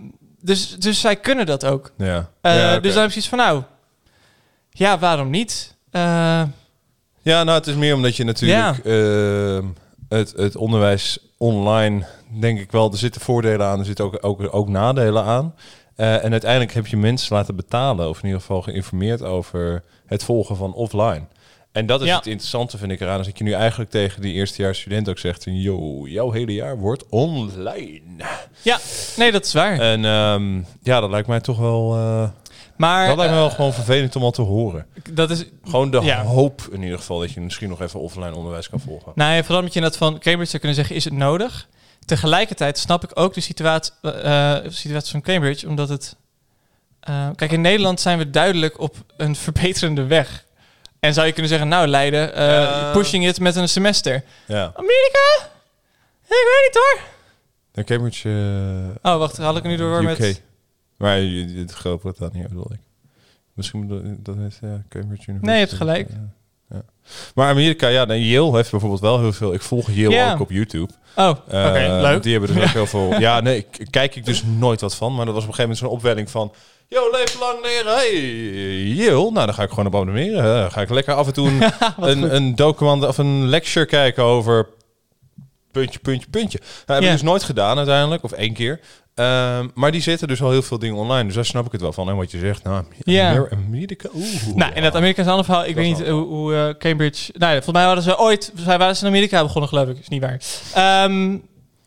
[0.46, 1.92] dus, dus zij kunnen dat ook.
[1.96, 2.30] Ja.
[2.40, 2.78] Eh, ja.
[2.80, 3.62] Dus dan heb je iets van, nou,
[4.70, 5.74] ja, waarom niet?
[5.90, 6.42] Eh,
[7.22, 9.64] ja, nou, het is meer omdat je natuurlijk ehm,
[10.08, 12.06] het, het onderwijs online,
[12.40, 15.54] denk ik wel, er zitten voordelen aan, er zitten ook, ook, ook nadelen aan.
[15.94, 20.24] Eh, en uiteindelijk heb je mensen laten betalen, of in ieder geval geïnformeerd over het
[20.24, 21.26] volgen van offline.
[21.76, 22.16] En dat is Ja.
[22.16, 23.18] het interessante, vind ik eraan.
[23.18, 26.78] Als ik je nu eigenlijk tegen die eerstejaars student ook zegt, yo, jouw hele jaar
[26.78, 28.00] wordt online.
[28.62, 28.78] ja,
[29.16, 29.78] nee, dat is waar.
[29.80, 32.28] En ehm, ja, dat lijkt mij toch wel, eh,
[32.76, 34.86] maar dat lijkt me wel eh, gewoon vervelend om al te horen.
[35.10, 36.22] dat is, Gewoon de Ja.
[36.24, 39.12] hoop in ieder geval dat je misschien nog even offline onderwijs kan volgen.
[39.14, 41.68] nou ja, vooral met je net van Cambridge zou kunnen zeggen, is het nodig?
[42.04, 46.16] Tegelijkertijd snap ik ook de situatie, eh, situatie van Cambridge, omdat het...
[47.36, 50.44] kijk, in Nederland zijn we duidelijk op een verbeterende weg.
[51.00, 54.22] En zou je kunnen zeggen, nou Leiden, eh, pushing it met een semester.
[54.46, 54.72] Ja.
[54.74, 55.48] Amerika?
[56.22, 56.98] Ik weet niet hoor.
[57.84, 58.28] Cambridge,
[59.02, 60.18] eh, Oh, wacht, haal ik nu door UK.
[60.18, 60.42] met...
[60.96, 62.78] Maar je- je- het Groot-Brittannië bedoel ik.
[63.54, 65.44] Misschien bedoel, dat is ja, Cambridge University.
[65.46, 66.08] Nee, je hebt gelijk.
[66.70, 66.82] Ja.
[67.34, 69.54] Maar Amerika, ja, nee, Yale heeft bijvoorbeeld wel heel veel.
[69.54, 70.92] Ik volg Yale ook op YouTube.
[71.16, 72.22] Oh, oké, Eh, leuk.
[72.22, 73.18] Die hebben er ook heel veel.
[73.20, 75.14] Ja, nee, kijk ik dus nooit wat van.
[75.14, 76.52] Maar dat was op een gegeven moment zo'n opwelling van.
[76.88, 77.94] Yo, leef lang leren.
[77.94, 78.12] Hey,
[78.82, 79.30] Yale.
[79.30, 80.44] Nou, dan ga ik gewoon op abonneren.
[80.60, 81.62] Dan ga ik lekker af en toe een,
[81.96, 84.66] een, een document of een lecture kijken over
[85.72, 86.58] puntje, puntje, puntje.
[86.58, 87.06] Nou, heb Ja.
[87.06, 88.80] ik dus nooit gedaan uiteindelijk, of één keer.
[89.14, 91.24] Ehm, maar die zitten dus al heel veel dingen online.
[91.24, 92.08] Dus daar snap ik het wel van.
[92.08, 93.30] En wat je zegt, nou, Ja.
[93.30, 94.54] Amer- Amerika, oeh.
[94.54, 97.30] Nou, in dat Amerikaanse verhaal, ik Dat weet niet wel- hoe, hoe eh, Cambridge...
[97.34, 98.52] Nou ja, volgens mij hadden ze ooit...
[98.56, 99.98] Zij waren ze in Amerika begonnen, geloof ik.
[99.98, 100.40] Is niet waar.
[100.74, 101.46] Ehm, in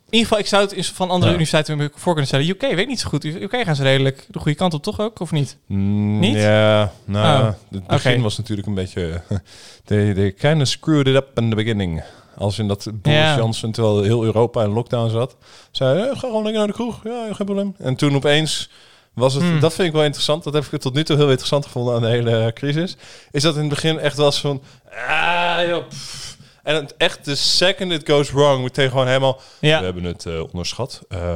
[0.09, 1.37] ieder geval, ik zou het van andere Ja.
[1.37, 2.47] universiteiten voor kunnen stellen.
[2.49, 3.23] UK weet niet zo goed.
[3.23, 5.19] UK gaan ze redelijk de goede kant op, toch ook?
[5.19, 5.57] Of niet?
[5.65, 6.35] Mm, Niet?
[6.35, 9.21] Ja, nou, Oh, het begin was natuurlijk een beetje...
[9.85, 12.03] They, they kind of screwed it up in the beginning.
[12.37, 13.35] Als in dat Boris Ja.
[13.37, 15.35] Johnson, terwijl heel Europa in lockdown zat,
[15.71, 16.99] zei, eh, ga gewoon lekker naar de kroeg.
[17.03, 17.75] Ja, geen probleem.
[17.77, 18.69] En toen opeens
[19.13, 19.43] was het...
[19.43, 19.59] Hmm.
[19.59, 20.43] Dat vind ik wel interessant.
[20.43, 22.97] Dat heb ik tot nu toe heel interessant gevonden aan de hele crisis.
[23.31, 24.61] Is dat in het begin echt was van...
[25.07, 26.28] Ah, joh, pff.
[26.69, 29.39] En het, echt de second it goes wrong, meteen gewoon helemaal...
[29.59, 29.79] Ja.
[29.79, 31.01] We hebben het eh, onderschat.
[31.07, 31.35] Eh,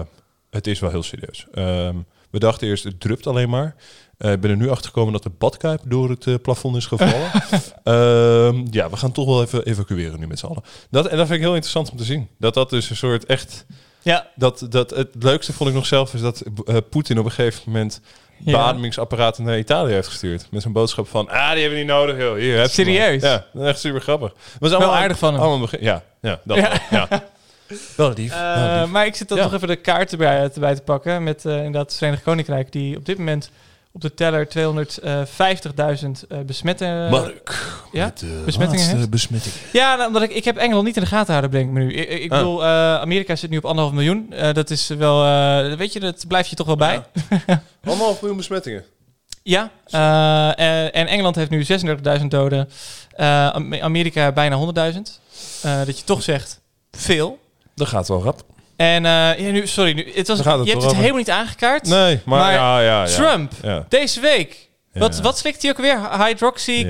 [0.50, 1.48] het is wel heel serieus.
[1.54, 1.96] Ehm,
[2.30, 3.76] we dachten eerst, het drupt alleen maar.
[4.18, 7.32] Eh, Ik ben er nu achter gekomen dat de badkuip door het plafond is gevallen.
[7.84, 10.64] Ehm, ja, we gaan toch wel even evacueren nu met z'n allen.
[10.90, 12.28] Dat, en dat vind ik heel interessant om te zien.
[12.40, 13.66] Dat dat dus een soort echt...
[14.04, 14.28] Ja.
[14.36, 17.62] Dat, dat, het leukste vond ik nog zelf is dat eh, Poetin op een gegeven
[17.66, 18.02] moment
[18.38, 18.52] Ja.
[18.52, 20.48] beademingsapparaten naar Italië heeft gestuurd.
[20.52, 22.36] Met zo'n boodschap van, ah, die hebben we niet nodig, joh.
[22.38, 23.22] Hier, Serieus?
[23.22, 24.34] Ja, echt super grappig.
[24.60, 25.42] Was Wel aardig van hem.
[25.42, 26.70] Allemaal begin, ja, ja, dat Ja.
[26.90, 27.08] wel, ja.
[27.96, 28.32] Wel lief.
[28.34, 28.92] Eh, wel lief.
[28.92, 31.24] maar ik zit dan nog even de kaarten bij, erbij te pakken.
[31.24, 33.50] Met eh, inderdaad het Verenigd Koninkrijk, die op dit moment
[33.94, 37.10] op de teller 250.000 eh besmetten.
[37.10, 37.74] Mark.
[37.92, 38.06] ja?
[38.06, 39.54] met de besmettingen besmetting.
[39.74, 41.80] Ja, nou, omdat ik, ik heb Engeland niet in de gaten houden, denk ik me
[41.80, 41.94] nu.
[41.94, 42.38] Ik, ik Ah.
[42.38, 44.32] bedoel, eh, Amerika zit nu op anderhalf miljoen.
[44.34, 47.04] Eh, dat is wel, eh, weet je, dat blijf je toch wel bij.
[47.84, 48.84] Anderhalf miljoen besmettingen.
[49.44, 51.64] Ja, eh, en, en Engeland heeft nu
[52.20, 52.70] 36.000 doden.
[53.16, 55.20] Eh, Am- Amerika bijna 100.000.
[55.64, 56.60] Eh, dat je toch zegt,
[56.92, 57.40] veel.
[57.76, 58.44] Dat gaat wel rap.
[58.76, 59.12] En eh,
[59.46, 60.96] ja, nu, sorry, nu, het was, je hebt het over.
[60.96, 61.88] helemaal niet aangekaart.
[61.88, 63.16] Nee, maar, Maar ja, ja, ja.
[63.16, 63.52] Trump,
[63.90, 64.72] deze week.
[64.94, 66.26] Wat, wat slikt hij ook weer?
[66.26, 66.86] Hydroxy,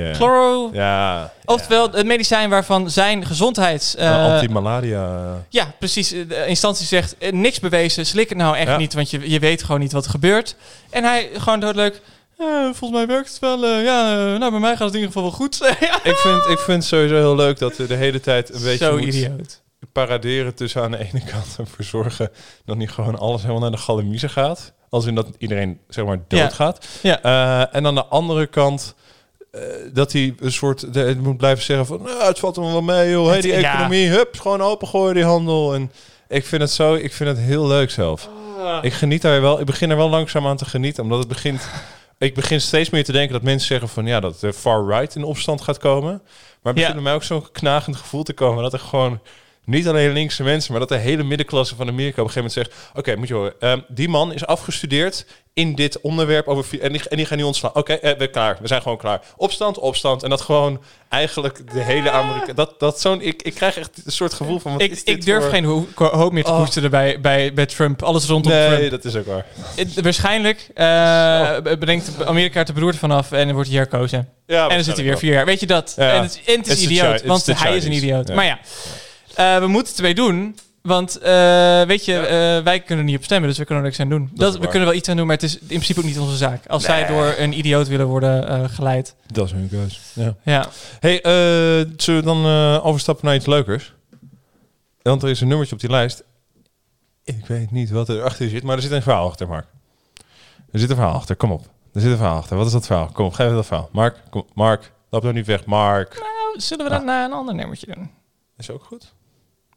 [0.73, 1.31] Ja.
[1.45, 3.95] Oftewel, het medicijn waarvan zijn gezondheids...
[3.95, 5.19] eh, Uh, Anti-malaria.
[5.49, 6.10] ja, precies.
[6.10, 9.64] De instantie zegt, eh, niks bewezen, slik het nou echt niet, want je, je weet
[9.64, 10.55] gewoon niet wat er gebeurt.
[10.89, 12.01] En hij gewoon doodleuk,
[12.38, 14.99] eh, volgens mij werkt het wel, eh, ja, eh, nou bij mij gaat het in
[14.99, 15.55] ieder geval wel goed.
[16.11, 18.85] Ik vind, ik vind het sowieso heel leuk dat we de hele tijd een beetje
[18.85, 19.61] Zo moet idioot.
[19.91, 22.30] Paraderen tussen aan de ene kant ervoor zorgen
[22.65, 24.73] dat niet gewoon alles helemaal naar de galamiezen gaat.
[24.89, 26.41] Als in dat iedereen zeg maar Ja.
[26.43, 26.88] doodgaat.
[27.01, 27.22] Ja.
[27.22, 28.95] Eh, en aan de andere kant
[29.51, 29.61] eh,
[29.93, 32.81] dat hij een soort de, het moet blijven zeggen van nou, het valt hem wel
[32.81, 33.27] mee joh.
[33.27, 33.72] Hey, die ja.
[33.73, 35.73] economie, hup, gewoon opengooien die handel.
[35.73, 35.91] En
[36.27, 38.30] ik vind het zo, ik vind het heel leuk zelf.
[38.81, 41.68] Ik geniet daar wel, ik begin er wel langzaam aan te genieten, omdat het begint.
[42.18, 45.15] Ik begin steeds meer te denken dat mensen zeggen van ja, dat de far right
[45.15, 46.11] in opstand gaat komen.
[46.11, 46.19] Maar
[46.73, 46.93] het begint Ja.
[46.93, 49.19] bij mij ook zo'n knagend gevoel te komen dat er gewoon
[49.65, 52.76] niet alleen linkse mensen, maar dat de hele middenklasse van Amerika op een gegeven moment
[52.84, 56.91] zegt: Oké, moet je horen, ehm, die man is afgestudeerd in dit onderwerp over en
[56.91, 57.76] die, en die gaan niet ontslaan.
[57.76, 59.22] Oké, eh, we klaar, we zijn gewoon klaar.
[59.38, 62.53] Opstand, opstand en dat gewoon eigenlijk de hele Amerika.
[62.53, 64.72] Dat, dat zo'n ik, ik krijg echt een soort gevoel van.
[64.72, 66.57] Wat Ik, is dit ik durf voor- geen ho- hoop meer te Oh.
[66.57, 68.03] koesteren bij, bij, bij Trump.
[68.03, 68.91] Alles rondom Nee, Trump.
[68.91, 69.45] dat is ook waar.
[70.02, 74.30] Waarschijnlijk eh, brengt Amerika het de beroerte vanaf en wordt hij herkozen.
[74.48, 75.45] Ja, en dan zit hij weer vier jaar.
[75.45, 75.94] Weet je dat?
[75.98, 76.14] Ja.
[76.14, 78.27] En het, en het is It's idioot, want hij is een idioot.
[78.27, 78.35] Ja.
[78.35, 78.60] Maar ja,
[79.35, 80.57] eh, we moeten het ermee doen.
[80.81, 83.89] Want eh, weet je, eh, wij kunnen er niet op stemmen, dus we kunnen er
[83.89, 84.30] niks aan doen.
[84.34, 86.38] Dat, we kunnen wel iets aan doen, maar het is in principe ook niet onze
[86.38, 86.68] zaak.
[86.68, 89.15] Als zij door een idioot willen worden geleid.
[89.26, 89.99] Dat is hun keus.
[90.14, 90.35] Ja.
[90.43, 90.69] Ja.
[90.99, 91.19] Hey,
[91.97, 92.45] zullen we dan
[92.81, 93.93] overstappen naar iets leukers?
[95.01, 96.23] Want er is een nummertje op die lijst.
[97.23, 99.65] Ik weet niet wat er achter zit, maar er zit een verhaal achter, Mark.
[100.72, 101.65] Er zit een verhaal achter, kom op.
[101.93, 102.57] Er zit een verhaal achter.
[102.57, 103.10] Wat is dat verhaal?
[103.14, 103.89] Kom op, geef dat verhaal.
[103.91, 105.65] Mark, kom, Mark, loop nou niet weg.
[105.65, 106.14] Mark.
[106.19, 108.11] Nou, zullen we dan naar een ander nummertje doen?
[108.57, 109.14] Is ook goed.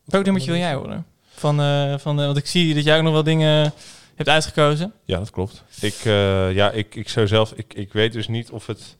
[0.06, 1.06] Welk nummertje wil jij horen?
[1.34, 3.72] Van, eh, van, eh, want ik zie dat jij ook nog wel dingen
[4.14, 4.92] hebt uitgekozen.
[5.04, 5.64] Ja, dat klopt.
[5.80, 8.96] Ik, eh, ja, ik, ik zou zelf, ik, ik weet dus niet of het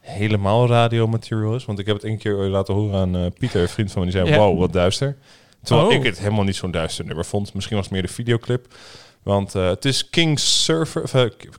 [0.00, 1.64] helemaal radiomaterial is.
[1.64, 4.10] Want ik heb het een keer laten horen aan Pieter, een vriend van me.
[4.10, 4.38] Die zei, Ja.
[4.38, 5.16] wow, wat duister.
[5.62, 5.94] Terwijl Oh.
[5.94, 7.54] ik het helemaal niet zo'n duister nummer vond.
[7.54, 8.74] Misschien was het meer de videoclip.
[9.22, 11.14] Want het is King Surfer, of,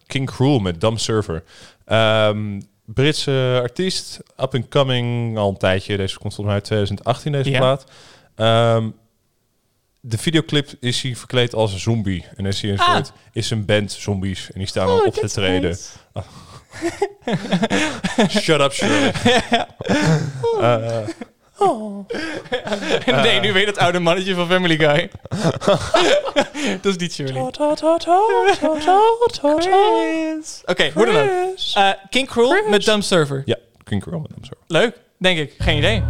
[0.08, 1.44] King Cruel met Dumb Surfer.
[1.86, 5.98] Ehm, Britse artiest, up and coming, al een tijdje.
[5.98, 7.58] Deze komt volgens mij uit 2018, deze Ja.
[7.60, 7.86] plaat.
[8.38, 8.90] Ehm,
[10.02, 12.26] de videoclip is hij verkleed als een zombie.
[12.36, 12.94] En is hij een Ah.
[12.94, 14.52] soort, is een band zombies.
[14.52, 15.78] En die staan dan op te treden.
[18.30, 19.12] Shut up, Shirley.
[20.62, 21.08] Eh,
[23.22, 25.10] nee, nu weet het oude mannetje van Family Guy.
[26.82, 27.34] dat is niet Shirley.
[30.66, 31.30] Oké, hoe dan ook.
[31.74, 33.42] Eh, King Cruel met Dumb Server.
[33.46, 34.64] ja, King Cruel met Dumb Surfer.
[34.68, 35.54] Leuk, denk ik.
[35.58, 36.04] Geen idee.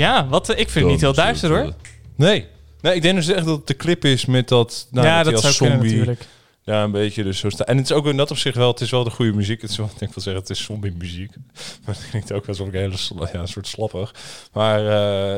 [0.00, 1.74] Ja, wat, eh, ik vind het niet heel duister hoor.
[2.16, 2.46] Nee.
[2.80, 4.86] Nee, ik denk dus echt dat het de clip is met dat...
[4.90, 6.26] Nou, ja, dat als zou kunnen zombie natuurlijk.
[6.62, 8.70] Ja, een beetje dus zo sta- En het is ook in dat op zich wel,
[8.70, 9.60] het is wel de goede muziek.
[9.62, 11.32] Het is wel, ik denk wel zeggen, het is zombie muziek.
[11.84, 12.94] Maar het klinkt ook wel zo'n hele
[13.32, 14.14] ja, een soort slappig.
[14.52, 14.78] Maar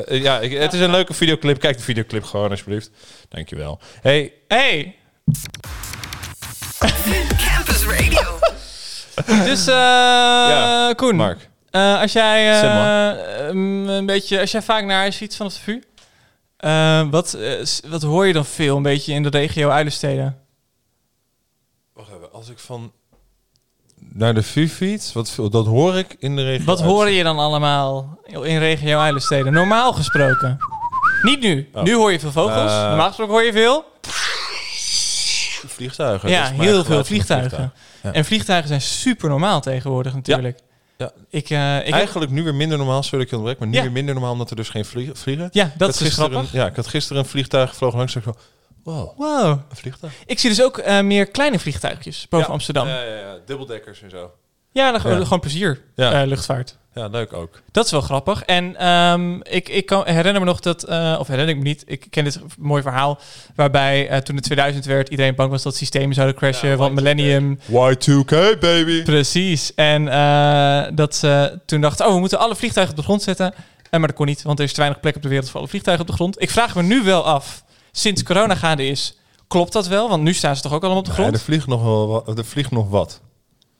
[0.07, 1.59] eh, ja, ik, het is een leuke videoclip.
[1.59, 2.89] Kijk de videoclip gewoon alsjeblieft.
[3.29, 3.79] Dankjewel.
[4.01, 4.95] Hey, Hey,
[7.37, 8.39] Campus Radio.
[9.49, 11.49] dus eh Ja, Koen, Mark.
[11.73, 15.59] Eh, als jij eh, um, een beetje, als jij vaak naar huis ziet vanaf de
[15.59, 15.81] VU,
[16.57, 17.37] eh, wat,
[17.87, 20.37] wat hoor je dan veel een beetje in de regio Uilensteden?
[21.93, 22.91] Wacht even, als ik van
[23.97, 26.65] naar de VU fiets, wat, dat hoor ik in de regio.
[26.65, 29.53] Wat hoor je dan allemaal in regio Uilensteden?
[29.53, 30.57] Normaal gesproken.
[31.21, 31.69] Niet nu.
[31.73, 31.83] Oh.
[31.83, 32.71] Nu hoor je veel vogels.
[32.71, 33.85] Normaal gesproken hoor je veel.
[35.67, 36.29] Vliegtuigen.
[36.29, 37.73] ja, heel veel vliegtuigen.
[38.03, 38.13] Ja.
[38.13, 40.57] En vliegtuigen zijn super normaal tegenwoordig natuurlijk.
[40.57, 40.71] Ja.
[40.97, 43.81] Ik, eh, ik heb- Eigenlijk nu weer minder normaal, sorry dat ik maar nu Ja.
[43.81, 45.15] weer minder normaal omdat er dus geen vliegen.
[45.17, 45.49] vliegen.
[45.51, 46.51] ja, dat is gisteren grappig.
[46.51, 48.15] Ja, ik had gisteren een vliegtuig gevlogen langs.
[48.15, 48.35] en ik zo,
[48.83, 49.47] wow, Wow.
[49.69, 50.13] een vliegtuig.
[50.25, 52.53] Ik zie dus ook eh, meer kleine vliegtuigjes boven Ja.
[52.53, 52.87] Amsterdam.
[52.87, 54.31] Ja, ja, ja, dubbeldekkers en zo.
[54.71, 55.23] Ja, dan gewoon, Ja.
[55.23, 55.81] gewoon plezier.
[55.95, 56.21] Ja.
[56.21, 56.77] eh, luchtvaart.
[56.95, 57.61] Ja, leuk ook.
[57.71, 58.43] Dat is wel grappig.
[58.43, 61.83] En ehm, ik, ik kan, herinner me nog dat, eh, of herinner ik me niet,
[61.85, 63.19] ik ken dit mooi verhaal,
[63.55, 66.91] waarbij eh, toen het 2000 werd, iedereen bang was dat systemen zouden crashen, Ja, want
[66.91, 66.95] Y2K.
[66.95, 67.59] Millennium.
[67.69, 69.03] Y2K, baby.
[69.03, 69.73] Precies.
[69.75, 73.53] En eh, dat ze toen dachten, oh, we moeten alle vliegtuigen op de grond zetten.
[73.89, 75.59] Eh, maar dat kon niet, want er is te weinig plek op de wereld voor
[75.59, 76.41] alle vliegtuigen op de grond.
[76.41, 79.17] Ik vraag me nu wel af, sinds corona gaande is,
[79.47, 80.09] klopt dat wel?
[80.09, 81.33] Want nu staan ze toch ook allemaal op de grond?
[81.33, 82.37] er vliegt nog wel wat.
[82.37, 83.21] Er vliegt nog wat.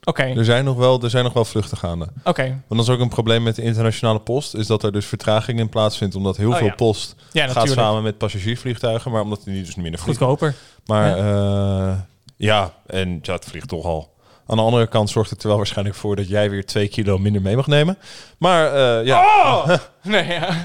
[0.04, 2.08] Oké, Er zijn nog wel, er zijn nog wel vluchten gaande.
[2.24, 2.44] oké.
[2.44, 5.60] Want dat is ook een probleem met de internationale post, is dat er dus vertraging
[5.60, 6.74] in plaatsvindt, omdat heel Oh, veel ja.
[6.76, 7.82] post Ja, gaat natuurlijk.
[7.82, 10.26] samen met passagiersvliegtuigen, maar omdat die dus minder vliegen.
[10.26, 10.56] Goedkoper.
[10.86, 12.06] Maar ja.
[12.38, 14.12] ja, en ja, het vliegt toch al.
[14.48, 17.18] Aan de andere kant zorgt het er wel waarschijnlijk voor dat jij weer twee kilo
[17.18, 17.98] minder mee mag nemen.
[18.38, 19.68] Maar eh, ja, Oh!
[20.02, 20.58] Nee, ja.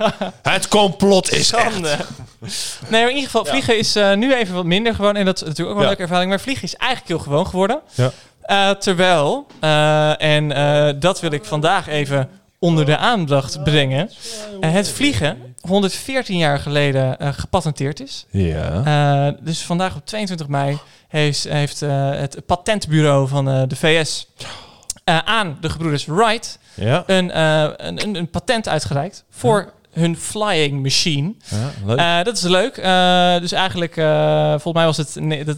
[0.43, 1.81] het complot is echt.
[1.81, 1.97] Nee,
[2.91, 5.17] maar in ieder geval, vliegen is eh, nu even wat minder gewoon.
[5.17, 5.89] En dat is natuurlijk ook wel een Ja.
[5.89, 6.31] leuke ervaring.
[6.31, 7.81] Maar vliegen is eigenlijk heel gewoon geworden.
[8.49, 14.11] Eh, terwijl, eh, en eh, dat wil ik vandaag even onder de aandacht brengen.
[14.61, 18.27] het vliegen 114 jaar geleden gepatenteerd is.
[18.31, 19.31] Ja.
[19.41, 24.29] Dus vandaag op 22 mei heeft, heeft het patentbureau van de VS
[25.25, 27.03] aan de gebroeders Wright Ja.
[27.07, 31.35] een, een, een, een patent uitgereikt voor hun flying machine.
[31.45, 31.99] ja, leuk.
[31.99, 32.77] Eh, dat is leuk.
[32.77, 35.57] Eh, dus eigenlijk, eh, volgens mij was het, nee, dat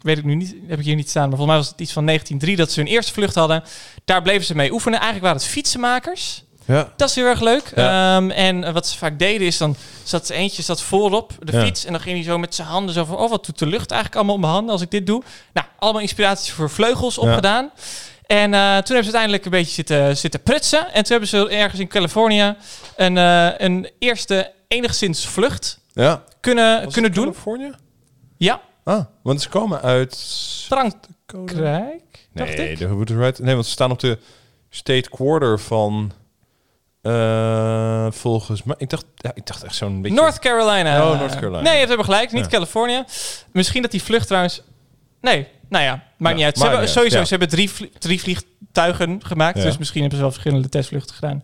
[0.00, 1.92] weet ik nu niet, heb ik hier niet staan, maar volgens mij was het iets
[1.92, 3.62] van 1903 dat ze hun eerste vlucht hadden.
[4.04, 4.98] Daar bleven ze mee oefenen.
[5.00, 6.42] Eigenlijk waren het fietsenmakers.
[6.64, 6.92] ja.
[6.96, 7.72] Dat is heel erg leuk.
[7.74, 8.16] Ja.
[8.16, 11.64] Ehm, en wat ze vaak deden is dan zat eentje zat voorop de Ja.
[11.64, 13.66] fiets en dan ging hij zo met zijn handen zo van oh wat doet de
[13.66, 15.22] lucht eigenlijk allemaal op mijn handen als ik dit doe.
[15.52, 17.70] Nou allemaal inspiraties voor vleugels opgedaan.
[18.28, 20.86] En eh, toen hebben ze uiteindelijk een beetje zitten, zitten prutsen.
[20.92, 22.54] En toen hebben ze ergens in Californië
[22.96, 26.22] een, eh, een eerste enigszins vlucht ja.
[26.40, 27.24] kunnen, Was kunnen het doen.
[27.32, 27.70] Californië?
[28.36, 30.16] Ja, Ah, want ze komen uit...
[30.66, 32.78] Frankrijk, dacht Nee, ik.
[32.78, 33.38] de Hood Right.
[33.38, 34.18] Nee, want ze staan op de
[34.70, 36.12] state quarter van...
[37.02, 38.74] eh, volgens mij...
[38.78, 40.16] Ik dacht, ja, ik dacht echt zo'n beetje...
[40.20, 41.10] North Carolina.
[41.10, 41.60] Oh, North Carolina.
[41.60, 42.32] Nee, je hebt helemaal gelijk.
[42.32, 42.50] Niet Ja.
[42.50, 43.04] Californië.
[43.52, 44.62] Misschien dat die vlucht trouwens...
[45.20, 46.58] Nee, Nou ja, maakt niet uit.
[46.58, 47.24] Ze hebben, sowieso, ja.
[47.24, 49.58] ze hebben drie, vlie- drie vliegtuigen gemaakt.
[49.58, 49.64] Ja.
[49.64, 51.42] Dus misschien hebben ze wel verschillende testvluchten gedaan.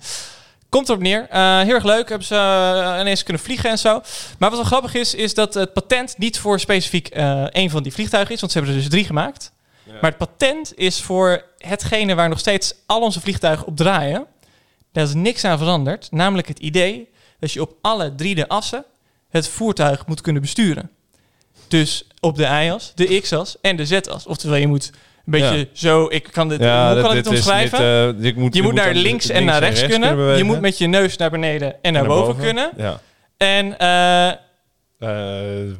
[0.68, 1.26] Komt erop neer.
[1.30, 2.08] Eh, heel erg leuk.
[2.08, 4.00] Hebben ze eh, ineens kunnen vliegen en zo.
[4.38, 7.82] Maar wat wel grappig is, is dat het patent niet voor specifiek eh één van
[7.82, 8.40] die vliegtuigen is.
[8.40, 9.52] Want ze hebben er dus drie gemaakt.
[10.00, 14.26] Maar het patent is voor hetgene waar nog steeds al onze vliegtuigen op draaien.
[14.92, 16.08] Daar is niks aan veranderd.
[16.10, 18.84] Namelijk het idee dat je op alle drie de assen
[19.28, 20.90] het voertuig moet kunnen besturen.
[21.68, 24.26] Dus op de y-as, de x-as en de z-as.
[24.26, 25.64] Oftewel, je moet een beetje Ja.
[25.72, 26.06] zo...
[26.10, 28.06] Ik kan dit, hoe kan ik dit omschrijven?
[28.06, 30.36] niet, eh, ik moet, je moet naar links en naar rechts, kunnen.
[30.36, 32.70] je moet met je neus naar beneden en naar, boven, kunnen.
[32.76, 33.00] Ja.
[33.36, 34.32] En, eh,
[34.98, 35.70] Eh,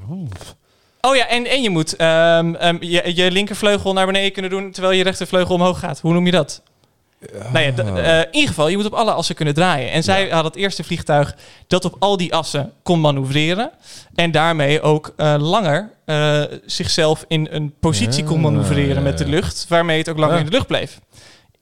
[1.00, 4.70] oh ja, en, en je moet ehm, ehm, je, je linkervleugel naar beneden kunnen doen...
[4.70, 6.00] terwijl je rechtervleugel omhoog gaat.
[6.00, 6.62] Hoe noem je dat?
[7.52, 9.90] Nou ja, d- eh, in ieder geval, je moet op alle assen kunnen draaien.
[9.90, 11.36] En zij had het eerste vliegtuig
[11.66, 13.70] dat op al die assen kon manoeuvreren.
[14.14, 19.26] En daarmee ook eh, langer eh, zichzelf in een positie kon Ja, manoeuvreren met de
[19.28, 19.66] lucht.
[19.68, 21.00] Waarmee het ook langer in de lucht bleef.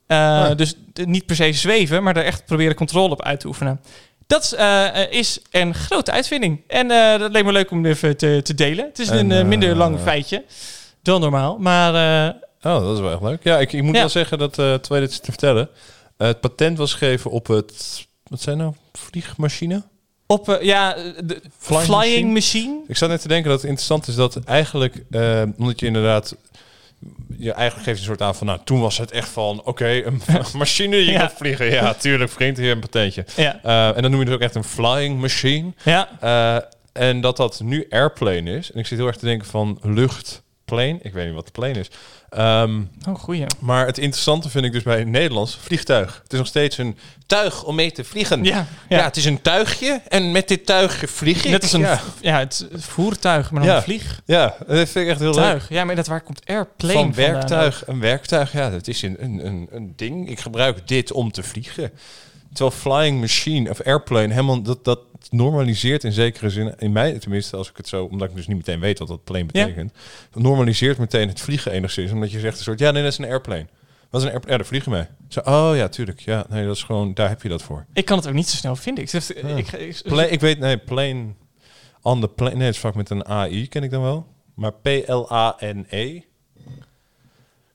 [0.07, 0.75] Eh, Dus
[1.05, 3.81] niet per se zweven, maar er echt proberen controle op uit te oefenen.
[4.27, 4.53] Dat is,
[5.09, 6.61] is een grote uitvinding.
[6.67, 6.87] En
[7.19, 8.85] dat leek me leuk om even te, te delen.
[8.85, 10.43] Het is En, een minder lang feitje
[11.01, 11.57] dan normaal.
[11.57, 13.43] Maar Oh, dat is wel echt leuk.
[13.43, 13.99] Ja, ik, ik moet Ja.
[13.99, 15.69] wel zeggen dat, eh terwijl je dit te vertellen,
[16.17, 19.83] eh, het patent was gegeven op het, wat zijn nou, vliegmachine?
[20.27, 22.33] op eh, ja, de Flying flying, machine?
[22.33, 22.81] machine.
[22.87, 25.03] Ik zat net te denken dat het interessant is dat eigenlijk,
[25.57, 26.35] omdat je inderdaad,
[27.37, 30.21] je eigenlijk geeft een soort aan van, nou, toen was het echt van, oké, een
[30.53, 31.19] machine die Ja.
[31.19, 31.71] kan vliegen.
[31.71, 33.25] Ja, tuurlijk, vriend, hier een patentje.
[33.35, 33.59] Ja.
[33.93, 35.71] En dan noem je het ook echt een flying machine.
[35.83, 36.09] Ja.
[36.93, 38.71] En dat dat nu airplane is.
[38.71, 39.79] En ik zit heel erg te denken van
[40.75, 40.99] luchtplane.
[41.01, 41.87] Ik weet niet wat de plane is.
[42.29, 43.45] Ehm, Oh, goeie.
[43.59, 46.19] maar het interessante vind ik dus bij het Nederlands vliegtuig.
[46.23, 48.43] Het is nog steeds een tuig om mee te vliegen.
[48.43, 48.55] Ja,
[48.89, 48.97] ja.
[48.97, 49.03] ja.
[49.03, 51.51] het is een tuigje en met dit tuigje vlieg ik.
[51.51, 51.99] Net als een ja.
[52.21, 52.39] ja.
[52.39, 53.77] het voertuig, maar dan Ja.
[53.77, 54.21] een vliegtuig.
[54.25, 55.61] Ja, dat vind ik echt heel leuk.
[55.69, 57.33] Ja, maar dat waar komt airplane Van vandaan?
[57.33, 60.29] werktuig, een werktuig, ja, dat is een, een, een, een ding.
[60.29, 61.91] Ik gebruik dit om te vliegen.
[62.53, 64.99] Terwijl flying machine of airplane helemaal dat, dat
[65.29, 68.57] normaliseert in zekere zin, in mij tenminste, als ik het zo, omdat ik dus niet
[68.57, 69.63] meteen weet wat dat plane Ja.
[69.65, 69.93] betekent,
[70.31, 73.17] dat normaliseert meteen het vliegen enigszins, omdat je zegt een soort, ja, nee, dat is
[73.17, 73.65] een airplane.
[74.09, 74.51] Wat is een airplane?
[74.51, 75.03] Ja, daar vliegen mee.
[75.27, 76.19] Zo, oh ja, tuurlijk.
[76.19, 77.85] Ja, nee, dat is gewoon, daar heb je dat voor.
[77.93, 79.03] Ik kan het ook niet zo snel vinden.
[79.03, 81.25] Ik, zeg, ik, ik, Pla- ik weet, nee, plane
[82.01, 82.55] on the plane.
[82.55, 84.27] Nee, het is vaak met een AI, ken ik dan wel.
[84.55, 86.21] Maar P-L-A-N-E.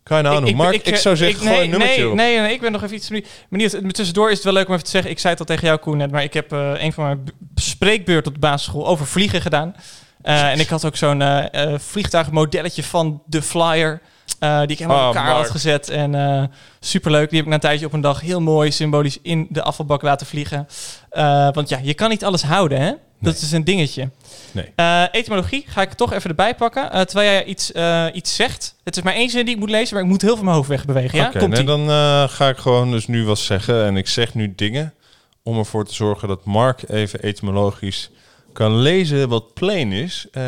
[0.09, 0.55] Nou doen?
[0.57, 2.83] Mark, ik, zou zeggen, ik- gewoon nee, een nummertje nee, nee, nee, ik ben nog
[2.83, 3.11] even iets
[3.49, 3.95] benieuwd.
[3.95, 5.11] Tussendoor is het wel leuk om even te zeggen.
[5.11, 6.11] Ik zei het al tegen jou, Koen, net.
[6.11, 7.31] Maar ik heb eh, een van mijn b-
[7.61, 9.75] spreekbeurt op de basisschool over vliegen gedaan.
[10.23, 14.01] Eh, en ik had ook zo'n eh, vliegtuigmodelletje van de Flyer.
[14.39, 15.89] Eh, die ik helemaal in Oh, elkaar had gezet.
[15.89, 16.43] En eh
[16.81, 17.29] superleuk.
[17.29, 20.03] Die heb ik na een tijdje op een dag heel mooi symbolisch in de afvalbak
[20.03, 20.69] laten vliegen.
[21.11, 22.93] Eh, want ja, je kan niet alles houden, hè?
[23.21, 24.11] Dat is een dingetje.
[24.53, 24.73] Nee.
[25.11, 26.91] Etymologie ga ik toch even erbij pakken.
[27.07, 27.73] terwijl jij iets,
[28.13, 28.75] iets zegt.
[28.85, 30.57] Het is maar één zin die ik moet lezen, maar ik moet heel veel mijn
[30.57, 31.19] hoofd wegbewegen.
[31.19, 31.89] Ja, Oké, komt nee, dan
[32.29, 33.85] ga ik gewoon dus nu wat zeggen.
[33.85, 34.95] En ik zeg nu dingen
[35.43, 38.11] om ervoor te zorgen dat Mark even etymologisch
[38.53, 40.27] kan lezen wat plane is.
[40.33, 40.43] Eh,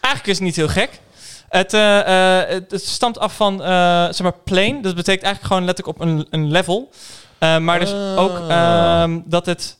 [0.00, 1.00] Eigenlijk is het niet heel gek.
[1.48, 4.80] Het, eh, eh, het, het stamt af van, eh, zeg maar, plane.
[4.82, 6.90] Dat betekent eigenlijk gewoon letterlijk op een, een level.
[7.38, 8.18] Eh, maar dus Ah.
[8.18, 9.78] ook ehm, dat het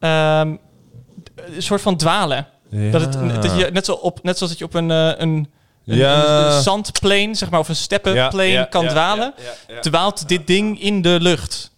[0.00, 0.54] ehm,
[1.34, 2.46] een soort van dwalen.
[2.90, 3.12] Dat het,
[3.42, 5.48] dat je, net, zo op, net zoals dat je op een, een, een,
[5.82, 6.24] Ja.
[6.24, 9.74] een, een zandplane, zeg maar, of een steppenplane Ja, ja, kan ja, dwalen, ja, ja,
[9.74, 9.80] ja.
[9.80, 11.74] dwaalt dit ding in de lucht.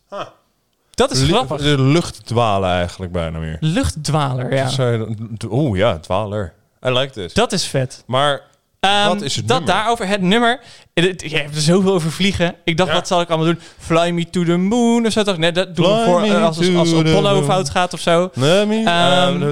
[0.91, 1.61] Dat is grappig.
[1.63, 3.57] De lucht dwalen eigenlijk bijna meer.
[3.61, 4.69] Luchtdwaler, ja.
[4.69, 6.53] Zou je dan- Oeh ja, dwaler.
[6.87, 7.35] I like this.
[7.35, 8.03] Dat is vet.
[8.07, 8.41] Maar
[8.81, 9.75] Ehm, Wat is het dat nummer?
[9.77, 10.61] daarover, het nummer.
[10.95, 12.55] Het- het- Je hebt er zoveel over vliegen.
[12.65, 12.95] Ik dacht, Ja.
[12.95, 13.61] wat zal ik allemaal doen?
[13.79, 15.21] Fly me to the moon of zo.
[15.21, 18.31] Ik, nee, dat doen we voor eh, als, als, als Apollo fout gaat of zo.
[18.35, 18.69] Ehm,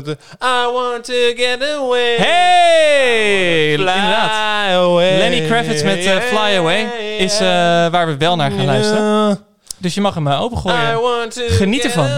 [0.02, 2.14] the- I want to get away.
[2.16, 3.74] Hey!
[3.74, 4.70] Fly Inderdaad.
[4.74, 5.18] away.
[5.18, 6.86] Lenny Kravitz met eh, Fly Away
[7.18, 7.46] is eh,
[7.88, 9.38] waar we wel naar gaan luisteren.
[9.78, 11.32] Dus je mag hem eh, opengooien.
[11.32, 12.08] Geniet ervan.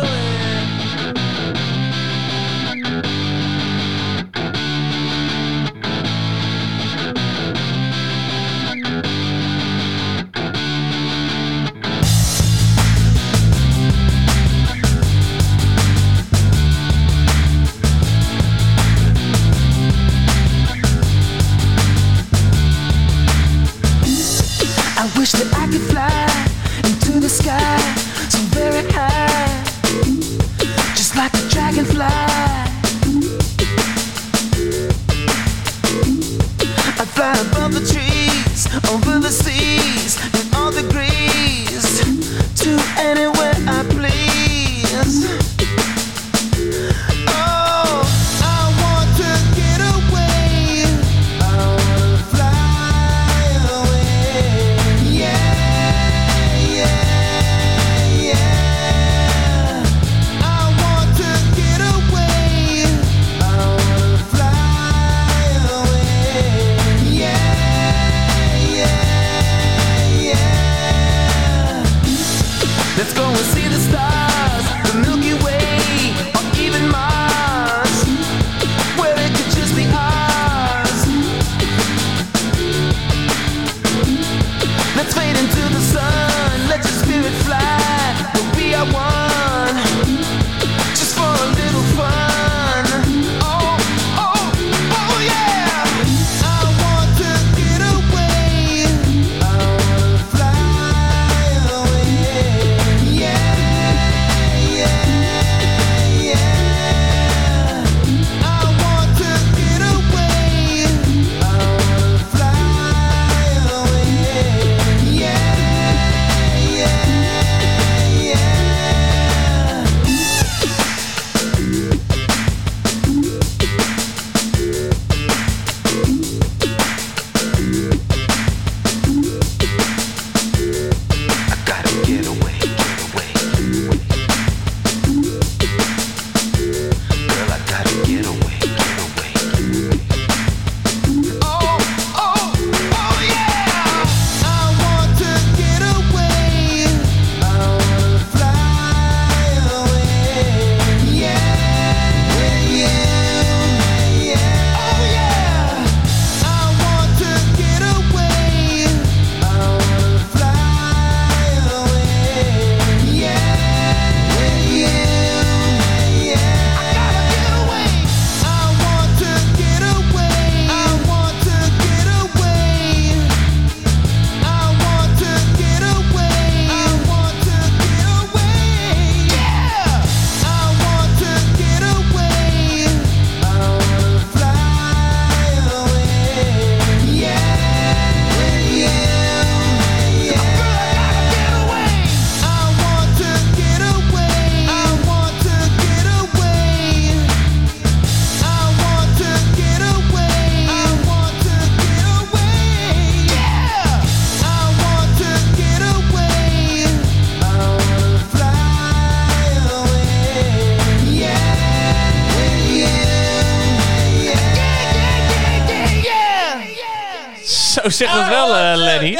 [217.99, 219.17] Nou, zeg dat wel, eh, Lenny.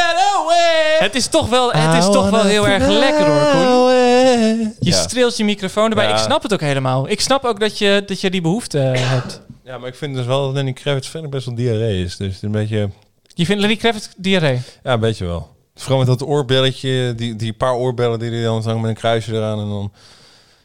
[0.99, 4.59] Het is toch wel, het is toch wel heel erg lekker hoor, Koen.
[4.79, 4.97] Je Ja.
[5.03, 6.05] streelt je microfoon erbij.
[6.05, 6.13] Ja.
[6.13, 7.09] Ik snap het ook helemaal.
[7.09, 9.41] Ik snap ook dat je, dat je die behoefte hebt.
[9.65, 12.17] Ja, maar ik vind dus wel dat Lenny Kravitz verder best wel diarree is.
[12.17, 12.91] Dus een beetje...
[13.35, 14.61] Je vindt Lenny Kravitz diarree?
[14.83, 15.49] Ja, een beetje wel.
[15.75, 19.33] Vooral met dat oorbelletje, die, die paar oorbellen die hij dan hangt met een kruisje
[19.33, 19.93] eraan en dan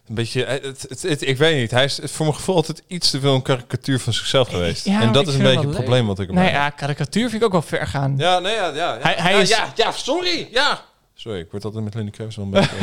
[0.08, 0.44] een beetje.
[0.46, 1.72] eh, Het, het, het- ik weet niet.
[1.72, 4.86] Hij is voor mijn gevoel altijd iets te veel een karikatuur van zichzelf geweest.
[4.86, 6.54] Ja, en dat ik is een beetje het het probleem wat ik Nee, heb.
[6.54, 8.14] ja, karikatuur vind ik ook wel ver gaan.
[8.18, 8.98] Ja, nee, ja, ja.
[9.02, 10.82] Hij, hij ja, is, ja, ja, sorry, ja.
[11.14, 12.76] Sorry, ik word altijd met Lenny Kravitz wel een beetje.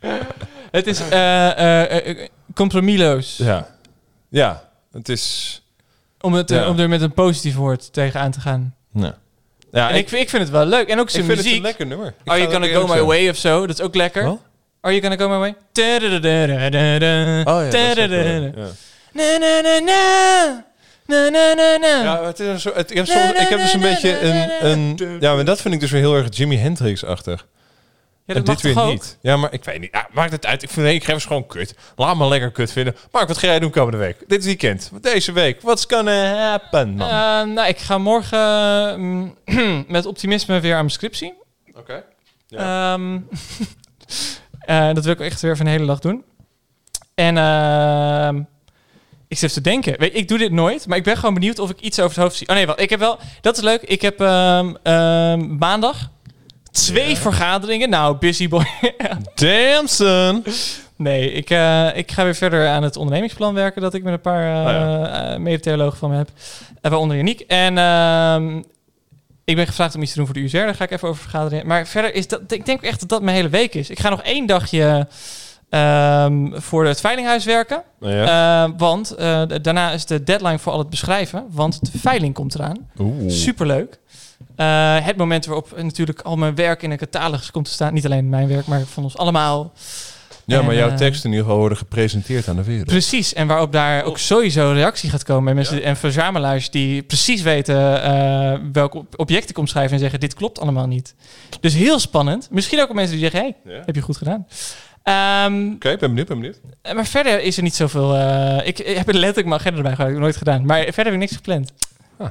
[0.70, 3.36] Het is eh, eh, eh, compromisloos.
[3.36, 3.68] ja,
[4.28, 4.68] ja.
[4.92, 5.60] Het is.
[6.20, 6.68] Om, het, eh, Ja.
[6.68, 8.74] om er met een positief woord tegenaan te gaan.
[8.92, 9.12] Nee.
[9.72, 10.88] Ja, en ik, ik vind het wel leuk.
[10.88, 11.60] En ook ik zijn vind het muziek.
[11.60, 12.06] een lekker nummer.
[12.06, 13.66] Ik dat gonna eerlijk go my way of zo?
[13.66, 14.38] Dat is ook lekker.
[14.86, 15.54] Are you gonna go my way?
[17.44, 18.50] Oh ja, ja.
[19.12, 20.64] Na, na, na, na.
[21.06, 22.02] Na, na, na, na.
[22.02, 24.66] Ja, het is een soort, het, ik, heb soms, ik heb dus een beetje een,
[24.70, 25.20] een...
[25.20, 27.46] Ja, maar dat vind ik dus weer heel erg Jimi Hendrix-achtig.
[28.24, 28.90] Ja, en dat dit mag weer ook?
[28.90, 29.18] niet.
[29.20, 29.88] Ja, maar ik weet niet.
[29.92, 30.62] Ja, maakt het uit.
[30.62, 31.74] Ik vind nee, ik geef het gewoon kut.
[31.96, 32.96] Laat me lekker kut vinden.
[33.10, 34.16] Mark, wat ga jij doen komende week?
[34.26, 34.90] Dit weekend.
[35.00, 35.62] Deze week.
[35.62, 37.08] What's gonna happen, man?
[37.08, 41.34] Eh, nou, ik ga morgen mm, met optimisme weer aan mijn scriptie.
[41.74, 42.04] Oké.
[42.48, 43.18] Ehm,
[44.66, 46.24] eh, dat wil ik echt weer even een hele dag doen.
[47.14, 48.42] En ehm,
[49.28, 49.98] ik zit te denken.
[49.98, 52.22] Weet, ik doe dit nooit, maar ik ben gewoon benieuwd of ik iets over het
[52.22, 52.48] hoofd zie.
[52.48, 52.80] Oh nee, wat?
[52.80, 53.18] Ik heb wel.
[53.40, 53.82] Dat is leuk.
[53.82, 56.10] Ik heb ehm, ehm, maandag
[56.70, 57.88] twee vergaderingen.
[57.90, 58.66] Nou, busy boy.
[59.34, 60.44] Damn, son.
[60.96, 64.20] Nee, ik, eh, ik ga weer verder aan het ondernemingsplan werken dat ik met een
[64.20, 65.32] paar Oh ja.
[65.32, 66.28] eh, medetheologen van me heb.
[66.80, 67.40] Waaronder Janiek.
[67.40, 67.74] En
[69.46, 70.56] ik ben gevraagd om iets te doen voor de UZR.
[70.56, 71.66] Daar ga ik even over vergaderen.
[71.66, 72.40] Maar verder is dat...
[72.48, 73.90] Ik denk echt dat dat mijn hele week is.
[73.90, 75.08] Ik ga nog één dagje
[75.68, 77.82] ehm, voor het veilinghuis werken.
[78.00, 78.64] Ja.
[78.64, 81.46] Eh, want eh, daarna is de deadline voor al het beschrijven.
[81.50, 82.90] Want de veiling komt eraan.
[82.98, 83.30] Oeh.
[83.30, 83.98] Superleuk.
[84.56, 87.94] Eh, het moment waarop natuurlijk al mijn werk in een catalogus komt te staan.
[87.94, 89.72] Niet alleen mijn werk, maar van ons allemaal.
[90.46, 92.86] Ja, maar En, jouw eh, teksten in ieder geval worden gepresenteerd aan de wereld.
[92.86, 95.48] Precies, en waarop daar ook sowieso reactie gaat komen.
[95.48, 100.20] En mensen en verzamelaars die precies weten eh welke ob- objecten ik omschrijven en zeggen:
[100.20, 101.14] dit klopt allemaal niet.
[101.60, 102.48] Dus heel spannend.
[102.50, 103.82] Misschien ook op mensen die zeggen: hey, Ja.
[103.86, 104.46] heb je goed gedaan.
[105.02, 106.60] Ehm, Oké, ben benieuwd, ben benieuwd.
[106.82, 108.16] eh, maar verder is er niet zoveel.
[108.64, 110.66] ik, ik heb letterlijk mijn agenda erbij gehad, heb ik nooit gedaan.
[110.66, 111.72] Maar verder heb ik niks gepland.
[112.18, 112.28] Ah.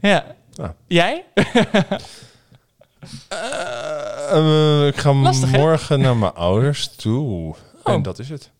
[0.00, 0.24] Ja.
[0.56, 0.68] Ah.
[0.86, 1.24] Jij?
[3.28, 5.58] Eh, ik ga Lastig, hè?
[5.58, 7.54] morgen naar mijn ouders toe.
[7.84, 7.94] Oh.
[7.94, 8.50] En dat is het.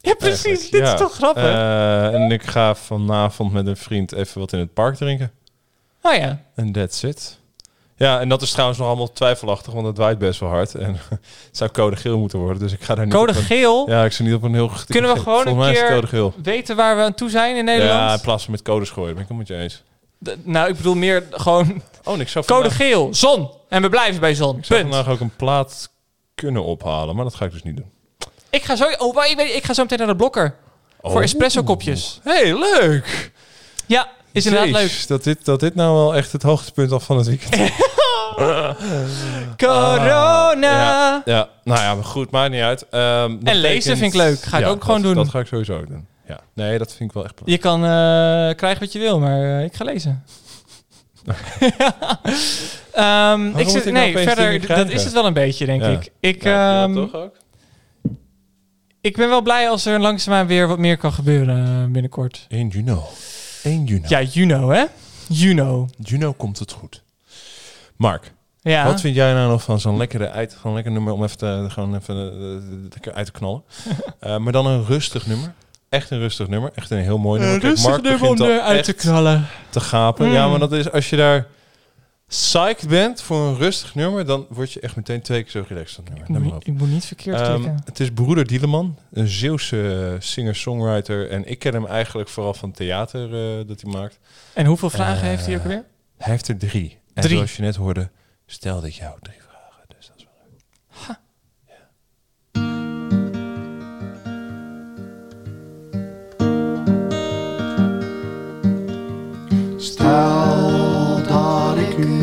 [0.00, 0.44] Ja, precies.
[0.44, 0.92] Eigenlijk, Dit ja.
[0.92, 1.42] is toch grappig?
[1.42, 5.30] Eh, en ik ga vanavond met een vriend even wat in het park drinken.
[6.02, 6.40] oh ja.
[6.54, 7.38] En that's it.
[7.96, 10.74] Ja, en dat is trouwens nog allemaal twijfelachtig, want het waait best wel hard.
[10.74, 11.20] En het
[11.56, 13.88] zou code geel moeten worden, dus ik ga daar niet Code op een- geel?
[13.90, 14.70] Ja, ik zit niet op een heel...
[14.86, 16.34] Kunnen we gewoon een keer code geel.
[16.42, 17.98] weten waar we aan toe zijn in Nederland?
[18.00, 19.82] Ja, in plaats van met codes gooien, ben ik het met je eens.
[20.42, 23.50] Nou, ik bedoel meer gewoon Oh, zou code vandaag, geel, zon.
[23.68, 24.56] En we blijven bij zon.
[24.58, 24.94] ik zou Punt.
[24.94, 25.90] vandaag ook een plaat
[26.34, 27.90] kunnen ophalen, maar dat ga ik dus niet doen.
[28.50, 30.54] Ik ga zo, oh, maar ik, weet, ik ga zo meteen naar de blokker.
[31.02, 31.22] Voor Oh.
[31.22, 32.20] espresso kopjes.
[32.22, 33.32] hey, leuk!
[33.86, 35.08] Ja, is inderdaad Jeez, leuk.
[35.08, 37.72] Dat dit, dat dit nou wel echt het hoogtepunt al van het weekend
[39.56, 40.52] Corona.
[40.60, 42.86] Ja, ja, nou ja, maar goed, maakt niet uit.
[42.90, 44.42] Ehm, En lezen vind ik leuk.
[44.42, 45.22] Ga ik ook gewoon dat, doen.
[45.22, 46.06] Dat ga ik sowieso doen.
[46.30, 46.40] Ja.
[46.54, 47.88] Nee, dat vind ik wel echt Je kan eh,
[48.56, 50.24] krijgen wat je wil, maar eh, ik ga lezen.
[52.92, 55.82] Ehm, ik moet zit, ik nou nee, verder, dat is het wel een beetje, denk
[55.82, 55.88] Ja.
[55.88, 56.10] ik.
[56.20, 57.36] Ik, Ja, ehm, toch ook?
[59.00, 62.46] ik ben wel blij als er langzaamaan weer wat meer kan gebeuren eh, binnenkort.
[62.48, 62.96] 1 juni.
[63.62, 64.04] 1 juni.
[64.08, 64.84] Ja, you know, hè?
[65.28, 65.88] You know.
[65.98, 67.02] Juno komt het goed.
[67.96, 68.84] Mark, Ja.
[68.84, 71.66] wat vind jij nou nog van zo'n lekkere uit, gewoon lekker nummer om even, te,
[71.68, 73.62] gewoon even uit te knallen?
[74.20, 75.52] Eh, maar dan een rustig nummer.
[75.90, 76.70] Echt een rustig nummer.
[76.74, 77.60] Echt een heel mooi nummer.
[77.60, 79.46] Kijk, Mark begint al eruit te knallen.
[79.70, 80.26] te gapen.
[80.26, 80.32] Mm.
[80.32, 81.46] Ja, maar dat is als je daar
[82.26, 86.04] psyched bent voor een rustig nummer, dan word je echt meteen twee keer zo relaxed
[86.04, 86.22] nummer.
[86.22, 86.64] Ik moet, niet, op.
[86.64, 87.80] ik moet niet verkeerd klikken.
[87.84, 91.30] het is Broeder Dieleman, een Zeeuwse singer-songwriter.
[91.30, 94.18] En ik ken hem eigenlijk vooral van theater eh, dat hij maakt.
[94.54, 95.84] En hoeveel vragen eh, heeft hij ook weer?
[96.18, 96.98] Hij heeft er drie.
[97.14, 97.36] En Drie.
[97.36, 98.10] zoals je net hoorde,
[98.46, 99.39] stelde ik jou drie
[110.10, 112.22] Stel dat ik u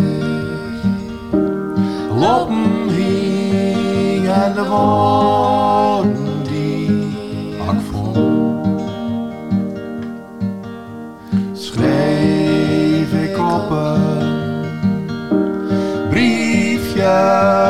[2.20, 6.90] lopen hing en de woorden die
[7.56, 8.82] ik vond,
[11.54, 14.50] schreef ik op een
[16.10, 17.67] briefje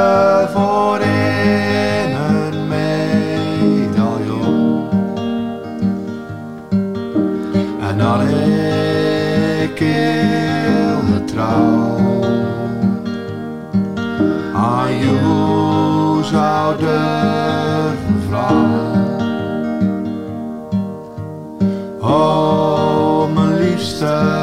[23.98, 24.37] side.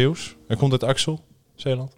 [0.00, 0.34] Zeeuws.
[0.48, 1.20] Hij komt uit Axel,
[1.54, 1.92] Zeeland.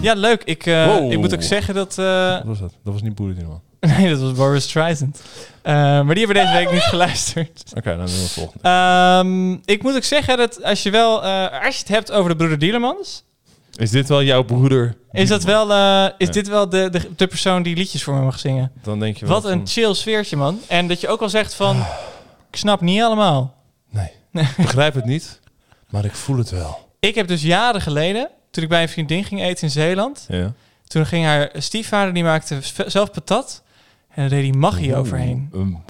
[0.00, 0.42] Ja, leuk.
[0.44, 1.12] Ik, eh, Wow.
[1.12, 1.98] ik moet ook zeggen dat...
[1.98, 2.72] eh, Wat was dat?
[2.84, 3.60] Dat was niet Broeder Dieleman.
[3.98, 5.20] nee, dat was Boris Streisand.
[5.62, 7.62] Eh, maar die hebben we deze week niet geluisterd.
[7.76, 8.68] Oké, dan doen we het volgende.
[8.68, 11.24] Ehm, ik moet ook zeggen dat als je wel...
[11.24, 13.24] eh, als je het hebt over de broeder Dielemans...
[13.76, 14.96] Is dit wel jouw broeder?
[15.12, 16.32] Is, dat wel, eh, is Ja.
[16.32, 18.72] dit wel de, de, de persoon die liedjes voor me mag zingen?
[18.82, 20.60] Dan denk je wel Wat een van- chill sfeertje, man.
[20.66, 21.76] En dat je ook al zegt van...
[22.50, 23.54] Ik snap niet allemaal.
[23.90, 24.10] Nee.
[24.32, 25.40] Ik begrijp het niet,
[25.88, 26.87] maar ik voel het wel.
[27.00, 30.26] Ik heb dus jaren geleden, toen ik bij een vriendin ging eten in Zeeland...
[30.28, 30.52] Ja.
[30.86, 33.62] Toen ging haar stiefvader, die maakte zelf patat.
[34.08, 35.50] En daar deed hij magie overheen.
[35.54, 35.84] Um,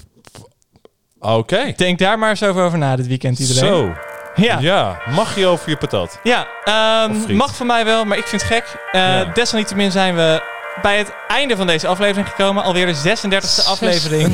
[1.19, 1.73] Oké.
[1.75, 3.69] Denk daar maar eens over, over na dit weekend iedereen.
[3.69, 3.93] Zo.
[4.35, 4.59] Ja.
[4.59, 6.19] Ja, mag je over je patat?
[6.23, 8.77] Ja, ehm, mag van mij wel, maar ik vind het gek.
[8.91, 9.25] Eh, Ja.
[9.25, 10.43] Desalniettemin zijn we
[10.81, 12.63] bij het einde van deze aflevering gekomen.
[12.63, 14.31] Alweer de 36e aflevering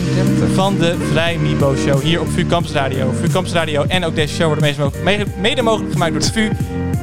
[0.53, 3.13] van de Vrij Mibo Show hier op VU Campus Radio.
[3.21, 6.21] VU Campus Radio en ook deze show worden mede mogelijk, mede- mede mogelijk gemaakt door
[6.21, 6.49] de VU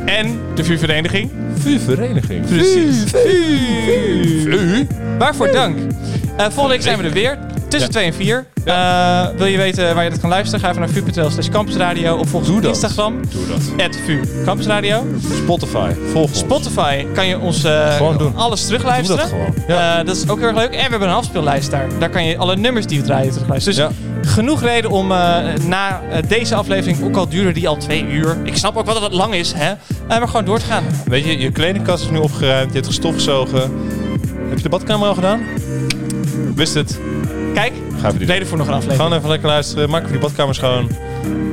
[0.06, 1.30] en de VU-vereniging.
[1.58, 2.46] VU-vereniging.
[2.46, 3.02] Precies.
[3.10, 4.86] VU.
[5.18, 5.78] Waarvoor dank.
[6.36, 7.38] Eh, volgende week zijn we er weer.
[7.68, 7.94] Tussen Ja.
[7.94, 8.46] 2 en 4.
[8.64, 10.60] Eh, wil je weten waar je dat kan luisteren?
[10.60, 12.64] Ga even naar vu.nl slash campusradio of volg ons op.
[12.64, 13.20] Instagram.
[13.30, 13.86] Doe dat.
[13.86, 15.04] At VU Campusradio.
[15.44, 15.90] Spotify.
[16.12, 16.38] Volg ons.
[16.38, 18.00] Spotify kan je ons eh,
[18.34, 19.28] alles terugluisteren.
[19.30, 20.06] Doe dat gewoon.
[20.06, 20.70] Dat is ook heel erg leuk.
[20.70, 21.86] En we hebben een afspeellijst daar.
[21.98, 23.92] Daar kan je alle nummers die we draaien terugluisteren.
[24.20, 25.08] Dus genoeg reden om
[25.66, 28.36] na deze aflevering, ook al duurde die al twee uur.
[28.44, 29.72] Ik snap ook wel dat het lang is, hè.
[30.08, 30.84] maar gewoon door te gaan.
[31.04, 32.68] Weet je, je kledingkast is nu opgeruimd.
[32.68, 33.60] Je hebt gestofgezogen.
[34.48, 35.40] Heb je de badkamer al gedaan?
[36.54, 36.98] Wist het.
[37.54, 39.02] Kijk, Ga even die reden voor nog een aflevering.
[39.02, 39.90] Gewoon even lekker luisteren.
[39.90, 40.88] Maak even die badkamer schoon.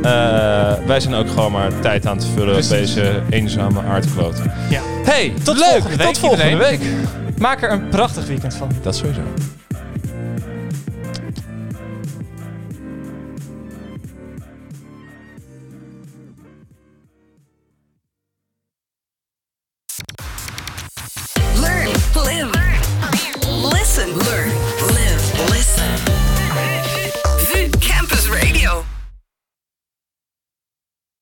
[0.04, 4.42] Eh, wij zijn ook gewoon maar tijd aan te vullen op deze eenzame aardkloot.
[4.70, 4.82] Ja.
[5.04, 5.66] Hey, Tot leuk.
[5.70, 6.80] volgende week, Tot volgende iedereen.
[6.80, 6.90] week.
[7.38, 8.70] Maak er een prachtig weekend van.
[8.82, 9.22] Dat sowieso.